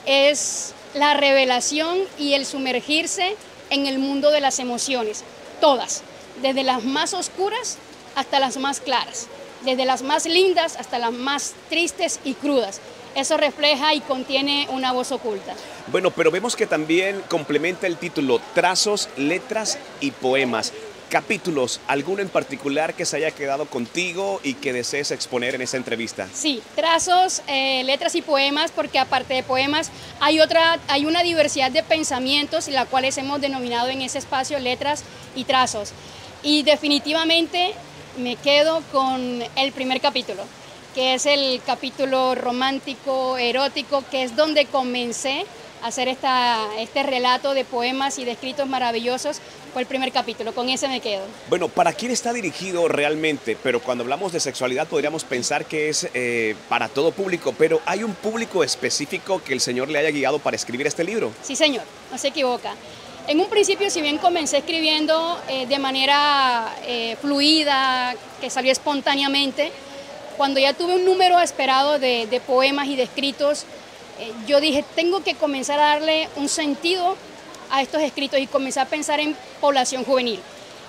es 0.06 0.74
la 0.96 1.14
revelación 1.16 1.98
y 2.20 2.34
el 2.34 2.46
sumergirse 2.46 3.36
en 3.72 3.88
el 3.88 3.98
mundo 4.00 4.30
de 4.32 4.42
las 4.42 4.60
emociones, 4.60 5.24
todas, 5.62 6.02
desde 6.44 6.64
las 6.64 6.84
más 6.84 7.14
oscuras 7.16 7.78
hasta 8.16 8.40
las 8.40 8.58
más 8.58 8.80
claras, 8.80 9.28
desde 9.64 9.86
las 9.86 10.02
más 10.02 10.26
lindas 10.26 10.76
hasta 10.78 11.00
las 11.00 11.12
más 11.12 11.54
tristes 11.70 12.20
y 12.24 12.34
crudas. 12.34 12.82
Eso 13.16 13.38
refleja 13.38 13.94
y 13.94 14.02
contiene 14.02 14.68
una 14.72 14.92
voz 14.92 15.12
oculta. 15.12 15.54
Bueno, 15.88 16.12
pero 16.12 16.32
vemos 16.32 16.56
que 16.56 16.66
también 16.66 17.22
complementa 17.30 17.86
el 17.86 17.98
título 17.98 18.42
Trazos, 18.56 19.10
Letras 19.18 19.78
y 20.02 20.12
Poemas. 20.12 20.74
Capítulos, 21.10 21.80
¿alguno 21.86 22.24
en 22.24 22.30
particular 22.30 22.96
que 22.96 23.06
se 23.06 23.18
haya 23.18 23.30
quedado 23.30 23.68
contigo 23.68 24.42
y 24.44 24.56
que 24.56 24.74
desees 24.74 25.12
exponer 25.12 25.54
en 25.54 25.62
esta 25.62 25.78
entrevista? 25.78 26.28
Sí, 26.34 26.60
trazos, 26.76 27.44
eh, 27.46 27.84
letras 27.84 28.16
y 28.16 28.24
poemas, 28.24 28.72
porque 28.72 28.98
aparte 28.98 29.36
de 29.36 29.44
poemas 29.44 29.92
hay 30.20 30.40
otra, 30.40 30.80
hay 30.88 31.06
una 31.06 31.22
diversidad 31.22 31.70
de 31.70 31.84
pensamientos, 31.84 32.68
la 32.68 32.88
cuales 32.88 33.16
hemos 33.20 33.42
denominado 33.42 33.90
en 33.90 34.02
ese 34.02 34.18
espacio 34.18 34.58
letras 34.58 35.04
y 35.36 35.44
trazos. 35.44 35.92
Y 36.42 36.64
definitivamente 36.64 37.76
me 38.18 38.36
quedo 38.36 38.82
con 38.92 39.44
el 39.56 39.72
primer 39.72 40.02
capítulo, 40.02 40.44
que 40.94 41.16
es 41.16 41.26
el 41.26 41.62
capítulo 41.66 42.36
romántico, 42.36 43.38
erótico, 43.38 44.04
que 44.12 44.24
es 44.24 44.36
donde 44.36 44.66
comencé 44.66 45.46
a 45.82 45.88
hacer 45.88 46.08
esta, 46.08 46.70
este 46.78 47.04
relato 47.04 47.54
de 47.54 47.66
poemas 47.66 48.18
y 48.20 48.26
de 48.26 48.32
escritos 48.32 48.68
maravillosos. 48.68 49.40
Fue 49.74 49.82
el 49.82 49.88
primer 49.88 50.12
capítulo, 50.12 50.54
con 50.54 50.70
ese 50.70 50.88
me 50.88 51.02
quedo. 51.02 51.24
Bueno, 51.50 51.68
¿para 51.68 51.94
quién 51.94 52.12
está 52.12 52.32
dirigido 52.32 52.88
realmente? 52.88 53.58
Pero 53.62 53.82
cuando 53.82 54.04
hablamos 54.04 54.32
de 54.32 54.40
sexualidad 54.40 54.88
podríamos 54.88 55.24
pensar 55.24 55.66
que 55.66 55.90
es 55.90 56.08
eh, 56.14 56.56
para 56.70 56.90
todo 56.90 57.12
público, 57.12 57.56
pero 57.58 57.82
¿hay 57.88 58.04
un 58.04 58.14
público 58.14 58.64
específico 58.64 59.42
que 59.44 59.54
el 59.54 59.62
Señor 59.62 59.90
le 59.90 59.98
haya 59.98 60.12
guiado 60.12 60.38
para 60.38 60.56
escribir 60.56 60.86
este 60.86 61.04
libro? 61.04 61.32
Sí, 61.42 61.56
señor, 61.56 61.84
no 62.12 62.18
se 62.20 62.28
equivoca. 62.28 62.76
En 63.26 63.40
un 63.40 63.48
principio, 63.48 63.90
si 63.90 64.02
bien 64.02 64.18
comencé 64.18 64.58
escribiendo 64.58 65.40
eh, 65.48 65.66
de 65.66 65.80
manera 65.80 66.76
eh, 66.86 67.16
fluida, 67.22 68.14
que 68.42 68.50
salió 68.50 68.70
espontáneamente, 68.70 69.72
cuando 70.36 70.60
ya 70.60 70.74
tuve 70.74 70.96
un 70.96 71.06
número 71.06 71.40
esperado 71.40 72.00
de, 72.00 72.42
poemas 72.46 72.88
y 72.88 72.98
de 72.98 73.04
escritos, 73.04 73.64
eh, 74.20 74.34
yo 74.46 74.60
dije, 74.60 74.84
tengo 74.96 75.24
que 75.24 75.36
comenzar 75.36 75.80
a 75.80 75.86
darle 75.94 76.28
un 76.36 76.50
sentido 76.50 77.16
a 77.72 77.82
estos 77.82 78.02
escritos 78.02 78.42
y 78.42 78.48
comencé 78.48 78.82
a 78.82 78.86
pensar 78.88 79.22
en 79.22 79.38
población 79.62 80.04
juvenil. 80.04 80.42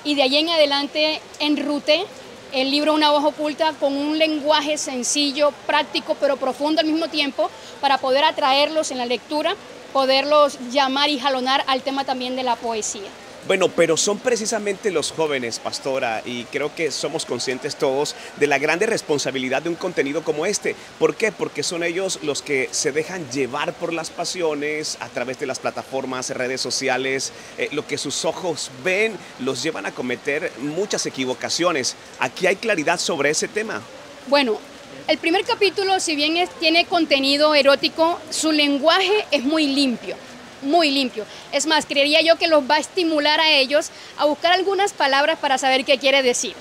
Y 0.03 0.17
de 0.17 0.23
ahí 0.25 0.37
en 0.37 0.49
adelante 0.49 1.21
enruté 1.39 2.05
el 2.51 2.73
libro 2.73 2.95
Una 2.95 3.13
voz 3.13 3.25
oculta 3.25 3.75
con 3.79 3.97
un 3.97 4.19
lenguaje 4.19 4.77
sencillo, 4.77 5.53
práctico, 5.69 6.17
pero 6.19 6.37
profundo 6.37 6.81
al 6.81 6.89
mismo 6.89 7.07
tiempo, 7.07 7.49
para 7.81 7.99
poder 7.99 8.25
atraerlos 8.25 8.91
en 8.91 8.99
la 8.99 9.07
lectura, 9.07 9.55
poderlos 9.95 10.59
llamar 10.73 11.09
y 11.09 11.19
jalonar 11.19 11.65
al 11.69 11.83
tema 11.83 12.05
también 12.05 12.37
de 12.37 12.43
la 12.43 12.57
poesía. 12.57 13.09
Bueno, 13.47 13.69
pero 13.69 13.99
son 13.99 14.19
precisamente 14.19 14.91
los 14.91 15.13
jóvenes, 15.13 15.59
pastora, 15.59 16.23
y 16.25 16.45
creo 16.45 16.75
que 16.75 16.91
somos 16.91 17.27
conscientes 17.27 17.77
todos 17.77 18.17
de 18.39 18.47
la 18.47 18.59
grande 18.59 18.87
responsabilidad 18.87 19.61
de 19.61 19.69
un 19.69 19.75
contenido 19.75 20.25
como 20.25 20.47
este. 20.47 20.75
¿Por 20.99 21.15
qué? 21.15 21.31
Porque 21.31 21.63
son 21.63 21.85
ellos 21.85 22.21
los 22.23 22.41
que 22.41 22.71
se 22.73 22.91
dejan 22.91 23.31
llevar 23.31 23.75
por 23.75 23.93
las 23.93 24.09
pasiones 24.09 24.97
a 25.01 25.11
través 25.11 25.39
de 25.39 25.47
las 25.47 25.59
plataformas, 25.59 26.31
redes 26.31 26.63
sociales, 26.63 27.33
eh, 27.59 27.69
lo 27.73 27.87
que 27.87 27.99
sus 27.99 28.25
ojos 28.25 28.71
ven 28.83 29.15
los 29.41 29.63
llevan 29.63 29.85
a 29.85 29.93
cometer 29.93 30.51
muchas 30.61 31.05
equivocaciones. 31.05 31.97
Aquí 32.21 32.47
hay 32.47 32.57
claridad 32.57 32.99
sobre 32.99 33.29
ese 33.29 33.47
tema. 33.47 33.83
Bueno, 34.27 34.59
el 35.07 35.19
primer 35.19 35.45
capítulo, 35.45 36.01
si 36.01 36.17
bien 36.17 36.49
tiene 36.61 36.87
contenido 36.87 37.55
erótico, 37.55 38.19
su 38.31 38.53
lenguaje 38.53 39.27
es 39.31 39.45
muy 39.45 39.67
limpio, 39.67 40.17
muy 40.63 40.91
limpio. 40.91 41.27
Es 41.53 41.67
más, 41.67 41.85
creería 41.85 42.23
yo 42.23 42.37
que 42.37 42.49
los 42.49 42.69
va 42.69 42.77
a 42.77 42.79
estimular 42.79 43.39
a 43.39 43.51
ellos 43.51 43.91
a 44.17 44.25
buscar 44.25 44.53
algunas 44.53 44.93
palabras 44.95 45.39
para 45.39 45.59
saber 45.59 45.85
qué 45.85 45.99
quiere 45.99 46.23
decir. 46.23 46.55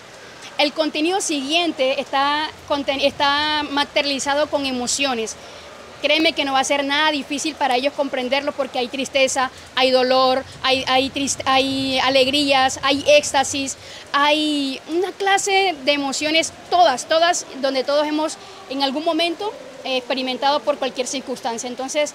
El 0.57 0.73
contenido 0.73 1.21
siguiente 1.21 2.01
está, 2.01 2.49
está 3.01 3.63
materializado 3.71 4.47
con 4.47 4.65
emociones. 4.65 5.35
Créeme 6.03 6.33
que 6.33 6.43
no 6.43 6.51
va 6.51 6.59
a 6.59 6.65
ser 6.65 6.83
nada 6.83 7.11
difícil 7.11 7.55
para 7.55 7.77
ellos 7.77 7.93
comprenderlo 7.93 8.51
porque 8.51 8.77
hay 8.77 8.89
tristeza, 8.89 9.49
hay 9.73 9.89
dolor, 9.89 10.43
hay, 10.61 10.83
hay, 10.89 11.09
hay 11.45 11.99
alegrías, 11.99 12.81
hay 12.83 13.05
éxtasis, 13.07 13.77
hay 14.11 14.81
una 14.89 15.13
clase 15.13 15.73
de 15.85 15.93
emociones, 15.93 16.51
todas, 16.69 17.07
todas, 17.07 17.45
donde 17.61 17.85
todos 17.85 18.05
hemos 18.05 18.37
en 18.69 18.83
algún 18.83 19.05
momento 19.05 19.53
eh, 19.85 19.95
experimentado 19.95 20.59
por 20.59 20.77
cualquier 20.77 21.07
circunstancia. 21.07 21.69
Entonces, 21.69 22.13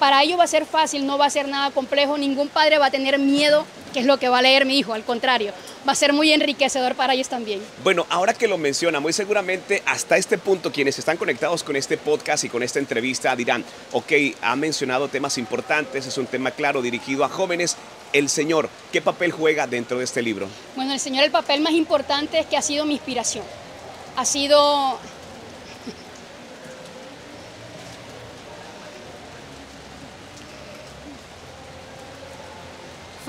para 0.00 0.22
ellos 0.22 0.38
va 0.40 0.44
a 0.44 0.48
ser 0.48 0.64
fácil, 0.64 1.06
no 1.06 1.18
va 1.18 1.26
a 1.26 1.30
ser 1.30 1.46
nada 1.46 1.70
complejo, 1.70 2.16
ningún 2.16 2.48
padre 2.48 2.78
va 2.78 2.86
a 2.86 2.90
tener 2.90 3.18
miedo, 3.18 3.66
que 3.92 4.00
es 4.00 4.06
lo 4.06 4.18
que 4.18 4.30
va 4.30 4.38
a 4.38 4.42
leer 4.42 4.64
mi 4.64 4.78
hijo, 4.78 4.94
al 4.94 5.04
contrario, 5.04 5.52
va 5.86 5.92
a 5.92 5.94
ser 5.94 6.14
muy 6.14 6.32
enriquecedor 6.32 6.94
para 6.94 7.12
ellos 7.12 7.28
también. 7.28 7.60
Bueno, 7.84 8.06
ahora 8.08 8.32
que 8.32 8.48
lo 8.48 8.56
menciona, 8.56 8.98
muy 8.98 9.12
seguramente 9.12 9.82
hasta 9.84 10.16
este 10.16 10.38
punto 10.38 10.72
quienes 10.72 10.98
están 10.98 11.18
conectados 11.18 11.62
con 11.62 11.76
este 11.76 11.98
podcast 11.98 12.44
y 12.44 12.48
con 12.48 12.62
esta 12.62 12.78
entrevista 12.78 13.36
dirán, 13.36 13.62
ok, 13.92 14.12
ha 14.40 14.56
mencionado 14.56 15.08
temas 15.08 15.36
importantes, 15.36 16.06
es 16.06 16.16
un 16.16 16.26
tema 16.26 16.50
claro 16.50 16.80
dirigido 16.80 17.22
a 17.24 17.28
jóvenes. 17.28 17.76
El 18.14 18.30
Señor, 18.30 18.70
¿qué 18.90 19.02
papel 19.02 19.32
juega 19.32 19.66
dentro 19.66 19.98
de 19.98 20.04
este 20.04 20.22
libro? 20.22 20.48
Bueno, 20.76 20.94
el 20.94 20.98
Señor 20.98 21.24
el 21.24 21.30
papel 21.30 21.60
más 21.60 21.74
importante 21.74 22.40
es 22.40 22.46
que 22.46 22.56
ha 22.56 22.62
sido 22.62 22.86
mi 22.86 22.94
inspiración. 22.94 23.44
Ha 24.16 24.24
sido... 24.24 24.98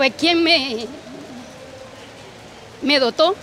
Fue 0.01 0.09
quien 0.09 0.41
me, 0.41 0.87
me 2.81 2.99
dotó. 2.99 3.35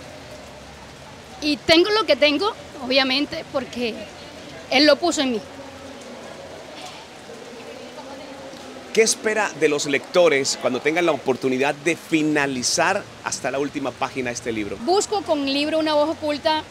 Y 1.41 1.55
tengo 1.55 1.89
lo 1.91 2.05
que 2.05 2.17
tengo, 2.17 2.51
obviamente, 2.85 3.45
porque 3.53 3.95
Él 4.69 4.85
lo 4.85 4.97
puso 4.97 5.21
en 5.21 5.31
mí. 5.31 5.41
¿Qué 8.91 9.01
espera 9.01 9.49
de 9.57 9.69
los 9.69 9.85
lectores 9.85 10.59
cuando 10.61 10.81
tengan 10.81 11.05
la 11.05 11.13
oportunidad 11.13 11.75
de 11.75 11.95
finalizar 11.95 13.05
hasta 13.23 13.51
la 13.51 13.59
última 13.59 13.91
página 13.91 14.29
este 14.29 14.51
libro? 14.51 14.75
Busco 14.81 15.21
con 15.21 15.47
el 15.47 15.53
libro 15.53 15.79
Una 15.79 15.93
voz 15.93 16.09
oculta 16.09 16.63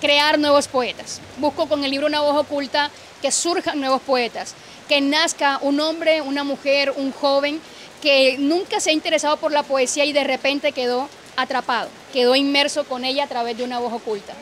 crear 0.00 0.36
nuevos 0.36 0.66
poetas. 0.66 1.20
Busco 1.36 1.68
con 1.68 1.84
el 1.84 1.92
libro 1.92 2.08
Una 2.08 2.22
voz 2.22 2.36
oculta 2.36 2.90
que 3.22 3.30
surjan 3.30 3.78
nuevos 3.78 4.02
poetas, 4.02 4.56
que 4.88 5.00
nazca 5.00 5.60
un 5.62 5.78
hombre, 5.78 6.22
una 6.22 6.42
mujer, 6.42 6.92
un 6.96 7.12
joven 7.12 7.60
que 7.98 8.36
nunca 8.38 8.80
se 8.80 8.90
ha 8.90 8.92
interesado 8.92 9.36
por 9.36 9.52
la 9.52 9.62
poesía 9.62 10.04
y 10.04 10.12
de 10.12 10.24
repente 10.24 10.72
quedó 10.72 11.08
atrapado, 11.36 11.88
quedó 12.12 12.34
inmerso 12.34 12.84
con 12.84 13.04
ella 13.04 13.24
a 13.24 13.28
través 13.28 13.56
de 13.56 13.64
una 13.64 13.78
voz 13.78 13.92
oculta. 13.92 14.34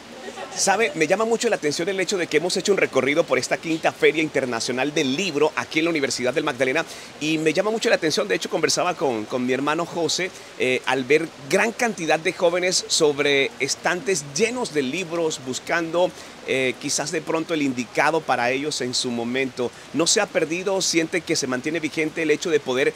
Sabe, 0.55 0.91
me 0.95 1.07
llama 1.07 1.27
mucho 1.27 1.51
la 1.51 1.57
atención 1.57 1.89
el 1.91 2.01
hecho 2.01 2.17
de 2.17 2.27
que 2.27 2.39
hemos 2.39 2.57
hecho 2.57 2.73
un 2.73 2.79
recorrido 2.79 3.25
por 3.25 3.39
esta 3.39 3.59
quinta 3.59 3.93
Feria 3.93 4.23
Internacional 4.23 4.95
del 4.95 5.15
Libro 5.15 5.53
aquí 5.55 5.81
en 5.81 5.85
la 5.85 5.91
Universidad 5.91 6.33
del 6.33 6.45
Magdalena 6.45 6.85
y 7.21 7.37
me 7.37 7.53
llama 7.53 7.71
mucho 7.71 7.91
la 7.91 7.97
atención, 7.97 8.27
de 8.27 8.37
hecho 8.37 8.49
conversaba 8.49 8.95
con, 8.95 9.27
con 9.27 9.45
mi 9.45 9.53
hermano 9.53 9.85
José 9.85 10.31
eh, 10.59 10.81
al 10.87 11.05
ver 11.05 11.29
gran 11.51 11.73
cantidad 11.73 12.19
de 12.19 12.33
jóvenes 12.33 12.87
sobre 12.89 13.51
estantes 13.61 14.25
llenos 14.35 14.73
de 14.73 14.83
libros 14.83 15.41
buscando 15.47 16.11
eh, 16.49 16.75
quizás 16.81 17.11
de 17.11 17.21
pronto 17.21 17.53
el 17.53 17.63
indicado 17.63 18.21
para 18.21 18.51
ellos 18.51 18.81
en 18.81 18.95
su 18.95 19.11
momento. 19.11 19.71
¿No 19.93 20.07
se 20.07 20.21
ha 20.21 20.27
perdido, 20.27 20.81
siente 20.81 21.21
que 21.21 21.37
se 21.37 21.47
mantiene 21.47 21.81
vigente 21.81 22.23
el 22.23 22.31
hecho 22.31 22.51
de 22.51 22.61
poder 22.61 22.95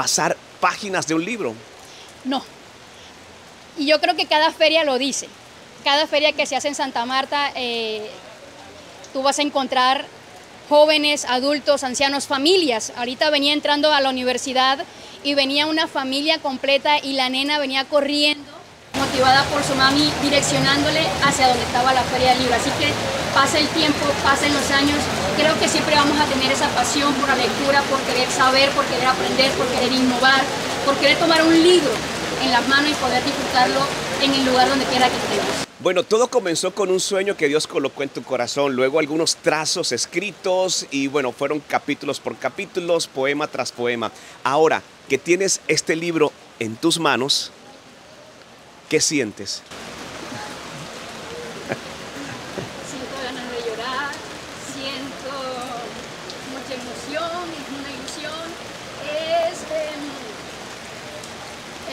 pasar 0.00 0.34
páginas 0.60 1.06
de 1.06 1.12
un 1.12 1.22
libro? 1.22 1.54
No. 2.24 2.42
Y 3.76 3.84
yo 3.84 4.00
creo 4.00 4.16
que 4.16 4.24
cada 4.24 4.50
feria 4.50 4.82
lo 4.82 4.96
dice. 4.96 5.28
Cada 5.84 6.06
feria 6.06 6.32
que 6.32 6.46
se 6.46 6.56
hace 6.56 6.68
en 6.68 6.74
Santa 6.74 7.04
Marta, 7.04 7.52
eh, 7.54 8.10
tú 9.12 9.22
vas 9.22 9.38
a 9.38 9.42
encontrar 9.42 10.06
jóvenes, 10.70 11.26
adultos, 11.26 11.84
ancianos, 11.84 12.26
familias. 12.26 12.94
Ahorita 12.96 13.28
venía 13.28 13.52
entrando 13.52 13.92
a 13.92 14.00
la 14.00 14.08
universidad 14.08 14.78
y 15.22 15.34
venía 15.34 15.66
una 15.66 15.86
familia 15.86 16.38
completa 16.38 16.98
y 16.98 17.12
la 17.12 17.28
nena 17.28 17.58
venía 17.58 17.84
corriendo, 17.84 18.50
motivada 18.94 19.44
por 19.52 19.62
su 19.62 19.74
mami, 19.74 20.10
direccionándole 20.22 21.06
hacia 21.26 21.48
donde 21.48 21.64
estaba 21.64 21.92
la 21.92 22.04
feria 22.04 22.30
del 22.30 22.38
libro. 22.38 22.54
Así 22.54 22.70
que 22.80 22.90
pasa 23.34 23.58
el 23.58 23.68
tiempo, 23.68 24.06
pasen 24.24 24.54
los 24.54 24.70
años, 24.70 24.96
creo 25.40 25.58
que 25.58 25.68
siempre 25.68 25.94
vamos 25.94 26.18
a 26.20 26.26
tener 26.26 26.52
esa 26.52 26.68
pasión 26.68 27.14
por 27.14 27.28
la 27.28 27.36
lectura, 27.36 27.82
por 27.84 27.98
querer 28.00 28.30
saber, 28.30 28.68
por 28.70 28.84
querer 28.84 29.06
aprender, 29.06 29.50
por 29.52 29.66
querer 29.68 29.92
innovar, 29.92 30.42
por 30.84 30.94
querer 30.96 31.18
tomar 31.18 31.42
un 31.42 31.62
libro 31.62 31.90
en 32.42 32.50
las 32.50 32.66
manos 32.68 32.90
y 32.90 32.94
poder 32.94 33.24
disfrutarlo 33.24 33.80
en 34.22 34.34
el 34.34 34.44
lugar 34.44 34.68
donde 34.68 34.84
quiera 34.86 35.08
que 35.08 35.16
estemos. 35.16 35.66
Bueno, 35.78 36.02
todo 36.02 36.28
comenzó 36.28 36.74
con 36.74 36.90
un 36.90 37.00
sueño 37.00 37.38
que 37.38 37.48
Dios 37.48 37.66
colocó 37.66 38.02
en 38.02 38.10
tu 38.10 38.22
corazón, 38.22 38.76
luego 38.76 38.98
algunos 38.98 39.36
trazos 39.36 39.92
escritos 39.92 40.86
y 40.90 41.06
bueno, 41.06 41.32
fueron 41.32 41.60
capítulos 41.60 42.20
por 42.20 42.36
capítulos, 42.36 43.06
poema 43.06 43.46
tras 43.46 43.72
poema. 43.72 44.12
Ahora 44.44 44.82
que 45.08 45.16
tienes 45.16 45.62
este 45.68 45.96
libro 45.96 46.32
en 46.58 46.76
tus 46.76 46.98
manos, 46.98 47.50
¿qué 48.90 49.00
sientes? 49.00 49.62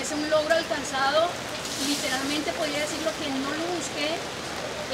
Es 0.07 0.15
un 0.15 0.29
logro 0.29 0.55
alcanzado. 0.55 1.27
Literalmente 1.83 2.55
podría 2.55 2.79
decirlo 2.79 3.11
que 3.19 3.27
no 3.27 3.51
lo 3.51 3.65
busqué 3.75 4.15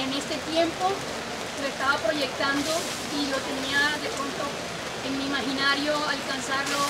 en 0.01 0.09
este 0.09 0.35
tiempo, 0.49 0.89
lo 0.89 1.67
estaba 1.69 2.01
proyectando 2.01 2.71
y 3.13 3.29
lo 3.29 3.37
tenía 3.45 3.93
de 4.01 4.09
pronto 4.09 4.41
en 5.05 5.13
mi 5.21 5.25
imaginario 5.29 5.93
alcanzarlo 5.93 6.81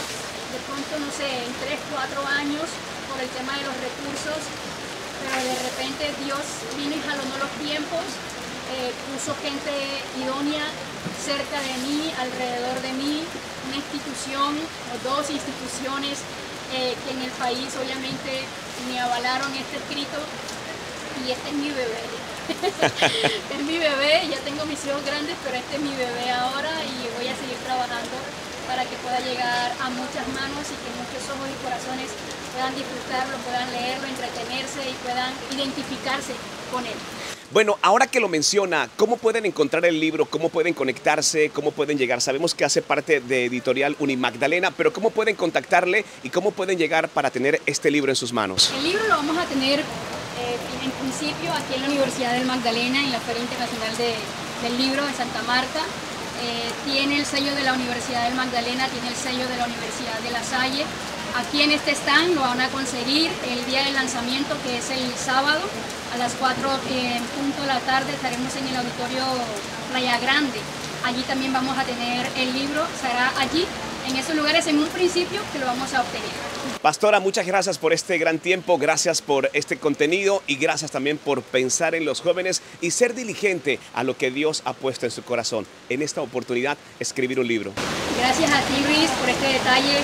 de 0.55 0.59
pronto, 0.63 0.91
no 1.03 1.11
sé, 1.11 1.27
en 1.27 1.51
3, 1.67 1.75
4 1.91 2.23
años 2.39 2.63
por 3.11 3.19
el 3.19 3.27
tema 3.35 3.59
de 3.59 3.67
los 3.67 3.75
recursos, 3.75 4.39
pero 5.19 5.43
de 5.43 5.59
repente 5.67 6.03
Dios 6.23 6.43
vino 6.79 6.95
y 6.95 7.03
jalonó 7.03 7.35
los 7.43 7.51
tiempos, 7.59 8.07
eh, 8.71 8.95
puso 9.11 9.35
gente 9.43 9.73
idónea 10.15 10.63
cerca 11.19 11.59
de 11.59 11.75
mí, 11.83 12.07
alrededor 12.17 12.77
de 12.81 12.93
mí, 12.93 13.15
una 13.67 13.77
institución 13.77 14.55
o 14.55 14.93
dos 15.03 15.27
instituciones 15.29 16.23
eh, 16.73 16.97
que 17.05 17.11
en 17.13 17.21
el 17.21 17.31
país 17.37 17.69
obviamente 17.77 18.43
me 18.89 18.99
avalaron 18.99 19.53
este 19.53 19.77
escrito 19.77 20.17
y 21.21 21.31
este 21.31 21.49
es 21.49 21.55
mi 21.55 21.69
bebé. 21.69 22.01
es 23.53 23.61
mi 23.63 23.77
bebé, 23.77 24.27
ya 24.27 24.39
tengo 24.41 24.65
mis 24.65 24.83
hijos 24.85 25.05
grandes, 25.05 25.37
pero 25.45 25.55
este 25.55 25.75
es 25.77 25.81
mi 25.81 25.95
bebé 25.95 26.31
ahora 26.33 26.73
y 26.83 27.07
voy 27.15 27.29
a 27.29 27.35
seguir 27.37 27.55
trabajando 27.63 28.17
para 28.67 28.83
que 28.83 28.95
pueda 29.05 29.19
llegar 29.21 29.71
a 29.79 29.87
muchas 29.93 30.25
manos 30.33 30.65
y 30.65 30.75
que 30.81 30.89
muchos 30.97 31.23
ojos 31.29 31.47
y 31.47 31.57
corazones 31.63 32.09
puedan 32.53 32.73
disfrutarlo, 32.75 33.37
puedan 33.45 33.69
leerlo, 33.71 34.07
entretenerse 34.07 34.81
y 34.89 34.95
puedan 35.05 35.31
identificarse 35.53 36.33
con 36.71 36.85
él. 36.85 36.97
Bueno, 37.53 37.77
ahora 37.83 38.07
que 38.07 38.19
lo 38.19 38.27
menciona, 38.29 38.89
¿cómo 38.97 39.17
pueden 39.17 39.45
encontrar 39.45 39.85
el 39.85 39.99
libro? 39.99 40.25
¿Cómo 40.25 40.49
pueden 40.49 40.73
conectarse? 40.73 41.51
¿Cómo 41.51 41.69
pueden 41.71 41.99
llegar? 41.99 42.19
Sabemos 42.19 42.55
que 42.55 42.65
hace 42.65 42.81
parte 42.81 43.19
de 43.21 43.45
Editorial 43.45 43.95
Unimagdalena, 43.99 44.71
pero 44.71 44.91
¿cómo 44.91 45.11
pueden 45.11 45.35
contactarle 45.35 46.03
y 46.23 46.29
cómo 46.31 46.49
pueden 46.49 46.79
llegar 46.79 47.09
para 47.09 47.29
tener 47.29 47.61
este 47.67 47.91
libro 47.91 48.11
en 48.11 48.15
sus 48.15 48.33
manos? 48.33 48.71
El 48.75 48.83
libro 48.85 49.03
lo 49.07 49.17
vamos 49.17 49.37
a 49.37 49.45
tener 49.45 49.81
eh, 49.81 49.83
en 50.83 50.89
principio 50.91 51.51
aquí 51.53 51.75
en 51.75 51.81
la 51.83 51.87
Universidad 51.89 52.33
del 52.33 52.45
Magdalena, 52.47 52.99
en 53.03 53.11
la 53.11 53.19
Feria 53.19 53.43
Internacional 53.43 53.97
de- 53.97 54.67
del 54.67 54.77
Libro 54.79 55.05
de 55.05 55.13
Santa 55.13 55.43
Marta. 55.43 55.81
Eh, 56.41 56.91
tiene 56.91 57.19
el 57.19 57.25
sello 57.25 57.53
de 57.53 57.61
la 57.61 57.73
Universidad 57.73 58.23
del 58.23 58.33
Magdalena, 58.33 58.87
tiene 58.87 59.09
el 59.09 59.15
sello 59.15 59.47
de 59.47 59.57
la 59.57 59.65
Universidad 59.65 60.17
de 60.23 60.31
La 60.31 60.43
Salle. 60.43 60.85
Aquí 61.37 61.61
en 61.61 61.69
este 61.71 61.91
stand 61.91 62.33
lo 62.33 62.41
van 62.41 62.61
a 62.61 62.69
conseguir 62.69 63.29
el 63.47 63.63
día 63.67 63.83
del 63.83 63.93
lanzamiento, 63.93 64.55
que 64.65 64.77
es 64.79 64.89
el 64.89 65.13
sábado, 65.15 65.61
a 66.13 66.17
las 66.17 66.33
4 66.35 66.69
en 66.91 67.23
punto 67.23 67.61
de 67.61 67.67
la 67.67 67.79
tarde 67.79 68.13
estaremos 68.13 68.55
en 68.55 68.67
el 68.67 68.75
auditorio 68.75 69.23
Playa 69.89 70.19
Grande. 70.19 70.59
Allí 71.03 71.23
también 71.23 71.51
vamos 71.51 71.75
a 71.77 71.83
tener 71.83 72.27
el 72.37 72.53
libro, 72.53 72.85
será 73.01 73.33
allí, 73.39 73.65
en 74.07 74.15
esos 74.15 74.35
lugares 74.35 74.67
en 74.67 74.77
un 74.77 74.87
principio 74.89 75.41
que 75.51 75.59
lo 75.59 75.65
vamos 75.65 75.91
a 75.93 76.01
obtener. 76.01 76.29
Pastora, 76.81 77.19
muchas 77.19 77.47
gracias 77.47 77.79
por 77.79 77.93
este 77.93 78.17
gran 78.19 78.37
tiempo, 78.37 78.77
gracias 78.77 79.21
por 79.21 79.49
este 79.53 79.77
contenido 79.77 80.43
y 80.45 80.57
gracias 80.57 80.91
también 80.91 81.17
por 81.17 81.41
pensar 81.41 81.95
en 81.95 82.05
los 82.05 82.21
jóvenes 82.21 82.61
y 82.79 82.91
ser 82.91 83.15
diligente 83.15 83.79
a 83.95 84.03
lo 84.03 84.15
que 84.15 84.29
Dios 84.29 84.61
ha 84.65 84.73
puesto 84.73 85.07
en 85.07 85.11
su 85.11 85.23
corazón. 85.23 85.65
En 85.89 86.03
esta 86.03 86.21
oportunidad, 86.21 86.77
escribir 86.99 87.39
un 87.39 87.47
libro. 87.47 87.73
Gracias 88.19 88.51
a 88.51 88.61
ti 88.61 88.83
Luis 88.85 89.09
por 89.19 89.29
este 89.29 89.47
detalle, 89.47 89.97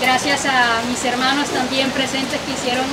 gracias 0.00 0.46
a 0.46 0.82
mis 0.88 1.04
hermanos 1.04 1.48
también 1.50 1.90
presentes 1.90 2.40
que 2.40 2.52
hicieron 2.52 2.86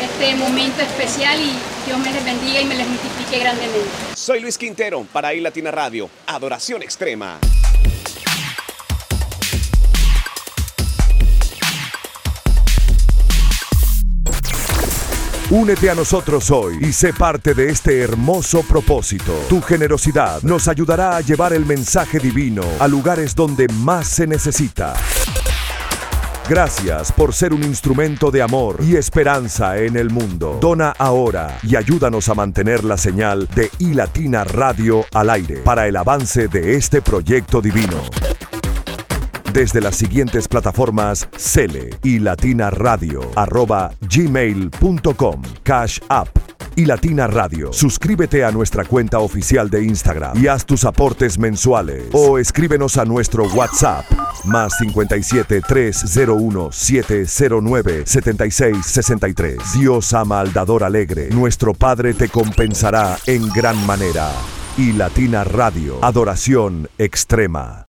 este 0.00 0.34
momento 0.36 0.82
especial 0.82 1.38
y 1.40 1.52
Dios 1.86 1.98
me 1.98 2.12
les 2.12 2.24
bendiga 2.24 2.60
y 2.60 2.64
me 2.64 2.74
les 2.74 2.88
multiplique 2.88 3.38
grandemente. 3.38 3.88
Soy 4.14 4.40
Luis 4.40 4.58
Quintero 4.58 5.06
para 5.12 5.34
iLatina 5.34 5.70
Radio, 5.70 6.08
Adoración 6.26 6.82
Extrema. 6.82 7.38
Únete 15.50 15.90
a 15.90 15.96
nosotros 15.96 16.48
hoy 16.52 16.78
y 16.80 16.92
sé 16.92 17.12
parte 17.12 17.54
de 17.54 17.70
este 17.70 17.98
hermoso 17.98 18.62
propósito. 18.62 19.32
Tu 19.48 19.60
generosidad 19.60 20.40
nos 20.42 20.68
ayudará 20.68 21.16
a 21.16 21.22
llevar 21.22 21.52
el 21.52 21.66
mensaje 21.66 22.20
divino 22.20 22.62
a 22.78 22.86
lugares 22.86 23.34
donde 23.34 23.66
más 23.66 24.06
se 24.06 24.28
necesita. 24.28 24.94
Gracias 26.50 27.12
por 27.12 27.32
ser 27.32 27.54
un 27.54 27.62
instrumento 27.62 28.32
de 28.32 28.42
amor 28.42 28.78
y 28.82 28.96
esperanza 28.96 29.78
en 29.78 29.96
el 29.96 30.10
mundo. 30.10 30.58
Dona 30.60 30.92
ahora 30.98 31.56
y 31.62 31.76
ayúdanos 31.76 32.28
a 32.28 32.34
mantener 32.34 32.82
la 32.82 32.96
señal 32.96 33.46
de 33.54 33.70
iLatina 33.78 34.42
Radio 34.42 35.04
al 35.14 35.30
aire 35.30 35.58
para 35.58 35.86
el 35.86 35.94
avance 35.94 36.48
de 36.48 36.74
este 36.74 37.02
proyecto 37.02 37.60
divino. 37.60 38.02
Desde 39.52 39.80
las 39.80 39.94
siguientes 39.94 40.48
plataformas 40.48 41.28
Cele 41.36 41.90
y 42.02 42.18
Latina 42.18 42.68
Radio, 42.70 43.30
arroba 43.36 43.92
gmail.com, 44.00 45.42
Cash 45.62 46.00
App 46.08 46.59
y 46.76 46.86
Latina 46.86 47.26
Radio. 47.26 47.72
Suscríbete 47.72 48.44
a 48.44 48.50
nuestra 48.50 48.84
cuenta 48.84 49.18
oficial 49.18 49.70
de 49.70 49.84
Instagram 49.84 50.42
y 50.42 50.48
haz 50.48 50.64
tus 50.64 50.84
aportes 50.84 51.38
mensuales 51.38 52.04
o 52.12 52.38
escríbenos 52.38 52.96
a 52.96 53.04
nuestro 53.04 53.44
WhatsApp 53.48 54.04
más 54.44 54.76
57 54.78 55.60
301 55.66 56.72
709 56.72 58.02
76 58.06 58.86
63. 58.86 59.58
Dios 59.78 60.12
ama 60.12 60.40
al 60.40 60.52
dador 60.52 60.84
alegre. 60.84 61.28
Nuestro 61.30 61.74
Padre 61.74 62.14
te 62.14 62.28
compensará 62.28 63.16
en 63.26 63.48
gran 63.48 63.84
manera. 63.86 64.30
Y 64.76 64.92
Latina 64.92 65.44
Radio, 65.44 65.98
adoración 66.02 66.88
extrema. 66.98 67.78